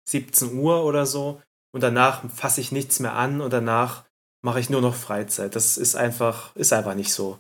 17 0.10 0.58
Uhr 0.58 0.84
oder 0.84 1.06
so. 1.06 1.42
und 1.74 1.82
danach 1.82 2.30
fasse 2.32 2.62
ich 2.62 2.72
nichts 2.72 3.00
mehr 3.00 3.14
an 3.14 3.42
und 3.42 3.54
danach 3.54 4.06
mache 4.42 4.60
ich 4.60 4.70
nur 4.70 4.82
noch 4.82 4.96
Freizeit. 4.96 5.56
Das 5.56 5.78
ist 5.78 5.96
einfach, 5.96 6.56
ist 6.56 6.74
einfach 6.74 6.96
nicht 6.96 7.14
so. 7.14 7.40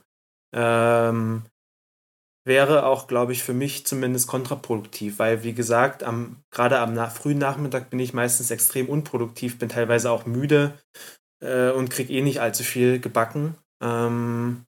Ähm, 0.53 1.43
wäre 2.47 2.85
auch, 2.85 3.07
glaube 3.07 3.33
ich, 3.33 3.43
für 3.43 3.53
mich 3.53 3.85
zumindest 3.85 4.27
kontraproduktiv, 4.27 5.19
weil, 5.19 5.43
wie 5.43 5.53
gesagt, 5.53 6.03
am, 6.03 6.37
gerade 6.49 6.79
am 6.79 6.93
na 6.93 7.09
frühen 7.09 7.37
Nachmittag 7.37 7.89
bin 7.89 7.99
ich 7.99 8.13
meistens 8.13 8.49
extrem 8.49 8.87
unproduktiv, 8.87 9.59
bin 9.59 9.69
teilweise 9.69 10.09
auch 10.09 10.25
müde 10.25 10.73
äh, 11.41 11.69
und 11.69 11.89
kriege 11.89 12.13
eh 12.13 12.21
nicht 12.21 12.41
allzu 12.41 12.63
viel 12.63 12.99
gebacken. 12.99 13.55
Ähm, 13.83 14.63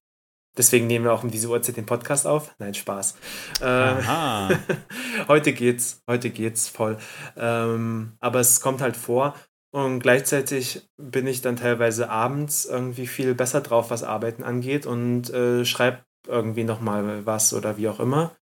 deswegen 0.57 0.87
nehmen 0.87 1.05
wir 1.05 1.13
auch 1.13 1.23
um 1.23 1.31
diese 1.31 1.47
Uhrzeit 1.47 1.77
den 1.77 1.85
Podcast 1.85 2.27
auf. 2.27 2.53
Nein, 2.59 2.73
Spaß. 2.73 3.15
Äh, 3.61 3.95
heute 5.27 5.53
geht's, 5.53 6.01
heute 6.07 6.29
geht's 6.29 6.67
voll. 6.67 6.97
Ähm, 7.37 8.13
aber 8.19 8.41
es 8.41 8.61
kommt 8.61 8.81
halt 8.81 8.97
vor. 8.97 9.35
Und 9.71 9.99
gleichzeitig 9.99 10.89
bin 10.97 11.27
ich 11.27 11.41
dann 11.41 11.55
teilweise 11.55 12.09
abends 12.09 12.65
irgendwie 12.65 13.05
viel 13.05 13.35
besser 13.35 13.61
drauf, 13.61 13.91
was 13.91 14.03
Arbeiten 14.03 14.43
angeht 14.43 14.87
und 14.87 15.29
äh, 15.29 15.63
schreibe 15.63 15.99
irgendwie 16.29 16.63
nochmal 16.63 17.25
was 17.25 17.53
oder 17.53 17.77
wie 17.77 17.89
auch 17.89 17.99
immer. 17.99 18.35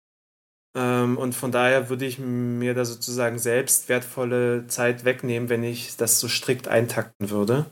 Ähm, 0.76 1.16
und 1.16 1.34
von 1.34 1.51
daher 1.53 1.89
würde 1.89 2.05
ich 2.05 2.18
mir 2.18 2.74
da 2.74 2.84
sozusagen 2.84 3.39
selbst 3.39 3.89
wertvolle 3.89 4.66
Zeit 4.66 5.05
wegnehmen, 5.05 5.49
wenn 5.49 5.64
ich 5.64 5.97
das 5.97 6.20
so 6.20 6.28
strikt 6.28 6.68
eintakten 6.68 7.30
würde. 7.30 7.66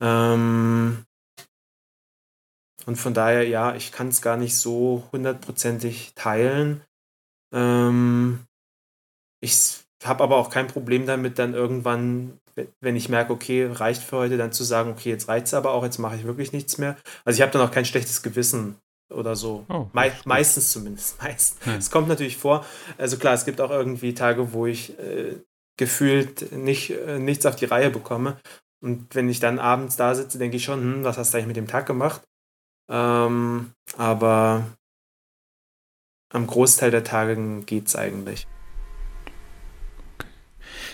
Ähm, 0.00 1.04
und 2.86 2.96
von 2.96 3.14
daher, 3.14 3.48
ja, 3.48 3.74
ich 3.74 3.90
kann 3.90 4.08
es 4.08 4.22
gar 4.22 4.36
nicht 4.36 4.56
so 4.56 5.08
hundertprozentig 5.10 6.14
teilen. 6.14 6.82
Ähm, 7.52 8.46
ich 9.40 9.80
habe 10.04 10.22
aber 10.22 10.36
auch 10.36 10.50
kein 10.50 10.68
Problem 10.68 11.06
damit, 11.06 11.38
dann 11.38 11.54
irgendwann, 11.54 12.38
wenn 12.80 12.96
ich 12.96 13.08
merke, 13.08 13.32
okay, 13.32 13.66
reicht 13.66 14.02
für 14.02 14.18
heute, 14.18 14.36
dann 14.36 14.52
zu 14.52 14.64
sagen, 14.64 14.90
okay, 14.90 15.10
jetzt 15.10 15.28
reicht 15.28 15.46
es 15.46 15.54
aber 15.54 15.72
auch, 15.72 15.82
jetzt 15.82 15.98
mache 15.98 16.16
ich 16.16 16.24
wirklich 16.24 16.52
nichts 16.52 16.78
mehr. 16.78 16.96
Also 17.24 17.38
ich 17.38 17.42
habe 17.42 17.52
dann 17.52 17.66
auch 17.66 17.72
kein 17.72 17.84
schlechtes 17.84 18.22
Gewissen 18.22 18.76
oder 19.10 19.36
so. 19.36 19.64
Oh, 19.68 19.86
Me 19.92 20.12
meistens 20.24 20.72
zumindest. 20.72 21.18
Meist. 21.22 21.64
Ja. 21.66 21.76
Es 21.76 21.90
kommt 21.90 22.08
natürlich 22.08 22.36
vor. 22.36 22.64
Also 22.98 23.16
klar, 23.16 23.34
es 23.34 23.44
gibt 23.44 23.60
auch 23.60 23.70
irgendwie 23.70 24.14
Tage, 24.14 24.52
wo 24.52 24.66
ich 24.66 24.98
äh, 24.98 25.36
gefühlt 25.76 26.52
nicht, 26.52 26.90
äh, 26.90 27.18
nichts 27.18 27.46
auf 27.46 27.56
die 27.56 27.66
Reihe 27.66 27.90
bekomme. 27.90 28.38
Und 28.82 29.14
wenn 29.14 29.28
ich 29.28 29.40
dann 29.40 29.58
abends 29.58 29.96
da 29.96 30.14
sitze, 30.14 30.38
denke 30.38 30.56
ich 30.56 30.64
schon, 30.64 30.80
hm, 30.80 31.04
was 31.04 31.16
hast 31.16 31.32
du 31.32 31.38
eigentlich 31.38 31.48
mit 31.48 31.56
dem 31.56 31.68
Tag 31.68 31.86
gemacht? 31.86 32.22
Ähm, 32.90 33.72
aber 33.96 34.66
am 36.32 36.46
Großteil 36.46 36.90
der 36.90 37.04
Tage 37.04 37.62
geht 37.64 37.86
es 37.86 37.96
eigentlich. 37.96 38.46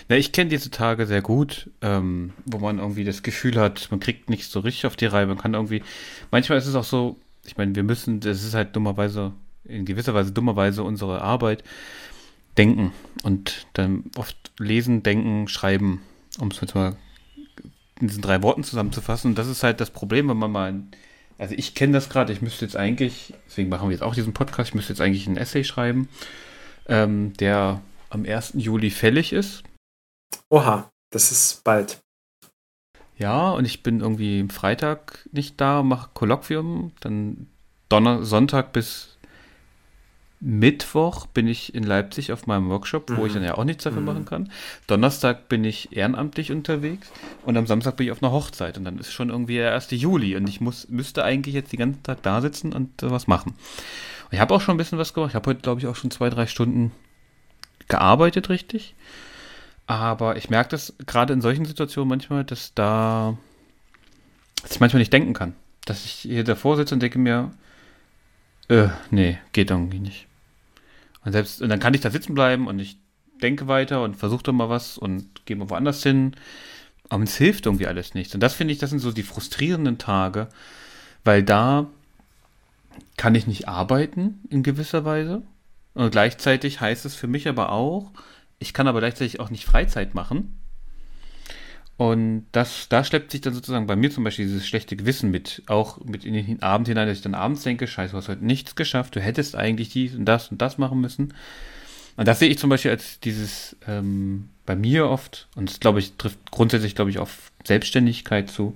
Na, 0.07 0.15
ich 0.17 0.31
kenne 0.31 0.49
diese 0.49 0.71
Tage 0.71 1.05
sehr 1.05 1.21
gut, 1.21 1.69
ähm, 1.81 2.33
wo 2.45 2.59
man 2.59 2.79
irgendwie 2.79 3.03
das 3.03 3.23
Gefühl 3.23 3.59
hat, 3.59 3.87
man 3.91 3.99
kriegt 3.99 4.29
nicht 4.29 4.49
so 4.49 4.59
richtig 4.59 4.85
auf 4.85 4.95
die 4.95 5.05
Reihe. 5.05 5.27
Man 5.27 5.37
kann 5.37 5.53
irgendwie, 5.53 5.83
manchmal 6.31 6.57
ist 6.57 6.67
es 6.67 6.75
auch 6.75 6.83
so, 6.83 7.19
ich 7.45 7.57
meine, 7.57 7.75
wir 7.75 7.83
müssen, 7.83 8.19
das 8.19 8.43
ist 8.43 8.53
halt 8.53 8.75
dummerweise, 8.75 9.33
in 9.63 9.85
gewisser 9.85 10.13
Weise 10.13 10.31
dummerweise 10.31 10.83
unsere 10.83 11.21
Arbeit, 11.21 11.63
denken 12.57 12.91
und 13.23 13.67
dann 13.73 14.05
oft 14.17 14.35
lesen, 14.59 15.03
denken, 15.03 15.47
schreiben, 15.47 16.01
um 16.39 16.49
es 16.49 16.61
jetzt 16.61 16.75
mal 16.75 16.95
in 17.99 18.07
diesen 18.07 18.21
drei 18.21 18.41
Worten 18.41 18.63
zusammenzufassen. 18.63 19.31
Und 19.31 19.37
das 19.37 19.47
ist 19.47 19.63
halt 19.63 19.79
das 19.79 19.91
Problem, 19.91 20.27
wenn 20.29 20.37
man 20.37 20.51
mal, 20.51 20.83
also 21.37 21.55
ich 21.57 21.75
kenne 21.75 21.93
das 21.93 22.09
gerade, 22.09 22.33
ich 22.33 22.41
müsste 22.41 22.65
jetzt 22.65 22.75
eigentlich, 22.75 23.33
deswegen 23.47 23.69
machen 23.69 23.89
wir 23.89 23.93
jetzt 23.93 24.03
auch 24.03 24.15
diesen 24.15 24.33
Podcast, 24.33 24.69
ich 24.69 24.75
müsste 24.75 24.93
jetzt 24.93 25.01
eigentlich 25.01 25.27
einen 25.27 25.37
Essay 25.37 25.63
schreiben, 25.63 26.09
ähm, 26.87 27.33
der 27.37 27.81
am 28.09 28.25
1. 28.25 28.53
Juli 28.57 28.89
fällig 28.89 29.33
ist. 29.33 29.63
Oha, 30.49 30.89
das 31.11 31.31
ist 31.31 31.63
bald. 31.63 32.01
Ja, 33.21 33.51
und 33.51 33.65
ich 33.65 33.83
bin 33.83 33.99
irgendwie 33.99 34.47
Freitag 34.49 35.19
nicht 35.31 35.61
da, 35.61 35.83
mache 35.83 36.09
Kolloquium, 36.15 36.91
dann 37.01 37.45
Donner 37.87 38.25
Sonntag 38.25 38.73
bis 38.73 39.19
Mittwoch 40.39 41.27
bin 41.27 41.47
ich 41.47 41.75
in 41.75 41.83
Leipzig 41.83 42.31
auf 42.31 42.47
meinem 42.47 42.69
Workshop, 42.69 43.11
wo 43.11 43.21
mhm. 43.21 43.27
ich 43.27 43.33
dann 43.33 43.43
ja 43.43 43.59
auch 43.59 43.63
nichts 43.63 43.83
dafür 43.83 43.99
mhm. 43.99 44.07
machen 44.07 44.25
kann. 44.25 44.51
Donnerstag 44.87 45.49
bin 45.49 45.63
ich 45.63 45.95
ehrenamtlich 45.95 46.51
unterwegs 46.51 47.11
und 47.45 47.57
am 47.57 47.67
Samstag 47.67 47.97
bin 47.97 48.07
ich 48.07 48.11
auf 48.11 48.23
einer 48.23 48.31
Hochzeit 48.31 48.75
und 48.75 48.85
dann 48.85 48.97
ist 48.97 49.13
schon 49.13 49.29
irgendwie 49.29 49.57
der 49.57 49.75
1. 49.75 49.91
Juli 49.91 50.35
und 50.35 50.49
ich 50.49 50.59
muss, 50.59 50.89
müsste 50.89 51.23
eigentlich 51.23 51.53
jetzt 51.53 51.73
den 51.73 51.79
ganzen 51.79 52.01
Tag 52.01 52.23
da 52.23 52.41
sitzen 52.41 52.73
und 52.73 53.03
äh, 53.03 53.11
was 53.11 53.27
machen. 53.27 53.51
Und 53.51 54.33
ich 54.33 54.39
habe 54.39 54.55
auch 54.55 54.61
schon 54.61 54.73
ein 54.73 54.77
bisschen 54.79 54.97
was 54.97 55.13
gemacht. 55.13 55.29
Ich 55.29 55.35
habe 55.35 55.47
heute, 55.47 55.61
glaube 55.61 55.79
ich, 55.79 55.85
auch 55.85 55.95
schon 55.95 56.09
zwei, 56.09 56.31
drei 56.31 56.47
Stunden 56.47 56.91
gearbeitet, 57.87 58.49
richtig. 58.49 58.95
Aber 59.91 60.37
ich 60.37 60.49
merke 60.49 60.69
das 60.69 60.93
gerade 61.05 61.33
in 61.33 61.41
solchen 61.41 61.65
Situationen 61.65 62.07
manchmal, 62.07 62.45
dass 62.45 62.73
da 62.73 63.37
dass 64.61 64.71
ich 64.71 64.79
manchmal 64.79 64.99
nicht 64.99 65.11
denken 65.11 65.33
kann. 65.33 65.53
Dass 65.83 66.05
ich 66.05 66.11
hier 66.13 66.45
davor 66.45 66.77
sitze 66.77 66.95
und 66.95 67.01
denke 67.01 67.19
mir, 67.19 67.51
äh, 68.69 68.87
nee, 69.09 69.37
geht 69.51 69.69
irgendwie 69.69 69.99
nicht. 69.99 70.27
Und 71.25 71.33
selbst, 71.33 71.61
und 71.61 71.67
dann 71.67 71.81
kann 71.81 71.93
ich 71.93 71.99
da 71.99 72.09
sitzen 72.09 72.33
bleiben 72.33 72.67
und 72.67 72.79
ich 72.79 72.99
denke 73.41 73.67
weiter 73.67 74.01
und 74.01 74.15
versuche 74.15 74.43
doch 74.43 74.53
mal 74.53 74.69
was 74.69 74.97
und 74.97 75.45
gehe 75.45 75.57
mal 75.57 75.69
woanders 75.69 76.01
hin. 76.01 76.37
Aber 77.09 77.23
es 77.23 77.35
hilft 77.35 77.65
irgendwie 77.65 77.87
alles 77.87 78.13
nichts. 78.13 78.33
Und 78.33 78.39
das 78.39 78.53
finde 78.53 78.71
ich, 78.71 78.79
das 78.79 78.91
sind 78.91 78.99
so 78.99 79.11
die 79.11 79.23
frustrierenden 79.23 79.97
Tage, 79.97 80.47
weil 81.25 81.43
da 81.43 81.87
kann 83.17 83.35
ich 83.35 83.45
nicht 83.45 83.67
arbeiten 83.67 84.39
in 84.49 84.63
gewisser 84.63 85.03
Weise. 85.03 85.41
Und 85.95 86.11
gleichzeitig 86.11 86.79
heißt 86.79 87.03
es 87.03 87.13
für 87.13 87.27
mich 87.27 87.49
aber 87.49 87.73
auch, 87.73 88.13
ich 88.61 88.73
kann 88.73 88.87
aber 88.87 88.99
gleichzeitig 88.99 89.39
auch 89.39 89.49
nicht 89.49 89.65
Freizeit 89.65 90.13
machen. 90.13 90.59
Und 91.97 92.45
das, 92.51 92.87
da 92.89 93.03
schleppt 93.03 93.31
sich 93.31 93.41
dann 93.41 93.53
sozusagen 93.53 93.87
bei 93.87 93.95
mir 93.95 94.11
zum 94.11 94.23
Beispiel 94.23 94.45
dieses 94.45 94.67
schlechte 94.67 94.95
Gewissen 94.95 95.29
mit, 95.29 95.63
auch 95.67 95.99
mit 96.03 96.25
in 96.25 96.33
den 96.33 96.61
Abend 96.61 96.87
hinein, 96.87 97.07
dass 97.07 97.17
ich 97.17 97.23
dann 97.23 97.35
abends 97.35 97.63
denke, 97.63 97.87
scheiße, 97.87 98.11
du 98.11 98.17
hast 98.17 98.29
heute 98.29 98.45
nichts 98.45 98.75
geschafft, 98.75 99.15
du 99.15 99.19
hättest 99.19 99.55
eigentlich 99.55 99.89
dies 99.89 100.15
und 100.15 100.25
das 100.25 100.49
und 100.49 100.61
das 100.61 100.77
machen 100.77 101.01
müssen. 101.01 101.33
Und 102.17 102.27
das 102.27 102.39
sehe 102.39 102.49
ich 102.49 102.59
zum 102.59 102.69
Beispiel 102.69 102.91
als 102.91 103.19
dieses 103.19 103.75
ähm, 103.87 104.49
bei 104.65 104.75
mir 104.75 105.09
oft, 105.09 105.47
und 105.55 105.69
das 105.69 105.79
glaube 105.79 105.99
ich, 105.99 106.13
trifft 106.13 106.51
grundsätzlich, 106.51 106.95
glaube 106.95 107.09
ich, 107.09 107.19
auf 107.19 107.51
Selbstständigkeit 107.63 108.49
zu. 108.49 108.75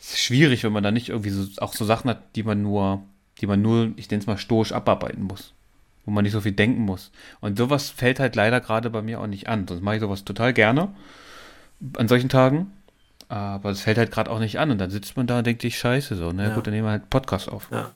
Es 0.00 0.14
ist 0.14 0.20
schwierig, 0.20 0.64
wenn 0.64 0.72
man 0.72 0.82
da 0.82 0.90
nicht 0.90 1.10
irgendwie 1.10 1.30
so, 1.30 1.46
auch 1.62 1.74
so 1.74 1.84
Sachen 1.84 2.10
hat, 2.10 2.36
die 2.36 2.42
man 2.42 2.62
nur, 2.62 3.02
die 3.40 3.46
man 3.46 3.62
nur, 3.62 3.92
ich 3.96 4.10
nenne 4.10 4.20
es 4.20 4.26
mal, 4.26 4.38
stoisch 4.38 4.72
abarbeiten 4.72 5.22
muss 5.22 5.54
wo 6.04 6.10
man 6.10 6.24
nicht 6.24 6.32
so 6.32 6.40
viel 6.40 6.52
denken 6.52 6.82
muss. 6.82 7.10
Und 7.40 7.58
sowas 7.58 7.90
fällt 7.90 8.20
halt 8.20 8.36
leider 8.36 8.60
gerade 8.60 8.90
bei 8.90 9.02
mir 9.02 9.20
auch 9.20 9.26
nicht 9.26 9.48
an. 9.48 9.66
Sonst 9.66 9.82
mache 9.82 9.96
ich 9.96 10.00
sowas 10.00 10.24
total 10.24 10.52
gerne 10.52 10.94
an 11.96 12.08
solchen 12.08 12.28
Tagen. 12.28 12.72
Aber 13.28 13.70
es 13.70 13.80
fällt 13.80 13.98
halt 13.98 14.10
gerade 14.10 14.30
auch 14.30 14.38
nicht 14.38 14.58
an. 14.58 14.70
Und 14.70 14.78
dann 14.78 14.90
sitzt 14.90 15.16
man 15.16 15.26
da 15.26 15.38
und 15.38 15.46
denkt 15.46 15.62
sich, 15.62 15.78
scheiße, 15.78 16.16
so, 16.16 16.26
na 16.26 16.42
ne? 16.42 16.48
ja. 16.50 16.54
gut, 16.54 16.66
dann 16.66 16.74
nehmen 16.74 16.86
wir 16.86 16.92
halt 16.92 17.10
Podcast 17.10 17.48
auf. 17.48 17.68
Ja. 17.70 17.94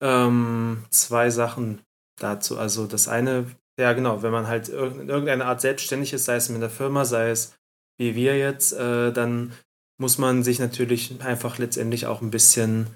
Ähm, 0.00 0.84
zwei 0.90 1.30
Sachen 1.30 1.80
dazu. 2.18 2.58
Also 2.58 2.86
das 2.86 3.08
eine, 3.08 3.46
ja 3.78 3.92
genau, 3.92 4.22
wenn 4.22 4.32
man 4.32 4.46
halt 4.46 4.68
in 4.68 5.08
irgendeiner 5.08 5.46
Art 5.46 5.60
selbstständig 5.60 6.12
ist, 6.12 6.24
sei 6.24 6.36
es 6.36 6.48
mit 6.48 6.62
der 6.62 6.70
Firma, 6.70 7.04
sei 7.04 7.30
es 7.30 7.54
wie 7.98 8.14
wir 8.14 8.38
jetzt, 8.38 8.72
äh, 8.72 9.12
dann 9.12 9.52
muss 9.98 10.18
man 10.18 10.44
sich 10.44 10.60
natürlich 10.60 11.20
einfach 11.20 11.58
letztendlich 11.58 12.06
auch 12.06 12.22
ein 12.22 12.30
bisschen 12.30 12.86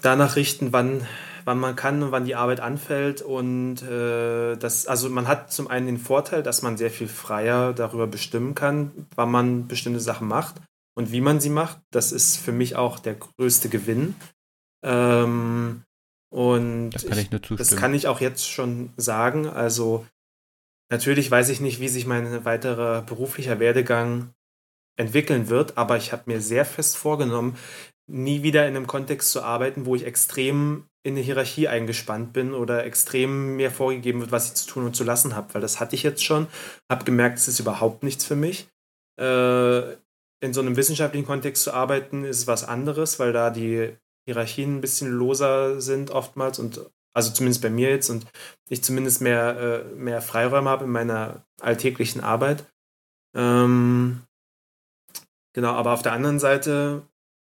danach 0.00 0.36
richten, 0.36 0.72
wann 0.72 1.06
wann 1.46 1.60
man 1.60 1.76
kann 1.76 2.02
und 2.02 2.10
wann 2.10 2.24
die 2.24 2.34
Arbeit 2.34 2.60
anfällt. 2.60 3.22
Und 3.22 3.80
äh, 3.82 4.56
das, 4.56 4.86
also 4.86 5.08
man 5.08 5.28
hat 5.28 5.52
zum 5.52 5.68
einen 5.68 5.86
den 5.86 5.98
Vorteil, 5.98 6.42
dass 6.42 6.60
man 6.60 6.76
sehr 6.76 6.90
viel 6.90 7.08
freier 7.08 7.72
darüber 7.72 8.08
bestimmen 8.08 8.54
kann, 8.54 9.06
wann 9.14 9.30
man 9.30 9.68
bestimmte 9.68 10.00
Sachen 10.00 10.26
macht 10.26 10.56
und 10.94 11.12
wie 11.12 11.20
man 11.20 11.40
sie 11.40 11.50
macht. 11.50 11.78
Das 11.92 12.10
ist 12.10 12.36
für 12.36 12.50
mich 12.50 12.74
auch 12.74 12.98
der 12.98 13.14
größte 13.14 13.68
Gewinn. 13.68 14.16
Ähm, 14.84 15.84
und 16.30 16.90
das 16.90 17.06
kann, 17.06 17.18
ich 17.18 17.30
nur 17.30 17.40
zustimmen. 17.40 17.58
das 17.58 17.76
kann 17.76 17.94
ich 17.94 18.08
auch 18.08 18.20
jetzt 18.20 18.50
schon 18.50 18.92
sagen. 18.96 19.46
Also 19.46 20.04
natürlich 20.90 21.30
weiß 21.30 21.48
ich 21.50 21.60
nicht, 21.60 21.78
wie 21.78 21.88
sich 21.88 22.06
mein 22.06 22.44
weiterer 22.44 23.02
beruflicher 23.02 23.60
Werdegang 23.60 24.30
entwickeln 24.98 25.48
wird, 25.48 25.78
aber 25.78 25.96
ich 25.96 26.10
habe 26.10 26.24
mir 26.26 26.40
sehr 26.40 26.64
fest 26.64 26.96
vorgenommen, 26.96 27.56
nie 28.08 28.42
wieder 28.42 28.66
in 28.66 28.74
einem 28.74 28.86
Kontext 28.88 29.30
zu 29.30 29.42
arbeiten, 29.42 29.86
wo 29.86 29.94
ich 29.94 30.04
extrem 30.04 30.86
in 31.06 31.14
eine 31.14 31.20
Hierarchie 31.20 31.68
eingespannt 31.68 32.32
bin 32.32 32.52
oder 32.52 32.84
extrem 32.84 33.54
mir 33.54 33.70
vorgegeben 33.70 34.18
wird, 34.18 34.32
was 34.32 34.48
ich 34.48 34.54
zu 34.54 34.66
tun 34.66 34.86
und 34.86 34.96
zu 34.96 35.04
lassen 35.04 35.36
habe, 35.36 35.54
weil 35.54 35.60
das 35.60 35.78
hatte 35.78 35.94
ich 35.94 36.02
jetzt 36.02 36.24
schon, 36.24 36.48
habe 36.90 37.04
gemerkt, 37.04 37.38
es 37.38 37.46
ist 37.46 37.60
überhaupt 37.60 38.02
nichts 38.02 38.24
für 38.24 38.34
mich. 38.34 38.66
Äh, 39.20 39.92
in 40.40 40.52
so 40.52 40.60
einem 40.60 40.74
wissenschaftlichen 40.76 41.24
Kontext 41.24 41.62
zu 41.62 41.72
arbeiten, 41.72 42.24
ist 42.24 42.48
was 42.48 42.64
anderes, 42.64 43.20
weil 43.20 43.32
da 43.32 43.50
die 43.50 43.96
Hierarchien 44.28 44.78
ein 44.78 44.80
bisschen 44.80 45.12
loser 45.12 45.80
sind 45.80 46.10
oftmals 46.10 46.58
und 46.58 46.80
also 47.14 47.32
zumindest 47.32 47.62
bei 47.62 47.70
mir 47.70 47.90
jetzt 47.90 48.10
und 48.10 48.26
ich 48.68 48.82
zumindest 48.82 49.20
mehr, 49.20 49.84
äh, 49.86 49.94
mehr 49.94 50.20
Freiräume 50.20 50.68
habe 50.68 50.86
in 50.86 50.90
meiner 50.90 51.46
alltäglichen 51.60 52.20
Arbeit. 52.20 52.66
Ähm, 53.32 54.22
genau, 55.54 55.70
aber 55.70 55.92
auf 55.92 56.02
der 56.02 56.14
anderen 56.14 56.40
Seite 56.40 57.02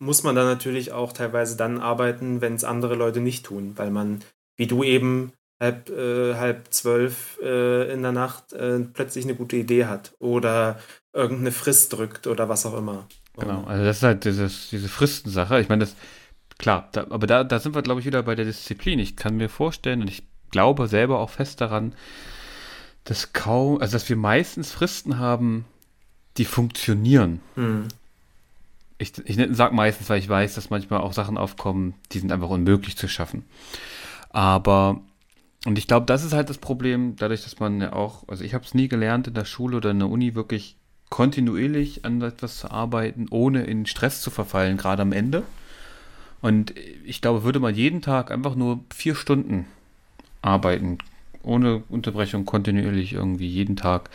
muss 0.02 0.24
man 0.24 0.36
dann 0.36 0.48
natürlich 0.48 0.92
auch 0.92 1.14
teilweise 1.14 1.56
dann 1.56 1.80
arbeiten, 1.80 2.42
wenn 2.42 2.56
es 2.56 2.64
andere 2.64 2.96
Leute 2.96 3.20
nicht 3.20 3.46
tun, 3.46 3.74
weil 3.76 3.92
man, 3.92 4.22
wie 4.58 4.66
du 4.66 4.84
eben 4.84 5.32
halb, 5.60 5.90
äh, 5.92 6.34
halb 6.34 6.74
zwölf 6.74 7.38
äh, 7.44 7.94
in 7.94 8.02
der 8.02 8.12
Nacht 8.12 8.52
äh, 8.52 8.80
plötzlich 8.80 9.26
eine 9.26 9.36
gute 9.36 9.58
Idee 9.58 9.86
hat 9.86 10.16
oder 10.18 10.80
irgendeine 11.14 11.52
Frist 11.52 11.94
drückt 11.94 12.26
oder 12.26 12.50
was 12.50 12.66
auch 12.66 12.76
immer. 12.76 13.08
Genau, 13.38 13.64
also 13.66 13.86
das 13.86 13.98
ist 13.98 14.04
halt 14.04 14.26
dieses, 14.26 14.70
diese 14.70 14.90
Fristensache. 14.90 15.62
Ich 15.62 15.70
meine, 15.70 15.82
das, 15.82 15.96
klar, 16.58 16.90
da, 16.94 17.06
aber 17.12 17.28
da, 17.28 17.44
da 17.44 17.60
sind 17.60 17.76
wir, 17.76 17.84
glaube 17.84 18.00
ich, 18.00 18.08
wieder 18.08 18.24
bei 18.24 18.34
der 18.34 18.46
Disziplin. 18.46 18.98
Ich 18.98 19.16
kann 19.16 19.38
mir 19.38 19.50
vorstellen 19.50 20.02
und 20.02 20.10
ich 20.10 20.24
glaube 20.50 20.88
selber 20.88 21.20
auch 21.20 21.30
fest 21.30 21.62
daran, 21.62 21.94
dass 23.04 23.34
kaum, 23.34 23.80
also 23.80 23.94
dass 23.94 24.10
wir 24.10 24.16
meistens 24.16 24.72
Fristen 24.72 25.20
haben, 25.20 25.66
die 26.38 26.46
funktionieren. 26.46 27.40
Hm. 27.54 27.88
Ich, 29.02 29.14
ich 29.26 29.56
sage 29.56 29.74
meistens, 29.74 30.10
weil 30.10 30.20
ich 30.20 30.30
weiß, 30.30 30.54
dass 30.54 30.70
manchmal 30.70 31.02
auch 31.02 31.14
Sachen 31.14 31.38
aufkommen, 31.38 31.96
die 32.12 32.20
sind 32.20 32.32
einfach 32.32 32.50
unmöglich 32.50 32.96
zu 32.96 33.08
schaffen. 33.08 33.46
Aber, 34.30 35.02
und 35.66 35.80
ich 35.80 35.88
glaube, 35.88 36.06
das 36.06 36.24
ist 36.24 36.34
halt 36.34 36.52
das 36.52 36.60
Problem, 36.60 37.16
dadurch, 37.16 37.44
dass 37.44 37.60
man 37.60 37.82
ja 37.82 37.94
auch, 37.94 38.28
also 38.28 38.44
ich 38.44 38.54
habe 38.54 38.64
es 38.64 38.76
nie 38.76 38.88
gelernt 38.88 39.28
in 39.28 39.34
der 39.34 39.46
Schule 39.46 39.78
oder 39.78 39.90
in 39.90 40.00
der 40.00 40.10
Uni 40.10 40.36
wirklich 40.36 40.76
kontinuierlich 41.10 42.06
an 42.06 42.22
etwas 42.22 42.60
zu 42.60 42.70
arbeiten, 42.70 43.26
ohne 43.32 43.64
in 43.64 43.88
Stress 43.88 44.22
zu 44.22 44.30
verfallen, 44.30 44.78
gerade 44.78 45.02
am 45.02 45.14
Ende. 45.14 45.44
Und 46.42 46.76
ich 47.04 47.22
glaube, 47.22 47.44
würde 47.44 47.60
man 47.60 47.74
jeden 47.74 48.04
Tag 48.04 48.30
einfach 48.30 48.54
nur 48.54 48.82
vier 48.94 49.16
Stunden 49.16 49.66
arbeiten, 50.44 51.00
ohne 51.42 51.84
Unterbrechung, 51.90 52.46
kontinuierlich 52.46 53.14
irgendwie 53.14 53.48
jeden 53.48 53.76
Tag, 53.76 54.12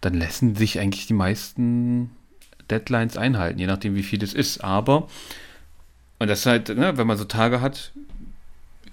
dann 0.00 0.14
lassen 0.14 0.54
sich 0.54 0.78
eigentlich 0.78 1.08
die 1.08 1.14
meisten 1.14 2.10
Deadlines 2.70 3.16
einhalten, 3.16 3.58
je 3.58 3.66
nachdem, 3.66 3.94
wie 3.94 4.02
viel 4.02 4.22
es 4.22 4.34
ist. 4.34 4.62
Aber, 4.62 5.08
und 6.18 6.28
das 6.28 6.40
ist 6.40 6.46
halt, 6.46 6.68
ne, 6.68 6.96
wenn 6.96 7.06
man 7.06 7.18
so 7.18 7.24
Tage 7.24 7.60
hat, 7.60 7.92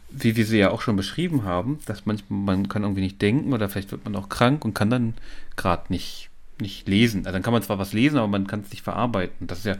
wie 0.10 0.36
wir 0.36 0.46
sie 0.46 0.58
ja 0.58 0.72
auch 0.72 0.82
schon 0.82 0.96
beschrieben 0.96 1.44
haben, 1.44 1.80
dass 1.86 2.06
manchmal 2.06 2.40
man 2.40 2.70
kann 2.70 2.84
irgendwie 2.84 3.02
nicht 3.02 3.22
denken 3.22 3.54
oder 3.54 3.70
vielleicht 3.70 3.92
wird 3.92 4.04
man 4.04 4.16
auch 4.16 4.30
krank 4.30 4.66
und 4.66 4.74
kann 4.74 4.90
dann 4.90 5.14
gerade 5.56 5.84
nicht, 5.90 6.30
nicht 6.60 6.88
lesen. 6.88 7.22
Also 7.22 7.32
dann 7.32 7.44
kann 7.44 7.54
man 7.54 7.64
zwar 7.64 7.80
was 7.80 7.94
lesen, 7.94 8.18
aber 8.18 8.28
man 8.28 8.48
kann 8.48 8.62
es 8.62 8.72
nicht 8.72 8.84
verarbeiten. 8.84 9.48
Das 9.48 9.60
ist 9.60 9.66
ja 9.66 9.78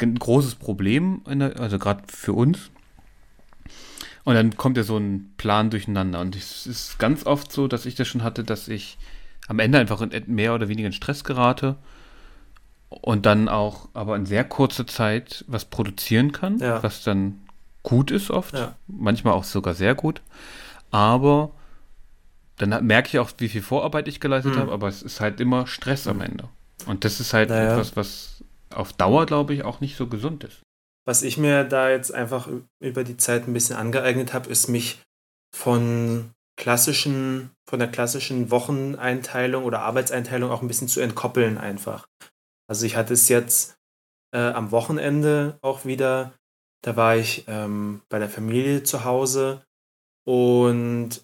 ein 0.00 0.18
großes 0.18 0.56
Problem, 0.56 1.20
der, 1.28 1.60
also 1.60 1.78
gerade 1.78 2.02
für 2.08 2.32
uns. 2.32 2.70
Und 4.24 4.34
dann 4.34 4.56
kommt 4.56 4.76
ja 4.76 4.84
so 4.84 4.96
ein 4.96 5.32
Plan 5.36 5.70
durcheinander. 5.70 6.20
Und 6.20 6.34
es 6.34 6.66
ist 6.66 6.98
ganz 6.98 7.26
oft 7.26 7.52
so, 7.52 7.68
dass 7.68 7.86
ich 7.86 7.94
das 7.94 8.08
schon 8.08 8.22
hatte, 8.22 8.44
dass 8.44 8.68
ich 8.68 8.96
am 9.48 9.58
Ende 9.58 9.78
einfach 9.78 10.00
in 10.00 10.34
mehr 10.34 10.54
oder 10.54 10.68
weniger 10.68 10.86
in 10.86 10.92
Stress 10.92 11.24
gerate 11.24 11.76
und 13.00 13.26
dann 13.26 13.48
auch 13.48 13.88
aber 13.94 14.16
in 14.16 14.26
sehr 14.26 14.44
kurzer 14.44 14.86
Zeit 14.86 15.44
was 15.48 15.64
produzieren 15.64 16.32
kann, 16.32 16.58
ja. 16.58 16.82
was 16.82 17.02
dann 17.02 17.40
gut 17.82 18.10
ist 18.10 18.30
oft, 18.30 18.54
ja. 18.54 18.74
manchmal 18.86 19.34
auch 19.34 19.44
sogar 19.44 19.74
sehr 19.74 19.94
gut. 19.94 20.22
Aber 20.90 21.50
dann 22.58 22.86
merke 22.86 23.08
ich 23.08 23.18
auch, 23.18 23.30
wie 23.38 23.48
viel 23.48 23.62
Vorarbeit 23.62 24.08
ich 24.08 24.20
geleistet 24.20 24.54
mhm. 24.54 24.60
habe, 24.60 24.72
aber 24.72 24.88
es 24.88 25.02
ist 25.02 25.20
halt 25.20 25.40
immer 25.40 25.66
Stress 25.66 26.06
am 26.06 26.20
Ende. 26.20 26.48
Und 26.86 27.04
das 27.04 27.20
ist 27.20 27.32
halt 27.32 27.50
naja. 27.50 27.72
etwas, 27.72 27.96
was 27.96 28.44
auf 28.70 28.92
Dauer, 28.92 29.26
glaube 29.26 29.54
ich, 29.54 29.64
auch 29.64 29.80
nicht 29.80 29.96
so 29.96 30.06
gesund 30.06 30.44
ist. 30.44 30.62
Was 31.04 31.22
ich 31.22 31.36
mir 31.36 31.64
da 31.64 31.90
jetzt 31.90 32.14
einfach 32.14 32.48
über 32.80 33.04
die 33.04 33.16
Zeit 33.16 33.48
ein 33.48 33.52
bisschen 33.52 33.76
angeeignet 33.76 34.32
habe, 34.32 34.48
ist 34.48 34.68
mich 34.68 35.00
von 35.54 36.30
klassischen, 36.56 37.50
von 37.68 37.78
der 37.78 37.88
klassischen 37.88 38.50
Wocheneinteilung 38.50 39.64
oder 39.64 39.80
Arbeitseinteilung 39.80 40.50
auch 40.50 40.62
ein 40.62 40.68
bisschen 40.68 40.88
zu 40.88 41.00
entkoppeln 41.00 41.58
einfach. 41.58 42.06
Also 42.72 42.86
ich 42.86 42.96
hatte 42.96 43.12
es 43.12 43.28
jetzt 43.28 43.78
äh, 44.34 44.38
am 44.38 44.70
Wochenende 44.70 45.58
auch 45.60 45.84
wieder, 45.84 46.32
da 46.82 46.96
war 46.96 47.16
ich 47.16 47.44
ähm, 47.46 48.00
bei 48.08 48.18
der 48.18 48.30
Familie 48.30 48.82
zu 48.82 49.04
Hause. 49.04 49.62
Und 50.26 51.22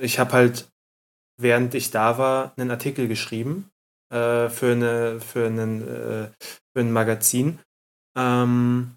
ich 0.00 0.18
habe 0.18 0.32
halt, 0.32 0.68
während 1.40 1.72
ich 1.76 1.92
da 1.92 2.18
war, 2.18 2.52
einen 2.56 2.72
Artikel 2.72 3.06
geschrieben 3.06 3.70
äh, 4.12 4.48
für, 4.48 4.72
eine, 4.72 5.20
für, 5.20 5.46
einen, 5.46 5.82
äh, 5.82 6.30
für 6.74 6.80
ein 6.80 6.90
Magazin, 6.90 7.60
ähm, 8.18 8.96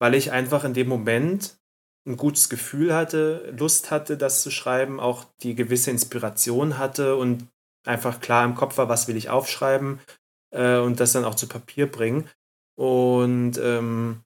weil 0.00 0.14
ich 0.14 0.32
einfach 0.32 0.64
in 0.64 0.72
dem 0.72 0.88
Moment 0.88 1.58
ein 2.06 2.16
gutes 2.16 2.48
Gefühl 2.48 2.94
hatte, 2.94 3.54
Lust 3.54 3.90
hatte, 3.90 4.16
das 4.16 4.40
zu 4.40 4.50
schreiben, 4.50 4.98
auch 4.98 5.26
die 5.42 5.54
gewisse 5.54 5.90
Inspiration 5.90 6.78
hatte 6.78 7.16
und 7.16 7.46
einfach 7.86 8.20
klar 8.20 8.46
im 8.46 8.54
Kopf 8.54 8.78
war, 8.78 8.88
was 8.88 9.08
will 9.08 9.16
ich 9.18 9.28
aufschreiben 9.28 10.00
äh, 10.50 10.78
und 10.78 11.00
das 11.00 11.12
dann 11.12 11.24
auch 11.24 11.34
zu 11.34 11.48
Papier 11.48 11.90
bringen. 11.90 12.28
Und 12.76 13.58
ähm, 13.58 14.22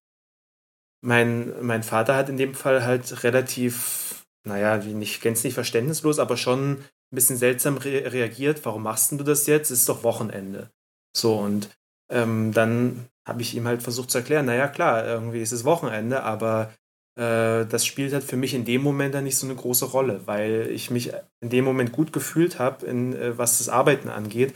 mein, 1.03 1.53
mein 1.65 1.83
Vater 1.83 2.17
hat 2.17 2.29
in 2.29 2.37
dem 2.37 2.55
Fall 2.55 2.85
halt 2.85 3.25
relativ, 3.25 4.27
naja, 4.45 4.77
nicht 4.79 5.21
gänzlich 5.23 5.55
verständnislos, 5.55 6.19
aber 6.19 6.37
schon 6.37 6.73
ein 6.73 6.85
bisschen 7.11 7.37
seltsam 7.37 7.77
re 7.77 8.13
reagiert. 8.13 8.65
Warum 8.65 8.85
machst 8.85 9.13
du 9.13 9.17
das 9.25 9.47
jetzt? 9.47 9.71
Es 9.71 9.81
ist 9.81 9.89
doch 9.89 10.05
Wochenende. 10.05 10.71
So, 11.17 11.37
und 11.37 11.71
ähm, 12.11 12.53
dann 12.53 13.09
habe 13.27 13.43
ich 13.43 13.55
ihm 13.55 13.67
halt 13.67 13.83
versucht 13.83 14.11
zu 14.11 14.19
erklären, 14.19 14.47
naja, 14.47 14.69
klar, 14.69 15.07
irgendwie 15.07 15.41
ist 15.41 15.53
es 15.53 15.65
Wochenende, 15.65 16.23
aber 16.23 16.73
äh, 17.17 17.67
das 17.67 17.87
spielt 17.87 18.13
halt 18.13 18.25
für 18.25 18.37
mich 18.37 18.55
in 18.55 18.65
dem 18.65 18.83
Moment 18.83 19.15
dann 19.15 19.25
nicht 19.25 19.37
so 19.37 19.47
eine 19.47 19.55
große 19.55 19.87
Rolle, 19.87 20.23
weil 20.27 20.69
ich 20.71 20.91
mich 20.91 21.13
in 21.41 21.51
dem 21.51 21.65
Moment 21.65 21.93
gut 21.93 22.13
gefühlt 22.13 22.59
habe, 22.59 22.87
äh, 22.87 23.37
was 23.37 23.59
das 23.59 23.69
Arbeiten 23.69 24.09
angeht 24.09 24.55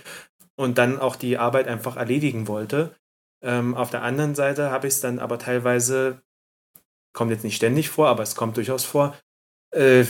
und 0.56 0.78
dann 0.78 0.98
auch 0.98 1.16
die 1.16 1.38
Arbeit 1.38 1.68
einfach 1.68 1.96
erledigen 1.96 2.48
wollte. 2.48 2.94
Ähm, 3.42 3.74
auf 3.74 3.90
der 3.90 4.02
anderen 4.02 4.34
Seite 4.34 4.70
habe 4.70 4.86
ich 4.86 4.94
es 4.94 5.00
dann 5.00 5.18
aber 5.18 5.38
teilweise, 5.38 6.22
kommt 7.12 7.30
jetzt 7.30 7.44
nicht 7.44 7.56
ständig 7.56 7.90
vor, 7.90 8.08
aber 8.08 8.22
es 8.22 8.34
kommt 8.34 8.56
durchaus 8.56 8.84
vor, 8.84 9.16
äh, 9.72 10.04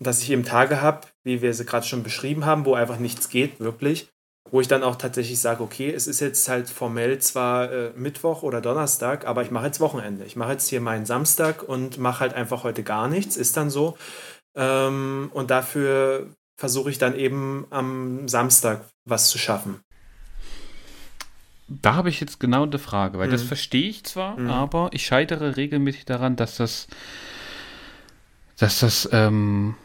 dass 0.00 0.22
ich 0.22 0.30
eben 0.30 0.44
Tage 0.44 0.80
habe, 0.80 1.06
wie 1.24 1.42
wir 1.42 1.52
sie 1.54 1.64
gerade 1.64 1.86
schon 1.86 2.04
beschrieben 2.04 2.46
haben, 2.46 2.64
wo 2.64 2.74
einfach 2.74 2.98
nichts 2.98 3.28
geht, 3.28 3.58
wirklich 3.58 4.10
wo 4.50 4.60
ich 4.60 4.68
dann 4.68 4.82
auch 4.82 4.96
tatsächlich 4.96 5.40
sage, 5.40 5.62
okay, 5.62 5.92
es 5.92 6.06
ist 6.06 6.20
jetzt 6.20 6.48
halt 6.48 6.68
formell 6.68 7.18
zwar 7.18 7.70
äh, 7.70 7.90
Mittwoch 7.96 8.42
oder 8.42 8.60
Donnerstag, 8.60 9.26
aber 9.26 9.42
ich 9.42 9.50
mache 9.50 9.66
jetzt 9.66 9.80
Wochenende. 9.80 10.24
Ich 10.24 10.36
mache 10.36 10.52
jetzt 10.52 10.68
hier 10.68 10.80
meinen 10.80 11.06
Samstag 11.06 11.62
und 11.62 11.98
mache 11.98 12.20
halt 12.20 12.34
einfach 12.34 12.64
heute 12.64 12.82
gar 12.82 13.08
nichts, 13.08 13.36
ist 13.36 13.56
dann 13.56 13.70
so. 13.70 13.96
Ähm, 14.54 15.30
und 15.34 15.50
dafür 15.50 16.28
versuche 16.58 16.90
ich 16.90 16.98
dann 16.98 17.16
eben 17.16 17.66
am 17.70 18.28
Samstag 18.28 18.84
was 19.06 19.30
zu 19.30 19.38
schaffen. 19.38 19.80
Da 21.68 21.94
habe 21.94 22.08
ich 22.08 22.20
jetzt 22.20 22.40
genau 22.40 22.64
eine 22.64 22.78
Frage, 22.78 23.18
weil 23.18 23.28
mhm. 23.28 23.32
das 23.32 23.42
verstehe 23.42 23.88
ich 23.88 24.04
zwar, 24.04 24.38
mhm. 24.38 24.50
aber 24.50 24.90
ich 24.92 25.06
scheitere 25.06 25.56
regelmäßig 25.56 26.04
daran, 26.04 26.34
dass 26.34 26.56
das, 26.56 26.88
dass 28.56 28.80
das, 28.80 29.08
ähm, 29.12 29.76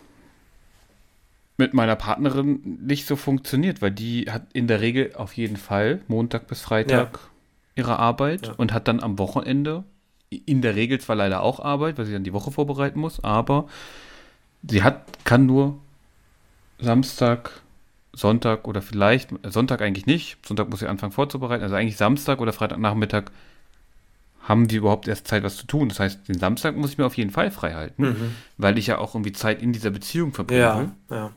mit 1.57 1.75
meiner 1.75 1.95
Partnerin 1.95 2.79
nicht 2.81 3.05
so 3.05 3.15
funktioniert, 3.15 3.81
weil 3.81 3.91
die 3.91 4.31
hat 4.31 4.47
in 4.53 4.67
der 4.67 4.81
Regel 4.81 5.13
auf 5.15 5.33
jeden 5.33 5.57
Fall 5.57 6.01
Montag 6.07 6.47
bis 6.47 6.61
Freitag 6.61 7.13
ja. 7.13 7.29
ihre 7.75 7.99
Arbeit 7.99 8.47
ja. 8.47 8.53
und 8.53 8.73
hat 8.73 8.87
dann 8.87 8.99
am 8.99 9.19
Wochenende 9.19 9.83
in 10.29 10.63
der 10.63 10.75
Regel 10.75 10.99
zwar 10.99 11.15
leider 11.15 11.43
auch 11.43 11.59
Arbeit, 11.59 11.99
weil 11.99 12.05
sie 12.05 12.13
dann 12.13 12.23
die 12.23 12.33
Woche 12.33 12.51
vorbereiten 12.51 12.99
muss, 12.99 13.23
aber 13.23 13.67
sie 14.67 14.81
hat, 14.81 15.03
kann 15.25 15.45
nur 15.45 15.82
Samstag, 16.79 17.61
Sonntag 18.13 18.67
oder 18.67 18.81
vielleicht, 18.81 19.29
Sonntag 19.43 19.81
eigentlich 19.81 20.05
nicht, 20.05 20.45
Sonntag 20.45 20.69
muss 20.69 20.79
sie 20.79 20.87
anfangen 20.87 21.11
vorzubereiten, 21.11 21.63
also 21.63 21.75
eigentlich 21.75 21.97
Samstag 21.97 22.41
oder 22.41 22.53
Freitagnachmittag 22.53 23.25
haben 24.43 24.69
wir 24.69 24.77
überhaupt 24.77 25.07
erst 25.07 25.27
Zeit, 25.27 25.43
was 25.43 25.55
zu 25.55 25.65
tun. 25.65 25.89
Das 25.89 25.99
heißt, 25.99 26.27
den 26.27 26.37
Samstag 26.37 26.75
muss 26.75 26.91
ich 26.91 26.97
mir 26.97 27.05
auf 27.05 27.15
jeden 27.15 27.31
Fall 27.31 27.49
frei 27.49 27.73
halten, 27.73 28.03
mhm. 28.03 28.35
weil 28.57 28.77
ich 28.77 28.87
ja 28.87 28.97
auch 28.97 29.15
irgendwie 29.15 29.31
Zeit 29.31 29.61
in 29.61 29.71
dieser 29.71 29.89
Beziehung 29.89 30.33
verbringe. 30.33 30.59
Ja, 30.59 30.91
ja. 31.09 31.31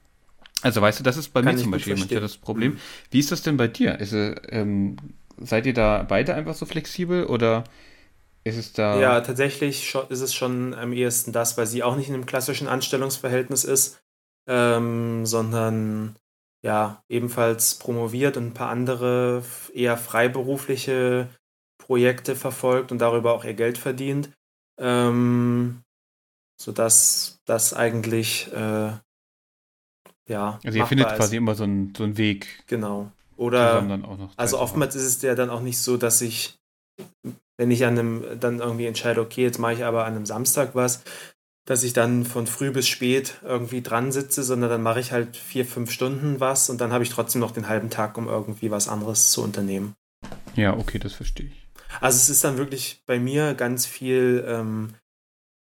Also 0.63 0.81
weißt 0.81 0.99
du, 0.99 1.05
das 1.05 1.17
ist 1.17 1.29
bei 1.33 1.43
Kann 1.43 1.55
mir 1.55 1.61
zum 1.61 1.71
Beispiel 1.71 1.97
manchmal 1.97 2.21
das 2.21 2.37
Problem. 2.37 2.73
Mhm. 2.73 2.81
Wie 3.11 3.21
ist 3.21 3.31
das 3.31 3.43
denn 3.43 3.57
bei 3.57 3.69
dir? 3.69 4.01
Ist, 4.01 4.13
ähm, 4.13 4.97
seid 5.39 5.67
ihr 5.67 5.75
da 5.75 6.03
beide 6.03 6.35
einfach 6.35 6.55
so 6.55 6.67
flexibel 6.67 7.27
oder 7.27 7.65
ist 8.43 8.57
es 8.57 8.73
da. 8.73 8.99
Ja, 8.99 9.21
tatsächlich 9.21 9.95
ist 10.09 10.21
es 10.21 10.35
schon 10.35 10.75
am 10.75 10.93
ehesten 10.93 11.33
das, 11.33 11.57
weil 11.59 11.67
sie 11.67 11.83
auch 11.83 11.97
nicht 11.97 12.09
in 12.09 12.15
einem 12.15 12.27
klassischen 12.27 12.69
Anstellungsverhältnis 12.69 13.65
ist, 13.65 13.99
ähm, 14.49 15.27
sondern 15.27 16.17
ja, 16.63 17.03
ebenfalls 17.09 17.77
promoviert 17.77 18.37
und 18.37 18.47
ein 18.49 18.55
paar 18.55 18.71
andere 18.71 19.43
eher 19.73 19.97
freiberufliche 19.97 21.29
Projekte 21.79 22.35
verfolgt 22.35 22.91
und 22.91 22.99
darüber 22.99 23.33
auch 23.33 23.45
ihr 23.45 23.55
Geld 23.55 23.79
verdient. 23.79 24.31
Ähm, 24.79 25.83
sodass 26.61 27.39
das 27.45 27.73
eigentlich 27.75 28.53
äh, 28.53 28.93
ja. 30.29 30.59
Also 30.65 30.79
ihr 30.79 30.87
findet 30.87 31.09
quasi 31.09 31.37
immer 31.37 31.55
so 31.55 31.65
einen, 31.65 31.95
so 31.95 32.05
einen 32.05 32.17
Weg. 32.17 32.65
Genau. 32.67 33.11
Oder 33.37 33.85
also 34.37 34.59
oftmals 34.59 34.95
ist 34.95 35.05
es 35.05 35.23
ja 35.23 35.35
dann 35.35 35.51
auch 35.51 35.61
nicht 35.61 35.79
so, 35.79 35.99
dass 35.99 36.23
ich, 36.23 36.59
wenn 37.59 37.71
ich 37.71 37.85
an 37.85 37.99
einem 37.99 38.41
dann 38.41 38.61
irgendwie 38.61 38.87
entscheide, 38.87 39.21
okay, 39.21 39.43
jetzt 39.43 39.59
mache 39.59 39.75
ich 39.75 39.85
aber 39.85 40.07
an 40.07 40.15
einem 40.15 40.27
Samstag 40.27 40.75
was, 40.75 41.03
dass 41.67 41.83
ich 41.83 41.93
dann 41.93 42.25
von 42.25 42.47
früh 42.47 42.71
bis 42.71 42.89
spät 42.89 43.39
irgendwie 43.43 43.83
dran 43.83 44.13
sitze, 44.13 44.43
sondern 44.43 44.71
dann 44.71 44.83
mache 44.83 45.01
ich 45.01 45.13
halt 45.13 45.37
vier, 45.37 45.67
fünf 45.67 45.91
Stunden 45.91 46.41
was 46.41 46.71
und 46.71 46.81
dann 46.81 46.93
habe 46.93 47.05
ich 47.05 47.11
trotzdem 47.11 47.41
noch 47.41 47.51
den 47.51 47.69
halben 47.69 47.91
Tag, 47.91 48.17
um 48.17 48.29
irgendwie 48.29 48.71
was 48.71 48.89
anderes 48.89 49.31
zu 49.33 49.43
unternehmen. 49.43 49.95
Ja, 50.55 50.77
okay, 50.77 50.99
das 50.99 51.13
verstehe 51.13 51.47
ich. 51.47 51.69
Also 52.01 52.17
es 52.17 52.31
ist 52.31 52.45
dann 52.45 52.57
wirklich 52.57 53.03
bei 53.05 53.19
mir 53.19 53.55
ganz 53.55 53.85
viel 53.85 54.45
ähm, 54.47 54.95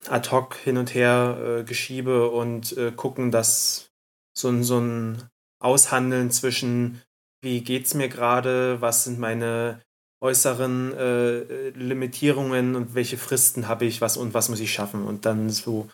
ad 0.08 0.30
hoc 0.30 0.56
hin 0.56 0.76
und 0.76 0.94
her 0.94 1.60
äh, 1.60 1.64
geschiebe 1.64 2.28
und 2.30 2.76
äh, 2.76 2.90
gucken, 2.90 3.30
dass 3.30 3.90
so 4.36 4.48
ein, 4.48 4.64
so 4.64 4.80
ein 4.80 5.22
Aushandeln 5.60 6.30
zwischen, 6.30 7.02
wie 7.40 7.62
geht 7.62 7.86
es 7.86 7.94
mir 7.94 8.08
gerade, 8.08 8.80
was 8.80 9.04
sind 9.04 9.18
meine 9.18 9.80
äußeren 10.24 10.96
äh, 10.96 11.68
Limitierungen 11.70 12.76
und 12.76 12.94
welche 12.94 13.18
Fristen 13.18 13.68
habe 13.68 13.84
ich, 13.84 14.00
was 14.00 14.16
und 14.16 14.32
was 14.32 14.48
muss 14.48 14.58
ich 14.58 14.72
schaffen. 14.72 15.04
Und 15.04 15.26
dann 15.26 15.50
so 15.50 15.88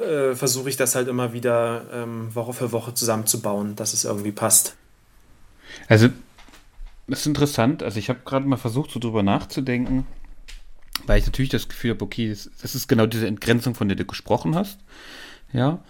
äh, 0.00 0.34
versuche 0.34 0.70
ich 0.70 0.78
das 0.78 0.94
halt 0.94 1.06
immer 1.06 1.34
wieder 1.34 1.82
ähm, 1.92 2.34
Woche 2.34 2.54
für 2.54 2.72
Woche 2.72 2.94
zusammenzubauen, 2.94 3.76
dass 3.76 3.92
es 3.92 4.04
irgendwie 4.04 4.32
passt. 4.32 4.74
Also, 5.86 6.08
das 7.06 7.20
ist 7.20 7.26
interessant. 7.26 7.82
Also, 7.82 7.98
ich 7.98 8.08
habe 8.08 8.20
gerade 8.24 8.46
mal 8.46 8.56
versucht, 8.56 8.90
so 8.90 9.00
drüber 9.00 9.22
nachzudenken, 9.22 10.06
weil 11.06 11.18
ich 11.18 11.26
natürlich 11.26 11.50
das 11.50 11.68
Gefühl 11.68 11.90
habe, 11.90 12.04
okay, 12.04 12.30
das 12.30 12.74
ist 12.74 12.88
genau 12.88 13.04
diese 13.04 13.26
Entgrenzung, 13.26 13.74
von 13.74 13.88
der 13.88 13.96
du 13.96 14.06
gesprochen 14.06 14.54
hast. 14.54 14.78
Ja, 15.52 15.82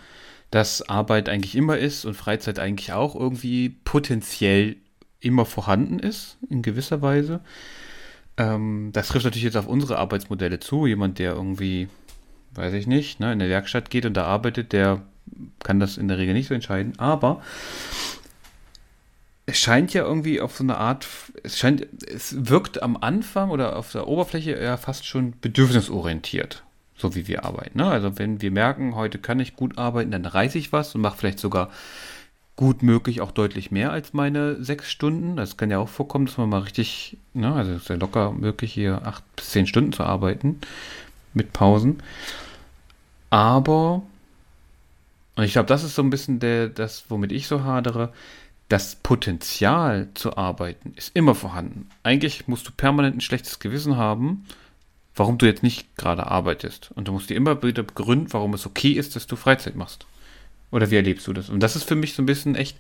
dass 0.51 0.89
Arbeit 0.89 1.29
eigentlich 1.29 1.55
immer 1.55 1.79
ist 1.79 2.05
und 2.05 2.15
Freizeit 2.15 2.59
eigentlich 2.59 2.93
auch 2.93 3.15
irgendwie 3.15 3.69
potenziell 3.69 4.77
immer 5.21 5.45
vorhanden 5.45 5.99
ist, 5.99 6.39
in 6.49 6.63
gewisser 6.63 7.03
Weise. 7.03 7.41
Ähm, 8.37 8.91
das 8.93 9.09
trifft 9.09 9.25
natürlich 9.25 9.45
jetzt 9.45 9.57
auf 9.57 9.67
unsere 9.67 9.99
Arbeitsmodelle 9.99 10.61
zu. 10.61 10.87
Jemand, 10.87 11.19
der 11.19 11.33
irgendwie, 11.33 11.89
weiß 12.53 12.75
ich 12.75 12.87
nicht, 12.87 13.21
ne, 13.21 13.33
in 13.33 13.39
der 13.39 13.49
Werkstatt 13.49 13.91
geht 13.91 14.07
und 14.07 14.15
da 14.15 14.25
arbeitet, 14.25 14.73
der 14.73 15.03
kann 15.63 15.81
das 15.81 15.97
in 15.97 16.09
der 16.09 16.19
Regel 16.19 16.35
nicht 16.35 16.49
so 16.49 16.55
entscheiden. 16.55 16.99
Aber 16.99 17.43
es 19.47 19.59
scheint 19.59 19.95
ja 19.95 20.05
irgendwie 20.05 20.41
auf 20.41 20.57
so 20.57 20.63
eine 20.63 20.77
Art, 20.77 21.07
es 21.43 21.59
scheint, 21.59 21.87
es 22.07 22.49
wirkt 22.49 22.83
am 22.83 22.97
Anfang 22.97 23.51
oder 23.51 23.77
auf 23.77 23.93
der 23.93 24.07
Oberfläche 24.07 24.61
ja 24.61 24.77
fast 24.77 25.07
schon 25.07 25.35
bedürfnisorientiert 25.41 26.65
so 26.99 27.15
wie 27.15 27.29
wir 27.29 27.45
arbeiten. 27.45 27.79
Ne? 27.79 27.87
Also 27.87 28.19
wenn 28.19 28.43
wir 28.43 28.51
merken, 28.51 28.95
heute 28.95 29.19
kann 29.19 29.41
ich 29.41 29.57
gut 29.57 29.79
arbeiten, 29.79 30.11
dann 30.11 30.27
reiße 30.27 30.59
ich 30.59 30.73
was 30.73 30.95
und 30.95 31.01
mache 31.01 31.17
vielleicht 31.17 31.39
sogar 31.39 31.71
gut 32.59 32.83
möglich 32.83 33.21
auch 33.21 33.31
deutlich 33.31 33.71
mehr 33.71 33.93
als 33.93 34.15
meine 34.15 34.63
sechs 34.63 34.91
Stunden. 34.91 35.37
Das 35.37 35.57
kann 35.57 35.71
ja 35.71 35.79
auch 35.79 35.89
vorkommen, 35.89 36.27
dass 36.27 36.39
man 36.39 36.49
mal 36.49 36.63
richtig, 36.63 37.17
ne, 37.33 37.55
also 37.55 37.71
es 37.71 37.83
ist 37.83 37.89
ja 37.89 37.95
locker 37.95 38.33
möglich, 38.33 38.73
hier 38.73 39.07
acht 39.07 39.23
bis 39.37 39.51
zehn 39.51 39.69
Stunden 39.69 39.93
zu 39.93 40.03
arbeiten 40.03 40.59
mit 41.35 41.53
Pausen. 41.53 42.03
Aber, 43.31 44.03
und 45.37 45.45
ich 45.45 45.53
glaube, 45.53 45.69
das 45.69 45.85
ist 45.85 45.95
so 45.95 46.03
ein 46.03 46.11
bisschen 46.11 46.41
der, 46.41 46.69
das, 46.69 47.05
womit 47.09 47.31
ich 47.31 47.47
so 47.47 47.63
hadere, 47.63 48.13
das 48.69 48.97
Potenzial 48.97 50.09
zu 50.15 50.37
arbeiten 50.37 50.95
ist 50.97 51.15
immer 51.15 51.37
vorhanden. 51.37 51.89
Eigentlich 52.03 52.49
musst 52.49 52.67
du 52.67 52.73
permanent 52.73 53.17
ein 53.17 53.21
schlechtes 53.21 53.61
Gewissen 53.61 53.97
haben, 53.97 54.47
warum 55.15 55.39
du 55.39 55.47
jetzt 55.47 55.63
nicht 55.63 55.97
gerade 55.97 56.27
arbeitest. 56.27 56.91
Und 56.97 57.07
du 57.07 57.13
musst 57.13 57.31
dir 57.31 57.37
immer 57.37 57.63
wieder 57.63 57.85
begründen, 57.85 58.33
warum 58.33 58.53
es 58.55 58.67
okay 58.67 58.91
ist, 58.91 59.15
dass 59.15 59.29
du 59.29 59.37
Freizeit 59.37 59.77
machst. 59.77 60.07
Oder 60.71 60.91
wie 60.91 60.97
erlebst 60.97 61.27
du 61.27 61.33
das? 61.33 61.49
Und 61.49 61.61
das 61.61 61.77
ist 61.77 61.85
für 61.85 61.95
mich 61.95 62.15
so 62.15 62.23
ein 62.23 62.27
bisschen 62.27 62.55
echt, 62.55 62.79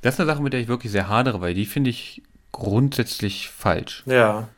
das 0.00 0.14
ist 0.14 0.20
eine 0.20 0.26
Sache, 0.26 0.42
mit 0.42 0.52
der 0.52 0.60
ich 0.60 0.68
wirklich 0.68 0.92
sehr 0.92 1.08
hadere, 1.08 1.40
weil 1.40 1.54
die 1.54 1.66
finde 1.66 1.90
ich 1.90 2.22
grundsätzlich 2.50 3.48
falsch. 3.48 4.02
Ja. 4.06 4.48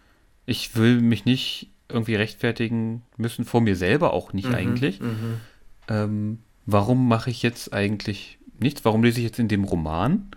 Ich 0.47 0.77
will 0.77 1.01
mich 1.01 1.25
nicht 1.25 1.71
irgendwie 1.89 2.15
rechtfertigen 2.17 3.03
müssen, 3.17 3.45
vor 3.45 3.61
mir 3.61 3.77
selber 3.77 4.13
auch 4.13 4.33
nicht 4.33 4.49
mhm, 4.49 4.55
eigentlich. 4.55 5.01
Mhm. 5.01 5.41
Ähm, 5.89 6.39
warum 6.67 7.09
mache 7.09 7.31
ich 7.31 7.43
jetzt 7.43 7.73
eigentlich 7.73 8.39
nichts? 8.59 8.85
Warum 8.85 9.05
lese 9.05 9.19
ich 9.19 9.25
jetzt 9.27 9.39
in 9.39 9.49
dem 9.49 9.65
Roman? 9.65 10.31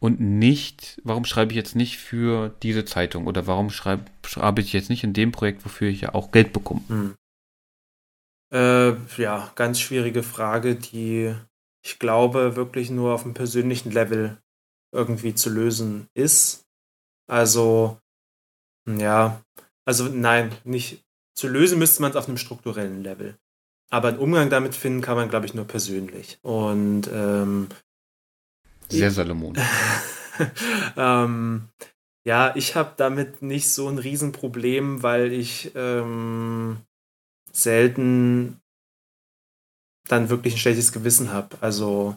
und 0.00 0.20
nicht, 0.20 1.00
warum 1.04 1.24
schreibe 1.24 1.52
ich 1.52 1.56
jetzt 1.56 1.74
nicht 1.74 1.98
für 1.98 2.54
diese 2.62 2.84
Zeitung 2.84 3.26
oder 3.26 3.46
warum 3.46 3.70
schreibe, 3.70 4.04
schreibe 4.24 4.60
ich 4.60 4.72
jetzt 4.72 4.90
nicht 4.90 5.04
in 5.04 5.12
dem 5.12 5.32
Projekt, 5.32 5.64
wofür 5.64 5.88
ich 5.88 6.02
ja 6.02 6.14
auch 6.14 6.30
Geld 6.30 6.52
bekomme? 6.52 6.82
Hm. 6.88 7.14
Äh, 8.52 8.94
ja, 9.16 9.52
ganz 9.54 9.80
schwierige 9.80 10.22
Frage, 10.22 10.76
die 10.76 11.34
ich 11.84 11.98
glaube 11.98 12.56
wirklich 12.56 12.90
nur 12.90 13.14
auf 13.14 13.24
einem 13.24 13.34
persönlichen 13.34 13.90
Level 13.90 14.38
irgendwie 14.92 15.34
zu 15.34 15.50
lösen 15.50 16.08
ist. 16.14 16.66
Also, 17.26 17.98
ja, 18.86 19.42
also 19.84 20.04
nein, 20.04 20.52
nicht 20.64 21.04
zu 21.34 21.48
lösen 21.48 21.78
müsste 21.78 22.02
man 22.02 22.10
es 22.10 22.16
auf 22.16 22.26
einem 22.26 22.38
strukturellen 22.38 23.02
Level. 23.02 23.38
Aber 23.90 24.08
einen 24.08 24.18
Umgang 24.18 24.50
damit 24.50 24.74
finden 24.74 25.00
kann 25.00 25.16
man, 25.16 25.30
glaube 25.30 25.46
ich, 25.46 25.54
nur 25.54 25.66
persönlich. 25.66 26.38
Und 26.42 27.08
ähm, 27.12 27.68
sehr 28.90 29.10
Salomon. 29.10 29.56
ähm, 30.96 31.68
ja, 32.24 32.54
ich 32.56 32.74
habe 32.74 32.94
damit 32.96 33.42
nicht 33.42 33.70
so 33.72 33.88
ein 33.88 33.98
Riesenproblem, 33.98 35.02
weil 35.02 35.32
ich 35.32 35.72
ähm, 35.74 36.78
selten 37.58 38.60
dann 40.08 40.30
wirklich 40.30 40.54
ein 40.54 40.58
schlechtes 40.58 40.92
Gewissen 40.92 41.32
habe. 41.32 41.56
Also 41.60 42.16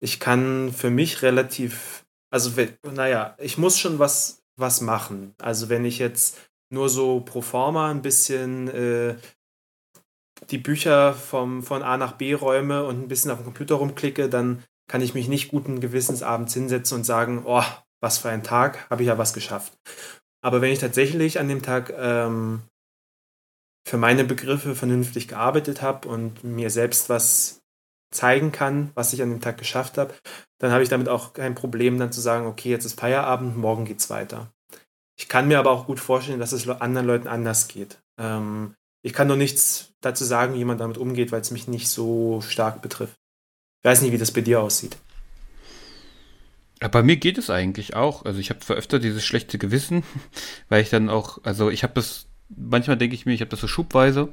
ich 0.00 0.20
kann 0.20 0.72
für 0.72 0.90
mich 0.90 1.22
relativ, 1.22 2.04
also 2.30 2.52
naja, 2.92 3.36
ich 3.38 3.58
muss 3.58 3.78
schon 3.78 3.98
was, 3.98 4.42
was 4.56 4.80
machen. 4.80 5.34
Also 5.38 5.68
wenn 5.68 5.84
ich 5.84 5.98
jetzt 5.98 6.38
nur 6.70 6.88
so 6.88 7.20
pro 7.20 7.40
forma 7.40 7.90
ein 7.90 8.02
bisschen 8.02 8.68
äh, 8.68 9.16
die 10.50 10.58
Bücher 10.58 11.14
vom, 11.14 11.62
von 11.62 11.82
A 11.82 11.96
nach 11.96 12.12
B 12.12 12.34
räume 12.34 12.84
und 12.84 13.00
ein 13.00 13.08
bisschen 13.08 13.30
auf 13.30 13.38
dem 13.38 13.44
Computer 13.44 13.76
rumklicke, 13.76 14.28
dann 14.28 14.62
kann 14.90 15.00
ich 15.00 15.14
mich 15.14 15.28
nicht 15.28 15.48
guten 15.48 15.80
Gewissens 15.80 16.22
abends 16.22 16.52
hinsetzen 16.52 16.98
und 16.98 17.04
sagen, 17.04 17.44
oh, 17.46 17.64
was 18.02 18.18
für 18.18 18.28
ein 18.28 18.42
Tag, 18.42 18.90
habe 18.90 19.02
ich 19.02 19.08
ja 19.08 19.16
was 19.16 19.32
geschafft. 19.32 19.72
Aber 20.42 20.60
wenn 20.60 20.72
ich 20.72 20.78
tatsächlich 20.78 21.38
an 21.38 21.48
dem 21.48 21.62
Tag 21.62 21.94
ähm, 21.96 22.62
für 23.86 23.98
meine 23.98 24.24
Begriffe 24.24 24.74
vernünftig 24.74 25.28
gearbeitet 25.28 25.82
habe 25.82 26.08
und 26.08 26.42
mir 26.42 26.70
selbst 26.70 27.08
was 27.08 27.62
zeigen 28.10 28.52
kann, 28.52 28.90
was 28.94 29.12
ich 29.12 29.22
an 29.22 29.30
dem 29.30 29.40
Tag 29.40 29.58
geschafft 29.58 29.98
habe, 29.98 30.14
dann 30.58 30.70
habe 30.70 30.82
ich 30.82 30.88
damit 30.88 31.08
auch 31.08 31.32
kein 31.32 31.54
Problem, 31.54 31.98
dann 31.98 32.12
zu 32.12 32.20
sagen, 32.20 32.46
okay, 32.46 32.70
jetzt 32.70 32.84
ist 32.84 32.98
Feierabend, 32.98 33.56
morgen 33.56 33.84
geht's 33.84 34.08
weiter. 34.08 34.50
Ich 35.18 35.28
kann 35.28 35.48
mir 35.48 35.58
aber 35.58 35.70
auch 35.70 35.86
gut 35.86 36.00
vorstellen, 36.00 36.40
dass 36.40 36.52
es 36.52 36.68
anderen 36.68 37.06
Leuten 37.06 37.28
anders 37.28 37.68
geht. 37.68 37.98
Ähm, 38.18 38.74
ich 39.02 39.12
kann 39.12 39.28
nur 39.28 39.36
nichts 39.36 39.92
dazu 40.00 40.24
sagen, 40.24 40.54
wie 40.54 40.64
man 40.64 40.78
damit 40.78 40.96
umgeht, 40.96 41.30
weil 41.30 41.40
es 41.40 41.50
mich 41.50 41.68
nicht 41.68 41.88
so 41.88 42.40
stark 42.40 42.82
betrifft. 42.82 43.16
Ich 43.82 43.90
weiß 43.90 44.00
nicht, 44.00 44.12
wie 44.12 44.18
das 44.18 44.32
bei 44.32 44.40
dir 44.40 44.60
aussieht. 44.60 44.96
Ja, 46.80 46.88
bei 46.88 47.02
mir 47.02 47.16
geht 47.16 47.38
es 47.38 47.50
eigentlich 47.50 47.94
auch. 47.94 48.24
Also 48.24 48.40
ich 48.40 48.50
habe 48.50 48.60
zwar 48.60 49.00
dieses 49.00 49.24
schlechte 49.24 49.58
Gewissen, 49.58 50.04
weil 50.68 50.82
ich 50.82 50.90
dann 50.90 51.10
auch, 51.10 51.38
also 51.44 51.70
ich 51.70 51.82
habe 51.82 51.94
das, 51.94 52.26
manchmal 52.48 52.96
denke 52.96 53.14
ich 53.14 53.26
mir, 53.26 53.32
ich 53.32 53.40
habe 53.40 53.50
das 53.50 53.60
so 53.60 53.68
schubweise 53.68 54.28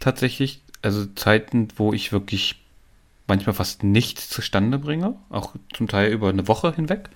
tatsächlich. 0.00 0.62
Also 0.82 1.06
Zeiten, 1.06 1.68
wo 1.76 1.92
ich 1.92 2.12
wirklich 2.12 2.56
manchmal 3.28 3.54
fast 3.54 3.84
nichts 3.84 4.28
zustande 4.28 4.78
bringe, 4.78 5.14
auch 5.30 5.54
zum 5.74 5.88
Teil 5.88 6.12
über 6.12 6.28
eine 6.28 6.48
Woche 6.48 6.74
hinweg, 6.74 7.08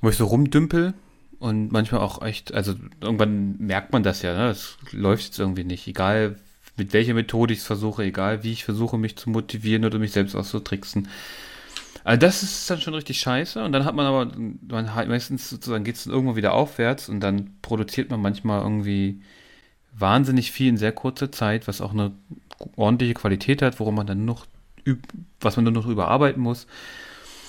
wo 0.00 0.08
ich 0.08 0.16
so 0.16 0.24
rumdümpel 0.24 0.94
und 1.38 1.72
manchmal 1.72 2.00
auch 2.00 2.22
echt, 2.22 2.54
also 2.54 2.74
irgendwann 3.00 3.58
merkt 3.58 3.92
man 3.92 4.02
das 4.02 4.22
ja, 4.22 4.34
ne? 4.34 4.50
Es 4.50 4.76
läuft 4.92 5.24
jetzt 5.24 5.38
irgendwie 5.38 5.64
nicht, 5.64 5.86
egal 5.86 6.36
mit 6.76 6.92
welcher 6.92 7.14
Methode 7.14 7.52
ich 7.52 7.60
es 7.60 7.66
versuche, 7.66 8.04
egal 8.04 8.42
wie 8.42 8.52
ich 8.52 8.64
versuche, 8.64 8.96
mich 8.96 9.16
zu 9.16 9.28
motivieren 9.30 9.84
oder 9.84 9.98
mich 9.98 10.12
selbst 10.12 10.34
auszutricksen. 10.34 11.08
Also 12.04 12.18
das 12.18 12.42
ist 12.42 12.70
dann 12.70 12.80
schon 12.80 12.94
richtig 12.94 13.20
scheiße 13.20 13.62
und 13.62 13.72
dann 13.72 13.84
hat 13.84 13.94
man 13.94 14.06
aber, 14.06 14.32
man 14.68 14.94
hat 14.94 15.08
meistens 15.08 15.50
sozusagen 15.50 15.84
geht 15.84 15.96
es 15.96 16.04
dann 16.04 16.12
irgendwo 16.12 16.36
wieder 16.36 16.54
aufwärts 16.54 17.08
und 17.08 17.20
dann 17.20 17.50
produziert 17.62 18.10
man 18.10 18.22
manchmal 18.22 18.62
irgendwie 18.62 19.20
wahnsinnig 19.92 20.50
viel 20.52 20.68
in 20.68 20.76
sehr 20.76 20.92
kurzer 20.92 21.30
Zeit, 21.30 21.68
was 21.68 21.80
auch 21.80 21.92
eine 21.92 22.12
ordentliche 22.76 23.14
Qualität 23.14 23.62
hat, 23.62 23.80
worum 23.80 23.96
man 23.96 24.06
dann 24.06 24.24
noch, 24.24 24.46
was 25.40 25.56
man 25.56 25.64
nur 25.64 25.74
noch 25.74 25.86
überarbeiten 25.86 26.42
muss. 26.42 26.66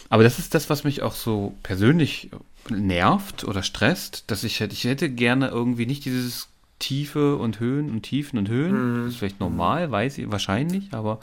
Aber 0.10 0.24
das 0.24 0.40
ist 0.40 0.54
das, 0.54 0.70
was 0.70 0.84
mich 0.84 1.02
auch 1.02 1.14
so 1.14 1.56
persönlich 1.64 2.30
nervt 2.70 3.46
oder 3.46 3.64
stresst, 3.64 4.30
dass 4.30 4.44
ich 4.44 4.60
hätte, 4.60 4.74
ich 4.74 4.84
hätte 4.84 5.10
gerne 5.10 5.48
irgendwie 5.48 5.86
nicht 5.86 6.04
dieses 6.04 6.50
Tiefe 6.80 7.38
und 7.38 7.60
Höhen 7.60 7.90
und 7.90 8.02
Tiefen 8.02 8.38
und 8.38 8.50
Höhen. 8.50 8.74
Mhm. 8.74 9.04
Das 9.06 9.14
ist 9.14 9.20
vielleicht 9.20 9.40
normal, 9.40 9.92
weiß 9.92 10.18
ich 10.18 10.30
wahrscheinlich, 10.30 10.94
aber 10.94 11.20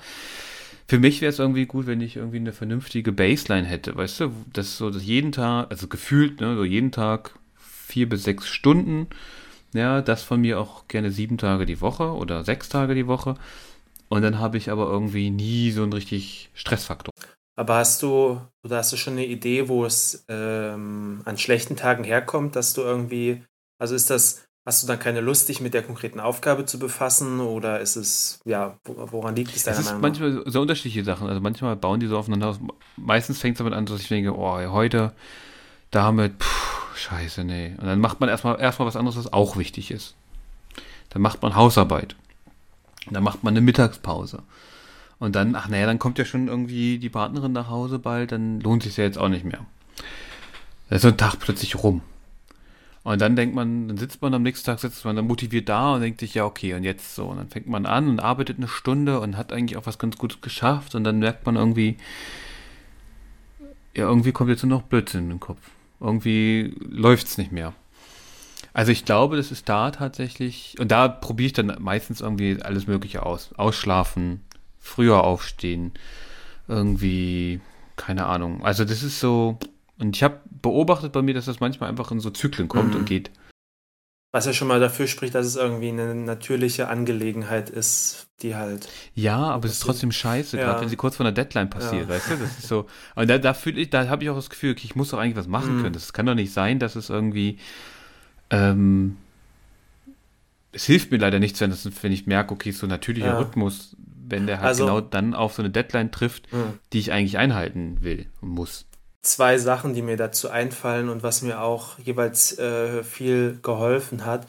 für 0.89 0.99
mich 0.99 1.21
wäre 1.21 1.31
es 1.31 1.39
irgendwie 1.39 1.67
gut, 1.67 1.87
wenn 1.87 2.01
ich 2.01 2.17
irgendwie 2.17 2.39
eine 2.39 2.53
vernünftige 2.53 3.13
Baseline 3.13 3.67
hätte, 3.67 3.95
weißt 3.95 4.21
du, 4.21 4.33
dass 4.53 4.79
so 4.79 4.91
dass 4.91 5.05
jeden 5.05 5.33
Tag, 5.33 5.71
also 5.71 5.87
gefühlt, 5.87 6.41
ne, 6.41 6.57
so 6.57 6.65
jeden 6.65 6.93
Tag 6.93 7.39
vier 7.57 8.09
bis 8.09 8.25
sechs 8.25 8.49
Stunden, 8.49 9.07
ja, 9.75 10.01
das 10.01 10.23
von 10.23 10.41
mir 10.41 10.59
auch 10.59 10.89
gerne 10.89 11.11
sieben 11.11 11.37
Tage 11.37 11.67
die 11.67 11.83
Woche 11.83 12.13
oder 12.13 12.43
sechs 12.43 12.71
Tage 12.71 12.95
die 12.95 13.07
Woche. 13.07 13.35
Und 14.09 14.23
dann 14.23 14.39
habe 14.39 14.57
ich 14.57 14.71
aber 14.71 14.87
irgendwie 14.87 15.29
nie 15.29 15.71
so 15.71 15.83
einen 15.83 15.93
richtig 15.93 16.49
Stressfaktor. 16.55 17.13
Aber 17.57 17.77
hast 17.77 18.03
du, 18.03 18.41
oder 18.65 18.79
hast 18.79 18.93
du 18.93 18.97
schon 18.97 19.15
eine 19.15 19.27
Idee, 19.27 19.69
wo 19.69 19.85
es 19.85 20.25
ähm, 20.29 21.21
an 21.27 21.37
schlechten 21.37 21.77
Tagen 21.77 22.05
herkommt, 22.05 22.57
dass 22.57 22.73
du 22.73 22.81
irgendwie, 22.81 23.43
also 23.79 23.95
ist 23.95 24.09
das, 24.09 24.48
Hast 24.69 24.83
du 24.83 24.87
dann 24.87 24.99
keine 24.99 25.23
Lust, 25.23 25.49
dich 25.49 25.63
mit 25.63 25.73
der 25.73 25.83
konkreten 25.83 26.21
Aufgabe 26.21 26.67
zu 26.67 26.79
befassen 26.79 27.41
oder 27.41 27.81
ist 27.81 27.97
es, 27.97 28.39
ja, 28.45 28.77
woran 28.85 29.35
liegt 29.35 29.57
es 29.57 29.65
deiner 29.65 29.79
es 29.79 29.87
Meinung 29.87 30.03
nach? 30.03 30.09
manchmal 30.11 30.43
so 30.45 30.61
unterschiedliche 30.61 31.05
Sachen. 31.05 31.27
Also 31.27 31.41
manchmal 31.41 31.75
bauen 31.75 32.01
die 32.01 32.07
so 32.07 32.19
aufeinander 32.19 32.49
aus. 32.49 32.61
Meistens 32.99 33.39
fängt 33.39 33.55
es 33.55 33.59
damit 33.61 33.73
an, 33.73 33.87
dass 33.87 33.99
ich 33.99 34.09
denke, 34.09 34.37
oh, 34.37 34.61
heute 34.71 35.15
damit, 35.91 36.35
pff, 36.43 36.99
scheiße, 36.99 37.45
nee. 37.45 37.77
Und 37.81 37.87
dann 37.87 37.99
macht 37.99 38.21
man 38.21 38.29
erstmal 38.29 38.61
erstmal 38.61 38.87
was 38.87 38.97
anderes, 38.97 39.17
was 39.17 39.33
auch 39.33 39.57
wichtig 39.57 39.91
ist. 39.91 40.17
Dann 41.09 41.23
macht 41.23 41.41
man 41.41 41.57
Hausarbeit. 41.57 42.15
Dann 43.11 43.23
macht 43.23 43.43
man 43.43 43.55
eine 43.55 43.63
Mittagspause. 43.63 44.43
Und 45.19 45.35
dann, 45.35 45.57
ach 45.57 45.69
naja, 45.69 45.87
dann 45.87 45.99
kommt 45.99 46.19
ja 46.19 46.27
schon 46.27 46.49
irgendwie 46.49 46.99
die 46.99 47.09
Partnerin 47.09 47.53
nach 47.53 47.71
Hause 47.71 47.99
bald, 47.99 48.33
dann 48.33 48.61
lohnt 48.61 48.83
sich 48.83 48.99
ja 48.99 49.05
jetzt 49.05 49.17
auch 49.17 49.31
nicht 49.31 49.47
mehr. 49.47 49.65
Da 50.91 50.97
ist 50.97 51.03
so 51.03 51.09
ein 51.09 51.17
Tag 51.17 51.39
plötzlich 51.39 51.83
rum. 51.83 52.03
Und 53.09 53.23
dann 53.23 53.37
denkt 53.37 53.55
man, 53.55 53.89
dann 53.89 53.97
sitzt 53.97 54.21
man 54.21 54.35
am 54.35 54.43
nächsten 54.43 54.67
Tag, 54.67 54.81
sitzt 54.81 55.03
man 55.07 55.17
dann 55.17 55.27
motiviert 55.27 55.71
da 55.71 55.95
und 55.95 56.03
denkt 56.03 56.21
sich, 56.21 56.35
ja, 56.35 56.45
okay, 56.45 56.75
und 56.75 56.85
jetzt 56.85 57.15
so. 57.15 57.29
Und 57.29 57.39
dann 57.39 57.49
fängt 57.49 57.67
man 57.67 57.87
an 57.87 58.07
und 58.07 58.21
arbeitet 58.21 58.59
eine 58.59 58.69
Stunde 58.69 59.21
und 59.21 59.39
hat 59.39 59.51
eigentlich 59.51 59.79
auch 59.79 59.87
was 59.87 59.99
ganz 59.99 60.19
Gutes 60.19 60.43
geschafft 60.43 60.95
und 60.95 61.05
dann 61.05 61.19
merkt 61.19 61.47
man 61.47 61.57
irgendwie, 61.57 61.97
ja, 63.97 64.05
irgendwie 64.05 64.33
kommt 64.33 64.51
jetzt 64.51 64.63
nur 64.63 64.79
noch 64.79 64.83
Blödsinn 64.87 65.23
in 65.23 65.29
den 65.31 65.41
Kopf. 65.41 65.71
Irgendwie 66.01 66.75
läuft 66.81 67.29
es 67.29 67.39
nicht 67.39 67.51
mehr. 67.51 67.73
Also 68.75 68.93
ich 68.93 69.07
glaube, 69.07 69.39
das 69.39 69.53
ist 69.53 69.71
da 69.71 69.91
tatsächlich, 69.91 70.77
und 70.79 70.93
da 70.93 71.09
probiere 71.09 71.47
ich 71.47 71.55
dann 71.55 71.75
meistens 71.81 72.21
irgendwie 72.21 72.61
alles 72.61 72.89
Mögliche 72.89 73.25
aus. 73.25 73.55
Ausschlafen, 73.57 74.45
früher 74.81 75.25
aufstehen, 75.25 75.93
irgendwie, 76.69 77.63
keine 77.97 78.27
Ahnung. 78.27 78.63
Also 78.67 78.85
das 78.85 79.03
ist 79.03 79.19
so, 79.19 79.59
und 79.99 80.17
ich 80.17 80.23
habe 80.23 80.41
beobachtet 80.63 81.13
bei 81.13 81.23
mir, 81.23 81.35
dass 81.35 81.47
das 81.47 81.61
manchmal 81.61 81.89
einfach 81.89 82.11
in 82.11 82.21
so 82.21 82.31
Zyklen 82.31 82.69
kommt 82.69 82.95
mhm. 82.95 83.01
und 83.01 83.07
geht. 83.07 83.31
Was 84.31 84.45
ja 84.45 84.53
schon 84.53 84.69
mal 84.69 84.79
dafür 84.79 85.07
spricht, 85.07 85.35
dass 85.35 85.47
es 85.47 85.57
irgendwie 85.57 85.89
eine 85.89 86.15
natürliche 86.15 86.89
Angelegenheit 86.89 87.71
ist, 87.71 88.27
die 88.43 88.55
halt. 88.55 88.87
Ja, 89.15 89.39
aber 89.39 89.65
es 89.65 89.73
ist 89.73 89.81
trotzdem 89.81 90.13
scheiße, 90.13 90.59
ja. 90.59 90.65
gerade 90.65 90.83
wenn 90.83 90.91
sie 90.91 90.97
kurz 90.97 91.17
vor 91.17 91.25
einer 91.25 91.33
Deadline 91.33 91.71
passiert, 91.71 92.03
ja. 92.03 92.15
weißt 92.15 92.31
du? 92.31 92.37
Das 92.37 92.59
ist 92.59 92.69
so. 92.69 92.87
Und 93.15 93.31
da, 93.31 93.39
da 93.39 93.55
fühle 93.55 93.81
ich, 93.81 93.89
da 93.89 94.07
habe 94.09 94.23
ich 94.23 94.29
auch 94.29 94.37
das 94.37 94.51
Gefühl, 94.51 94.73
okay, 94.73 94.83
ich 94.85 94.95
muss 94.95 95.11
doch 95.11 95.19
eigentlich 95.19 95.37
was 95.37 95.49
machen 95.49 95.79
mhm. 95.79 95.83
können. 95.83 95.95
Das 95.95 96.13
kann 96.13 96.27
doch 96.27 96.35
nicht 96.35 96.53
sein, 96.53 96.79
dass 96.79 96.95
es 96.95 97.09
irgendwie. 97.09 97.59
Ähm, 98.51 99.17
es 100.73 100.85
hilft 100.85 101.11
mir 101.11 101.17
leider 101.17 101.39
nichts, 101.39 101.61
wenn, 101.63 101.71
das, 101.71 101.89
wenn 102.03 102.13
ich 102.13 102.27
merke, 102.27 102.53
okay, 102.53 102.71
so 102.73 102.87
ein 102.87 102.91
natürlicher 102.91 103.29
ja. 103.29 103.39
Rhythmus, 103.39 103.97
wenn 104.29 104.47
der 104.47 104.59
halt 104.59 104.69
also, 104.69 104.85
genau 104.85 105.01
dann 105.01 105.33
auf 105.33 105.55
so 105.55 105.63
eine 105.63 105.71
Deadline 105.71 106.13
trifft, 106.13 106.53
mhm. 106.53 106.79
die 106.93 106.99
ich 106.99 107.13
eigentlich 107.13 107.39
einhalten 107.39 108.03
will 108.03 108.27
und 108.43 108.51
muss 108.51 108.88
zwei 109.23 109.59
Sachen, 109.59 109.95
die 109.95 110.03
mir 110.03 110.17
dazu 110.17 110.49
einfallen 110.49 111.09
und 111.09 111.23
was 111.23 111.43
mir 111.43 111.61
auch 111.61 111.99
jeweils 111.99 112.59
äh, 112.59 113.03
viel 113.03 113.59
geholfen 113.63 114.25
hat. 114.25 114.47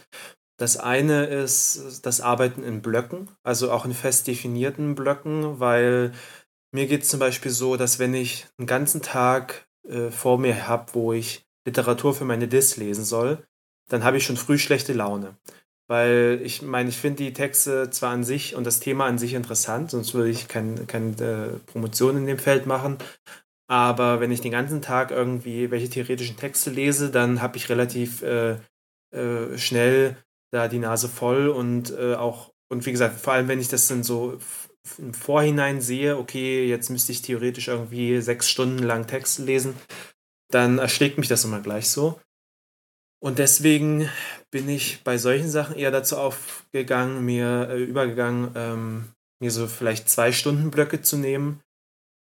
Das 0.58 0.78
eine 0.78 1.26
ist 1.26 2.02
das 2.04 2.22
Arbeiten 2.22 2.64
in 2.64 2.82
Blöcken, 2.82 3.30
also 3.44 3.72
auch 3.72 3.86
in 3.86 3.94
fest 3.94 4.28
definierten 4.28 4.94
Blöcken, 4.94 5.60
weil 5.60 6.12
mir 6.72 6.88
geht 6.88 7.04
es 7.04 7.10
zum 7.10 7.20
Beispiel 7.20 7.52
so, 7.52 7.78
dass 7.78 7.98
wenn 7.98 8.14
ich 8.14 8.46
einen 8.58 8.68
ganzen 8.68 9.02
Tag 9.02 9.68
äh, 9.88 10.12
vor 10.12 10.38
mir 10.38 10.68
habe, 10.68 10.94
wo 10.94 11.14
ich 11.14 11.46
Literatur 11.66 12.14
für 12.14 12.26
meine 12.26 12.48
Dis 12.48 12.78
lesen 12.78 13.06
soll, 13.06 13.44
dann 13.90 14.04
habe 14.04 14.18
ich 14.18 14.26
schon 14.26 14.38
früh 14.38 14.58
schlechte 14.58 14.94
Laune. 14.94 15.36
Weil 15.88 16.40
ich 16.44 16.62
meine, 16.62 16.90
ich 16.90 16.98
finde 16.98 17.24
die 17.24 17.34
Texte 17.34 17.90
zwar 17.90 18.12
an 18.12 18.24
sich 18.24 18.56
und 18.56 18.64
das 18.66 18.80
Thema 18.80 19.06
an 19.06 19.18
sich 19.18 19.34
interessant, 19.34 19.90
sonst 19.90 20.14
würde 20.14 20.30
ich 20.30 20.48
keine 20.48 20.86
kein, 20.86 21.18
äh, 21.20 21.58
Promotion 21.66 22.18
in 22.18 22.28
dem 22.28 22.38
Feld 22.38 22.68
machen, 22.68 22.98
aber 23.70 24.20
wenn 24.20 24.32
ich 24.32 24.42
den 24.42 24.52
ganzen 24.52 24.82
Tag 24.82 25.12
irgendwie 25.12 25.70
welche 25.70 25.90
theoretischen 25.90 26.38
Texte 26.38 26.72
lese, 26.72 27.12
dann 27.12 27.42
habe 27.42 27.58
ich 27.58 27.70
relativ 27.70 28.24
äh, 28.24 28.58
äh, 29.12 29.58
schnell 29.58 30.18
da 30.52 30.68
die 30.68 30.80
Nase 30.80 31.08
voll 31.08 31.50
und 31.50 31.92
äh, 31.92 32.16
auch, 32.16 32.52
und 32.70 32.86
wie 32.88 32.92
gesagt, 32.92 33.20
vor 33.20 33.34
allem 33.34 33.48
wenn 33.48 33.60
ich 33.60 33.68
das 33.68 33.88
dann 33.88 34.04
so 34.04 34.40
im 34.98 35.14
Vorhinein 35.14 35.82
sehe, 35.82 36.18
okay, 36.18 36.68
jetzt 36.68 36.90
müsste 36.90 37.12
ich 37.12 37.22
theoretisch 37.22 37.68
irgendwie 37.68 38.20
sechs 38.22 38.50
Stunden 38.50 38.82
lang 38.82 39.06
Texte 39.06 39.44
lesen, 39.44 39.76
dann 40.52 40.80
erschlägt 40.80 41.20
mich 41.20 41.28
das 41.28 41.46
immer 41.46 41.60
gleich 41.60 41.90
so. 41.90 42.20
Und 43.22 43.38
deswegen 43.38 44.10
bin 44.50 44.68
ich 44.68 45.04
bei 45.04 45.20
solchen 45.20 45.50
Sachen 45.50 45.76
eher 45.76 45.92
dazu 45.92 46.18
aufgegangen, 46.18 47.24
mir 47.24 47.70
äh, 47.70 47.84
übergegangen, 47.84 48.52
ähm, 48.56 49.12
mir 49.40 49.52
so 49.52 49.68
vielleicht 49.68 50.10
zwei 50.10 50.32
Stunden 50.32 50.72
Blöcke 50.72 51.02
zu 51.04 51.18
nehmen, 51.18 51.62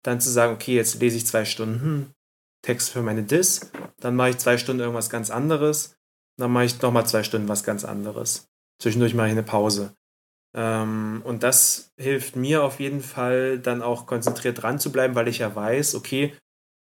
dann 0.02 0.20
zu 0.20 0.30
sagen, 0.30 0.54
okay, 0.54 0.74
jetzt 0.74 1.00
lese 1.00 1.16
ich 1.16 1.26
zwei 1.26 1.44
Stunden 1.44 2.12
Text 2.62 2.90
für 2.90 3.02
meine 3.02 3.22
Dis, 3.22 3.70
dann 4.00 4.16
mache 4.16 4.30
ich 4.30 4.38
zwei 4.38 4.58
Stunden 4.58 4.80
irgendwas 4.80 5.10
ganz 5.10 5.30
anderes, 5.30 5.96
dann 6.36 6.50
mache 6.50 6.64
ich 6.64 6.80
nochmal 6.82 7.06
zwei 7.06 7.22
Stunden 7.22 7.48
was 7.48 7.64
ganz 7.64 7.84
anderes. 7.84 8.48
Zwischendurch 8.80 9.14
mache 9.14 9.28
ich 9.28 9.32
eine 9.32 9.42
Pause. 9.42 9.94
Ähm, 10.54 11.22
und 11.24 11.42
das 11.42 11.92
hilft 11.96 12.36
mir 12.36 12.62
auf 12.64 12.80
jeden 12.80 13.02
Fall, 13.02 13.58
dann 13.58 13.82
auch 13.82 14.06
konzentriert 14.06 14.62
dran 14.62 14.78
zu 14.78 14.90
bleiben, 14.90 15.14
weil 15.14 15.28
ich 15.28 15.38
ja 15.38 15.54
weiß, 15.54 15.94
okay, 15.94 16.34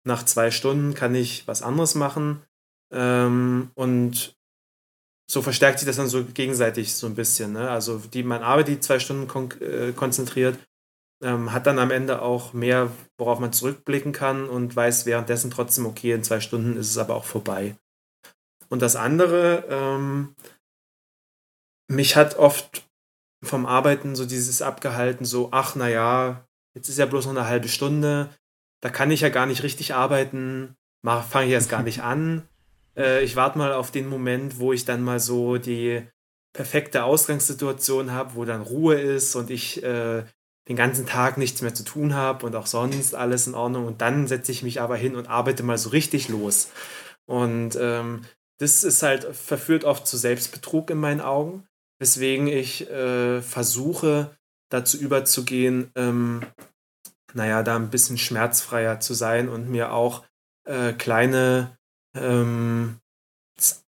nach 0.06 0.24
zwei 0.24 0.50
Stunden 0.50 0.94
kann 0.94 1.14
ich 1.14 1.46
was 1.48 1.62
anderes 1.62 1.94
machen. 1.94 2.42
Ähm, 2.92 3.70
und 3.74 4.36
so 5.30 5.40
verstärkt 5.40 5.78
sich 5.78 5.86
das 5.86 5.96
dann 5.96 6.08
so 6.08 6.24
gegenseitig 6.24 6.94
so 6.94 7.06
ein 7.06 7.14
bisschen. 7.14 7.52
Ne? 7.52 7.70
Also 7.70 7.98
die, 7.98 8.22
man 8.22 8.42
arbeitet 8.42 8.74
die 8.74 8.80
zwei 8.80 8.98
Stunden 8.98 9.26
kon 9.26 9.50
äh, 9.60 9.92
konzentriert 9.92 10.58
ähm, 11.24 11.52
hat 11.52 11.66
dann 11.66 11.78
am 11.78 11.90
Ende 11.90 12.22
auch 12.22 12.52
mehr, 12.52 12.90
worauf 13.18 13.40
man 13.40 13.52
zurückblicken 13.52 14.12
kann 14.12 14.48
und 14.48 14.76
weiß 14.76 15.06
währenddessen 15.06 15.50
trotzdem, 15.50 15.86
okay, 15.86 16.12
in 16.12 16.22
zwei 16.22 16.40
Stunden 16.40 16.76
ist 16.76 16.90
es 16.90 16.98
aber 16.98 17.16
auch 17.16 17.24
vorbei. 17.24 17.76
Und 18.68 18.82
das 18.82 18.94
andere, 18.94 19.64
ähm, 19.68 20.34
mich 21.88 22.16
hat 22.16 22.36
oft 22.36 22.86
vom 23.42 23.66
Arbeiten 23.66 24.14
so 24.14 24.26
dieses 24.26 24.62
abgehalten, 24.62 25.24
so, 25.24 25.48
ach, 25.50 25.74
naja, 25.74 26.46
jetzt 26.74 26.88
ist 26.88 26.98
ja 26.98 27.06
bloß 27.06 27.26
noch 27.26 27.36
eine 27.36 27.48
halbe 27.48 27.68
Stunde, 27.68 28.30
da 28.82 28.90
kann 28.90 29.10
ich 29.10 29.22
ja 29.22 29.30
gar 29.30 29.46
nicht 29.46 29.62
richtig 29.62 29.94
arbeiten, 29.94 30.76
fange 31.02 31.46
ich 31.46 31.52
erst 31.52 31.70
gar 31.70 31.82
nicht 31.82 32.02
an. 32.02 32.46
Äh, 32.96 33.24
ich 33.24 33.34
warte 33.34 33.58
mal 33.58 33.72
auf 33.72 33.90
den 33.90 34.06
Moment, 34.06 34.60
wo 34.60 34.72
ich 34.72 34.84
dann 34.84 35.02
mal 35.02 35.18
so 35.18 35.58
die 35.58 36.06
perfekte 36.52 37.02
Ausgangssituation 37.02 38.12
habe, 38.12 38.36
wo 38.36 38.44
dann 38.44 38.62
Ruhe 38.62 38.94
ist 38.94 39.34
und 39.34 39.50
ich 39.50 39.82
äh, 39.82 40.22
den 40.68 40.76
ganzen 40.76 41.06
Tag 41.06 41.36
nichts 41.36 41.62
mehr 41.62 41.74
zu 41.74 41.84
tun 41.84 42.14
habe 42.14 42.46
und 42.46 42.56
auch 42.56 42.66
sonst 42.66 43.14
alles 43.14 43.46
in 43.46 43.54
Ordnung. 43.54 43.86
Und 43.86 44.00
dann 44.00 44.26
setze 44.26 44.52
ich 44.52 44.62
mich 44.62 44.80
aber 44.80 44.96
hin 44.96 45.16
und 45.16 45.28
arbeite 45.28 45.62
mal 45.62 45.78
so 45.78 45.90
richtig 45.90 46.28
los. 46.28 46.70
Und 47.26 47.76
ähm, 47.80 48.22
das 48.58 48.84
ist 48.84 49.02
halt, 49.02 49.24
verführt 49.34 49.84
oft 49.84 50.06
zu 50.06 50.16
Selbstbetrug 50.16 50.90
in 50.90 50.98
meinen 50.98 51.20
Augen, 51.20 51.66
weswegen 51.98 52.46
ich 52.46 52.88
äh, 52.90 53.42
versuche, 53.42 54.30
dazu 54.70 54.98
überzugehen, 54.98 55.90
ähm, 55.96 56.42
naja, 57.34 57.62
da 57.62 57.76
ein 57.76 57.90
bisschen 57.90 58.18
schmerzfreier 58.18 59.00
zu 59.00 59.14
sein 59.14 59.48
und 59.48 59.68
mir 59.68 59.92
auch 59.92 60.24
äh, 60.66 60.92
kleine 60.92 61.76
ähm, 62.16 63.00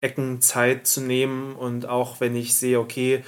Ecken 0.01 0.41
Zeit 0.41 0.87
zu 0.87 1.01
nehmen 1.01 1.55
und 1.55 1.87
auch 1.87 2.19
wenn 2.19 2.35
ich 2.35 2.55
sehe, 2.55 2.79
okay, 2.79 3.23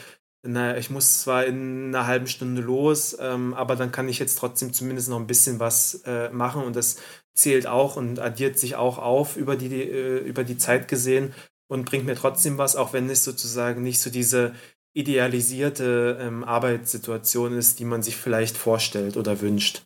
na, 0.48 0.78
ich 0.78 0.90
muss 0.90 1.22
zwar 1.22 1.46
in 1.46 1.88
einer 1.88 2.08
halben 2.08 2.28
Stunde 2.28 2.62
los, 2.62 3.18
ähm, 3.20 3.54
aber 3.54 3.76
dann 3.76 3.92
kann 3.92 4.08
ich 4.08 4.18
jetzt 4.18 4.38
trotzdem 4.40 4.74
zumindest 4.74 5.10
noch 5.10 5.20
ein 5.20 5.28
bisschen 5.28 5.60
was 5.60 6.02
äh, 6.06 6.30
machen 6.30 6.64
und 6.64 6.76
das 6.76 6.98
zählt 7.36 7.68
auch 7.68 7.98
und 7.98 8.20
addiert 8.20 8.58
sich 8.58 8.76
auch 8.76 8.98
auf 8.98 9.36
über 9.36 9.56
die, 9.58 9.82
äh, 9.82 10.20
über 10.20 10.44
die 10.44 10.58
Zeit 10.58 10.88
gesehen 10.88 11.34
und 11.68 11.86
bringt 11.86 12.06
mir 12.06 12.16
trotzdem 12.16 12.58
was, 12.58 12.76
auch 12.76 12.94
wenn 12.94 13.10
es 13.10 13.24
sozusagen 13.24 13.84
nicht 13.84 14.00
so 14.00 14.10
diese 14.10 14.56
idealisierte 14.94 16.18
ähm, 16.20 16.44
Arbeitssituation 16.44 17.56
ist, 17.56 17.80
die 17.80 17.86
man 17.86 18.02
sich 18.02 18.16
vielleicht 18.16 18.58
vorstellt 18.58 19.18
oder 19.18 19.42
wünscht. 19.42 19.84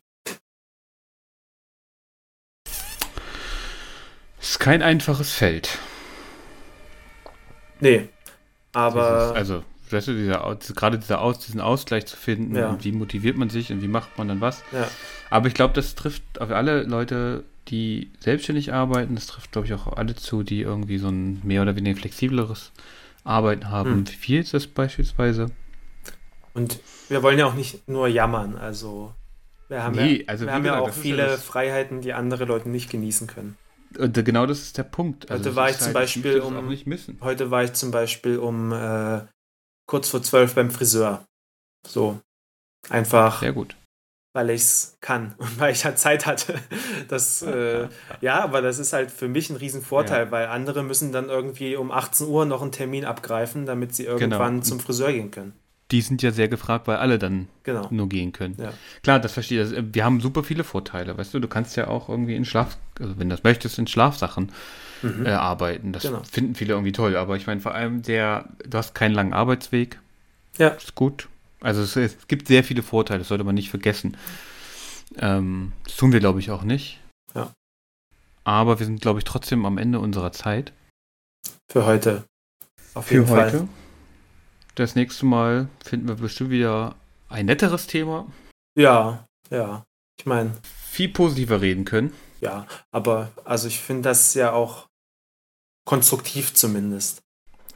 Ist 4.39 4.59
kein 4.59 4.81
einfaches 4.81 5.31
Feld. 5.31 5.79
Nee, 7.79 8.09
aber. 8.73 9.35
also, 9.35 9.63
weißt 9.93 10.09
du, 10.09 10.13
dieser, 10.13 10.57
gerade 10.75 10.99
dieser 10.99 11.21
Aus, 11.21 11.39
diesen 11.39 11.61
Ausgleich 11.61 12.05
zu 12.05 12.17
finden 12.17 12.55
ja. 12.55 12.69
und 12.69 12.83
wie 12.83 12.91
motiviert 12.91 13.37
man 13.37 13.49
sich 13.49 13.71
und 13.71 13.81
wie 13.81 13.87
macht 13.87 14.17
man 14.17 14.27
dann 14.27 14.41
was. 14.41 14.63
Ja. 14.71 14.87
Aber 15.29 15.47
ich 15.47 15.53
glaube, 15.53 15.73
das 15.73 15.95
trifft 15.95 16.23
auf 16.39 16.51
alle 16.51 16.83
Leute, 16.83 17.43
die 17.67 18.11
selbstständig 18.19 18.73
arbeiten. 18.73 19.15
Das 19.15 19.27
trifft, 19.27 19.51
glaube 19.51 19.67
ich, 19.67 19.73
auch 19.73 19.87
alle 19.87 20.15
zu, 20.15 20.43
die 20.43 20.61
irgendwie 20.61 20.97
so 20.97 21.07
ein 21.07 21.41
mehr 21.43 21.61
oder 21.61 21.75
weniger 21.75 21.99
flexibleres 21.99 22.71
Arbeiten 23.23 23.69
haben. 23.69 23.91
Hm. 23.91 24.07
Wie 24.07 24.15
viel 24.15 24.39
ist 24.41 24.53
das 24.53 24.67
beispielsweise? 24.67 25.47
Und 26.53 26.79
wir 27.07 27.23
wollen 27.23 27.39
ja 27.39 27.45
auch 27.45 27.53
nicht 27.53 27.87
nur 27.87 28.07
jammern. 28.07 28.57
Also 28.57 29.13
wir 29.69 29.83
haben 29.83 29.95
nee, 29.95 30.17
ja, 30.17 30.23
also 30.27 30.45
wir 30.45 30.53
haben 30.53 30.63
gesagt, 30.63 30.81
ja 30.81 30.89
auch 30.89 30.93
viele 30.93 31.29
ja 31.29 31.37
Freiheiten, 31.37 32.01
die 32.01 32.13
andere 32.13 32.45
Leute 32.45 32.69
nicht 32.69 32.89
genießen 32.89 33.27
können. 33.27 33.57
Und 33.97 34.13
genau 34.25 34.45
das 34.45 34.61
ist 34.61 34.77
der 34.77 34.83
Punkt. 34.83 35.29
Also 35.31 35.45
heute 35.45 35.55
war 35.55 35.69
ich 35.69 35.77
zum 35.77 35.85
halt, 35.87 35.93
Beispiel 35.93 36.39
um 36.39 36.55
heute 37.21 37.51
war 37.51 37.63
ich 37.63 37.73
zum 37.73 37.91
Beispiel 37.91 38.37
um 38.37 38.71
äh, 38.71 39.21
kurz 39.85 40.09
vor 40.09 40.23
zwölf 40.23 40.55
beim 40.55 40.71
Friseur. 40.71 41.25
So. 41.85 42.19
Einfach. 42.89 43.41
Sehr 43.41 43.53
gut. 43.53 43.75
Weil 44.33 44.51
ich 44.51 44.61
es 44.61 44.97
kann 45.01 45.35
und 45.37 45.59
weil 45.59 45.73
ich 45.73 45.83
halt 45.83 45.99
Zeit 45.99 46.25
hatte. 46.25 46.55
Das, 47.07 47.41
äh, 47.41 47.87
ja, 48.21 48.41
aber 48.43 48.61
das 48.61 48.79
ist 48.79 48.93
halt 48.93 49.11
für 49.11 49.27
mich 49.27 49.49
ein 49.49 49.57
Riesenvorteil, 49.57 50.25
ja. 50.25 50.31
weil 50.31 50.47
andere 50.47 50.83
müssen 50.83 51.11
dann 51.11 51.29
irgendwie 51.29 51.75
um 51.75 51.91
18 51.91 52.27
Uhr 52.27 52.45
noch 52.45 52.61
einen 52.61 52.71
Termin 52.71 53.05
abgreifen, 53.05 53.65
damit 53.65 53.93
sie 53.93 54.05
irgendwann 54.05 54.55
genau. 54.55 54.63
zum 54.63 54.79
Friseur 54.79 55.11
gehen 55.11 55.31
können 55.31 55.53
die 55.91 56.01
sind 56.01 56.21
ja 56.21 56.31
sehr 56.31 56.47
gefragt, 56.47 56.87
weil 56.87 56.97
alle 56.97 57.19
dann 57.19 57.47
genau. 57.63 57.87
nur 57.91 58.07
gehen 58.07 58.31
können. 58.31 58.55
Ja. 58.57 58.73
Klar, 59.03 59.19
das 59.19 59.33
verstehe 59.33 59.61
ich. 59.61 59.75
Also, 59.75 59.83
wir 59.93 60.05
haben 60.05 60.21
super 60.21 60.43
viele 60.43 60.63
Vorteile, 60.63 61.17
weißt 61.17 61.33
du, 61.33 61.39
du 61.39 61.47
kannst 61.47 61.75
ja 61.75 61.87
auch 61.87 62.09
irgendwie 62.09 62.35
in 62.35 62.45
Schlaf, 62.45 62.77
also 62.99 63.19
wenn 63.19 63.29
du 63.29 63.35
das 63.35 63.43
möchtest, 63.43 63.77
in 63.77 63.87
Schlafsachen 63.87 64.51
mhm. 65.01 65.25
äh, 65.25 65.31
arbeiten. 65.31 65.93
Das 65.93 66.03
genau. 66.03 66.21
finden 66.23 66.55
viele 66.55 66.73
irgendwie 66.73 66.91
toll, 66.91 67.15
aber 67.15 67.35
ich 67.37 67.47
meine 67.47 67.61
vor 67.61 67.73
allem 67.73 68.01
der, 68.01 68.49
du 68.67 68.77
hast 68.77 68.95
keinen 68.95 69.13
langen 69.13 69.33
Arbeitsweg. 69.33 69.99
Ja. 70.57 70.69
Ist 70.69 70.95
gut. 70.95 71.27
Also 71.61 71.81
es, 71.81 71.95
es 71.95 72.27
gibt 72.27 72.47
sehr 72.47 72.63
viele 72.63 72.83
Vorteile, 72.83 73.19
das 73.19 73.27
sollte 73.27 73.43
man 73.43 73.55
nicht 73.55 73.69
vergessen. 73.69 74.17
Ähm, 75.17 75.73
das 75.83 75.95
tun 75.95 76.11
wir, 76.11 76.19
glaube 76.19 76.39
ich, 76.39 76.51
auch 76.51 76.63
nicht. 76.63 76.99
Ja. 77.35 77.53
Aber 78.43 78.79
wir 78.79 78.85
sind, 78.85 79.01
glaube 79.01 79.19
ich, 79.19 79.25
trotzdem 79.25 79.65
am 79.65 79.77
Ende 79.77 79.99
unserer 79.99 80.31
Zeit. 80.31 80.73
Für 81.71 81.85
heute. 81.85 82.23
Auf 82.93 83.11
jeden 83.11 83.27
Für 83.27 83.33
heute. 83.33 83.57
Fall. 83.59 83.67
Das 84.75 84.95
nächste 84.95 85.25
Mal 85.25 85.67
finden 85.83 86.07
wir 86.07 86.15
bestimmt 86.15 86.49
wieder 86.49 86.95
ein 87.29 87.45
netteres 87.45 87.87
Thema. 87.87 88.25
Ja, 88.75 89.25
ja. 89.49 89.83
Ich 90.19 90.25
meine. 90.25 90.57
Viel 90.89 91.09
positiver 91.09 91.61
reden 91.61 91.85
können. 91.85 92.13
Ja, 92.41 92.65
aber 92.91 93.31
also 93.45 93.67
ich 93.67 93.79
finde 93.79 94.03
das 94.09 94.33
ja 94.33 94.51
auch 94.51 94.87
konstruktiv 95.85 96.53
zumindest. 96.53 97.21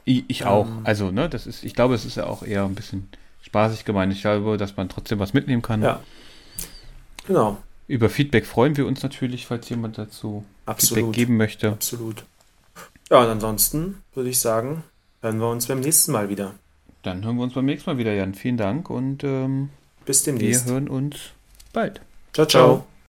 Ich, 0.04 0.24
ich 0.28 0.44
auch. 0.44 0.66
Ähm, 0.66 0.80
also, 0.84 1.10
ne, 1.10 1.28
das 1.28 1.46
ist, 1.46 1.64
ich 1.64 1.74
glaube, 1.74 1.94
es 1.94 2.04
ist 2.04 2.16
ja 2.16 2.26
auch 2.26 2.42
eher 2.42 2.64
ein 2.64 2.74
bisschen 2.74 3.08
spaßig 3.42 3.84
gemeint. 3.84 4.12
Ich 4.12 4.22
glaube, 4.22 4.56
dass 4.56 4.76
man 4.76 4.88
trotzdem 4.88 5.18
was 5.18 5.34
mitnehmen 5.34 5.62
kann. 5.62 5.82
Ja. 5.82 6.00
Genau. 7.26 7.58
Über 7.88 8.08
Feedback 8.08 8.46
freuen 8.46 8.76
wir 8.76 8.86
uns 8.86 9.02
natürlich, 9.02 9.46
falls 9.46 9.68
jemand 9.68 9.98
dazu 9.98 10.44
Absolut. 10.64 11.04
Feedback 11.04 11.14
geben 11.14 11.36
möchte. 11.36 11.70
Absolut. 11.70 12.24
Ja, 13.10 13.22
und 13.22 13.28
ansonsten 13.28 14.02
würde 14.14 14.30
ich 14.30 14.40
sagen, 14.40 14.82
hören 15.22 15.38
wir 15.38 15.48
uns 15.48 15.66
beim 15.66 15.80
nächsten 15.80 16.12
Mal 16.12 16.28
wieder. 16.28 16.54
Dann 17.02 17.24
hören 17.24 17.36
wir 17.36 17.44
uns 17.44 17.54
beim 17.54 17.64
nächsten 17.64 17.90
Mal 17.90 17.98
wieder, 17.98 18.12
Jan. 18.12 18.34
Vielen 18.34 18.56
Dank 18.56 18.90
und 18.90 19.22
ähm, 19.22 19.70
bis 20.04 20.24
demnächst. 20.24 20.66
Wir 20.66 20.72
hören 20.72 20.88
uns 20.88 21.16
bald. 21.72 22.00
Ciao, 22.32 22.46
ciao. 22.46 22.46
ciao. 22.46 22.95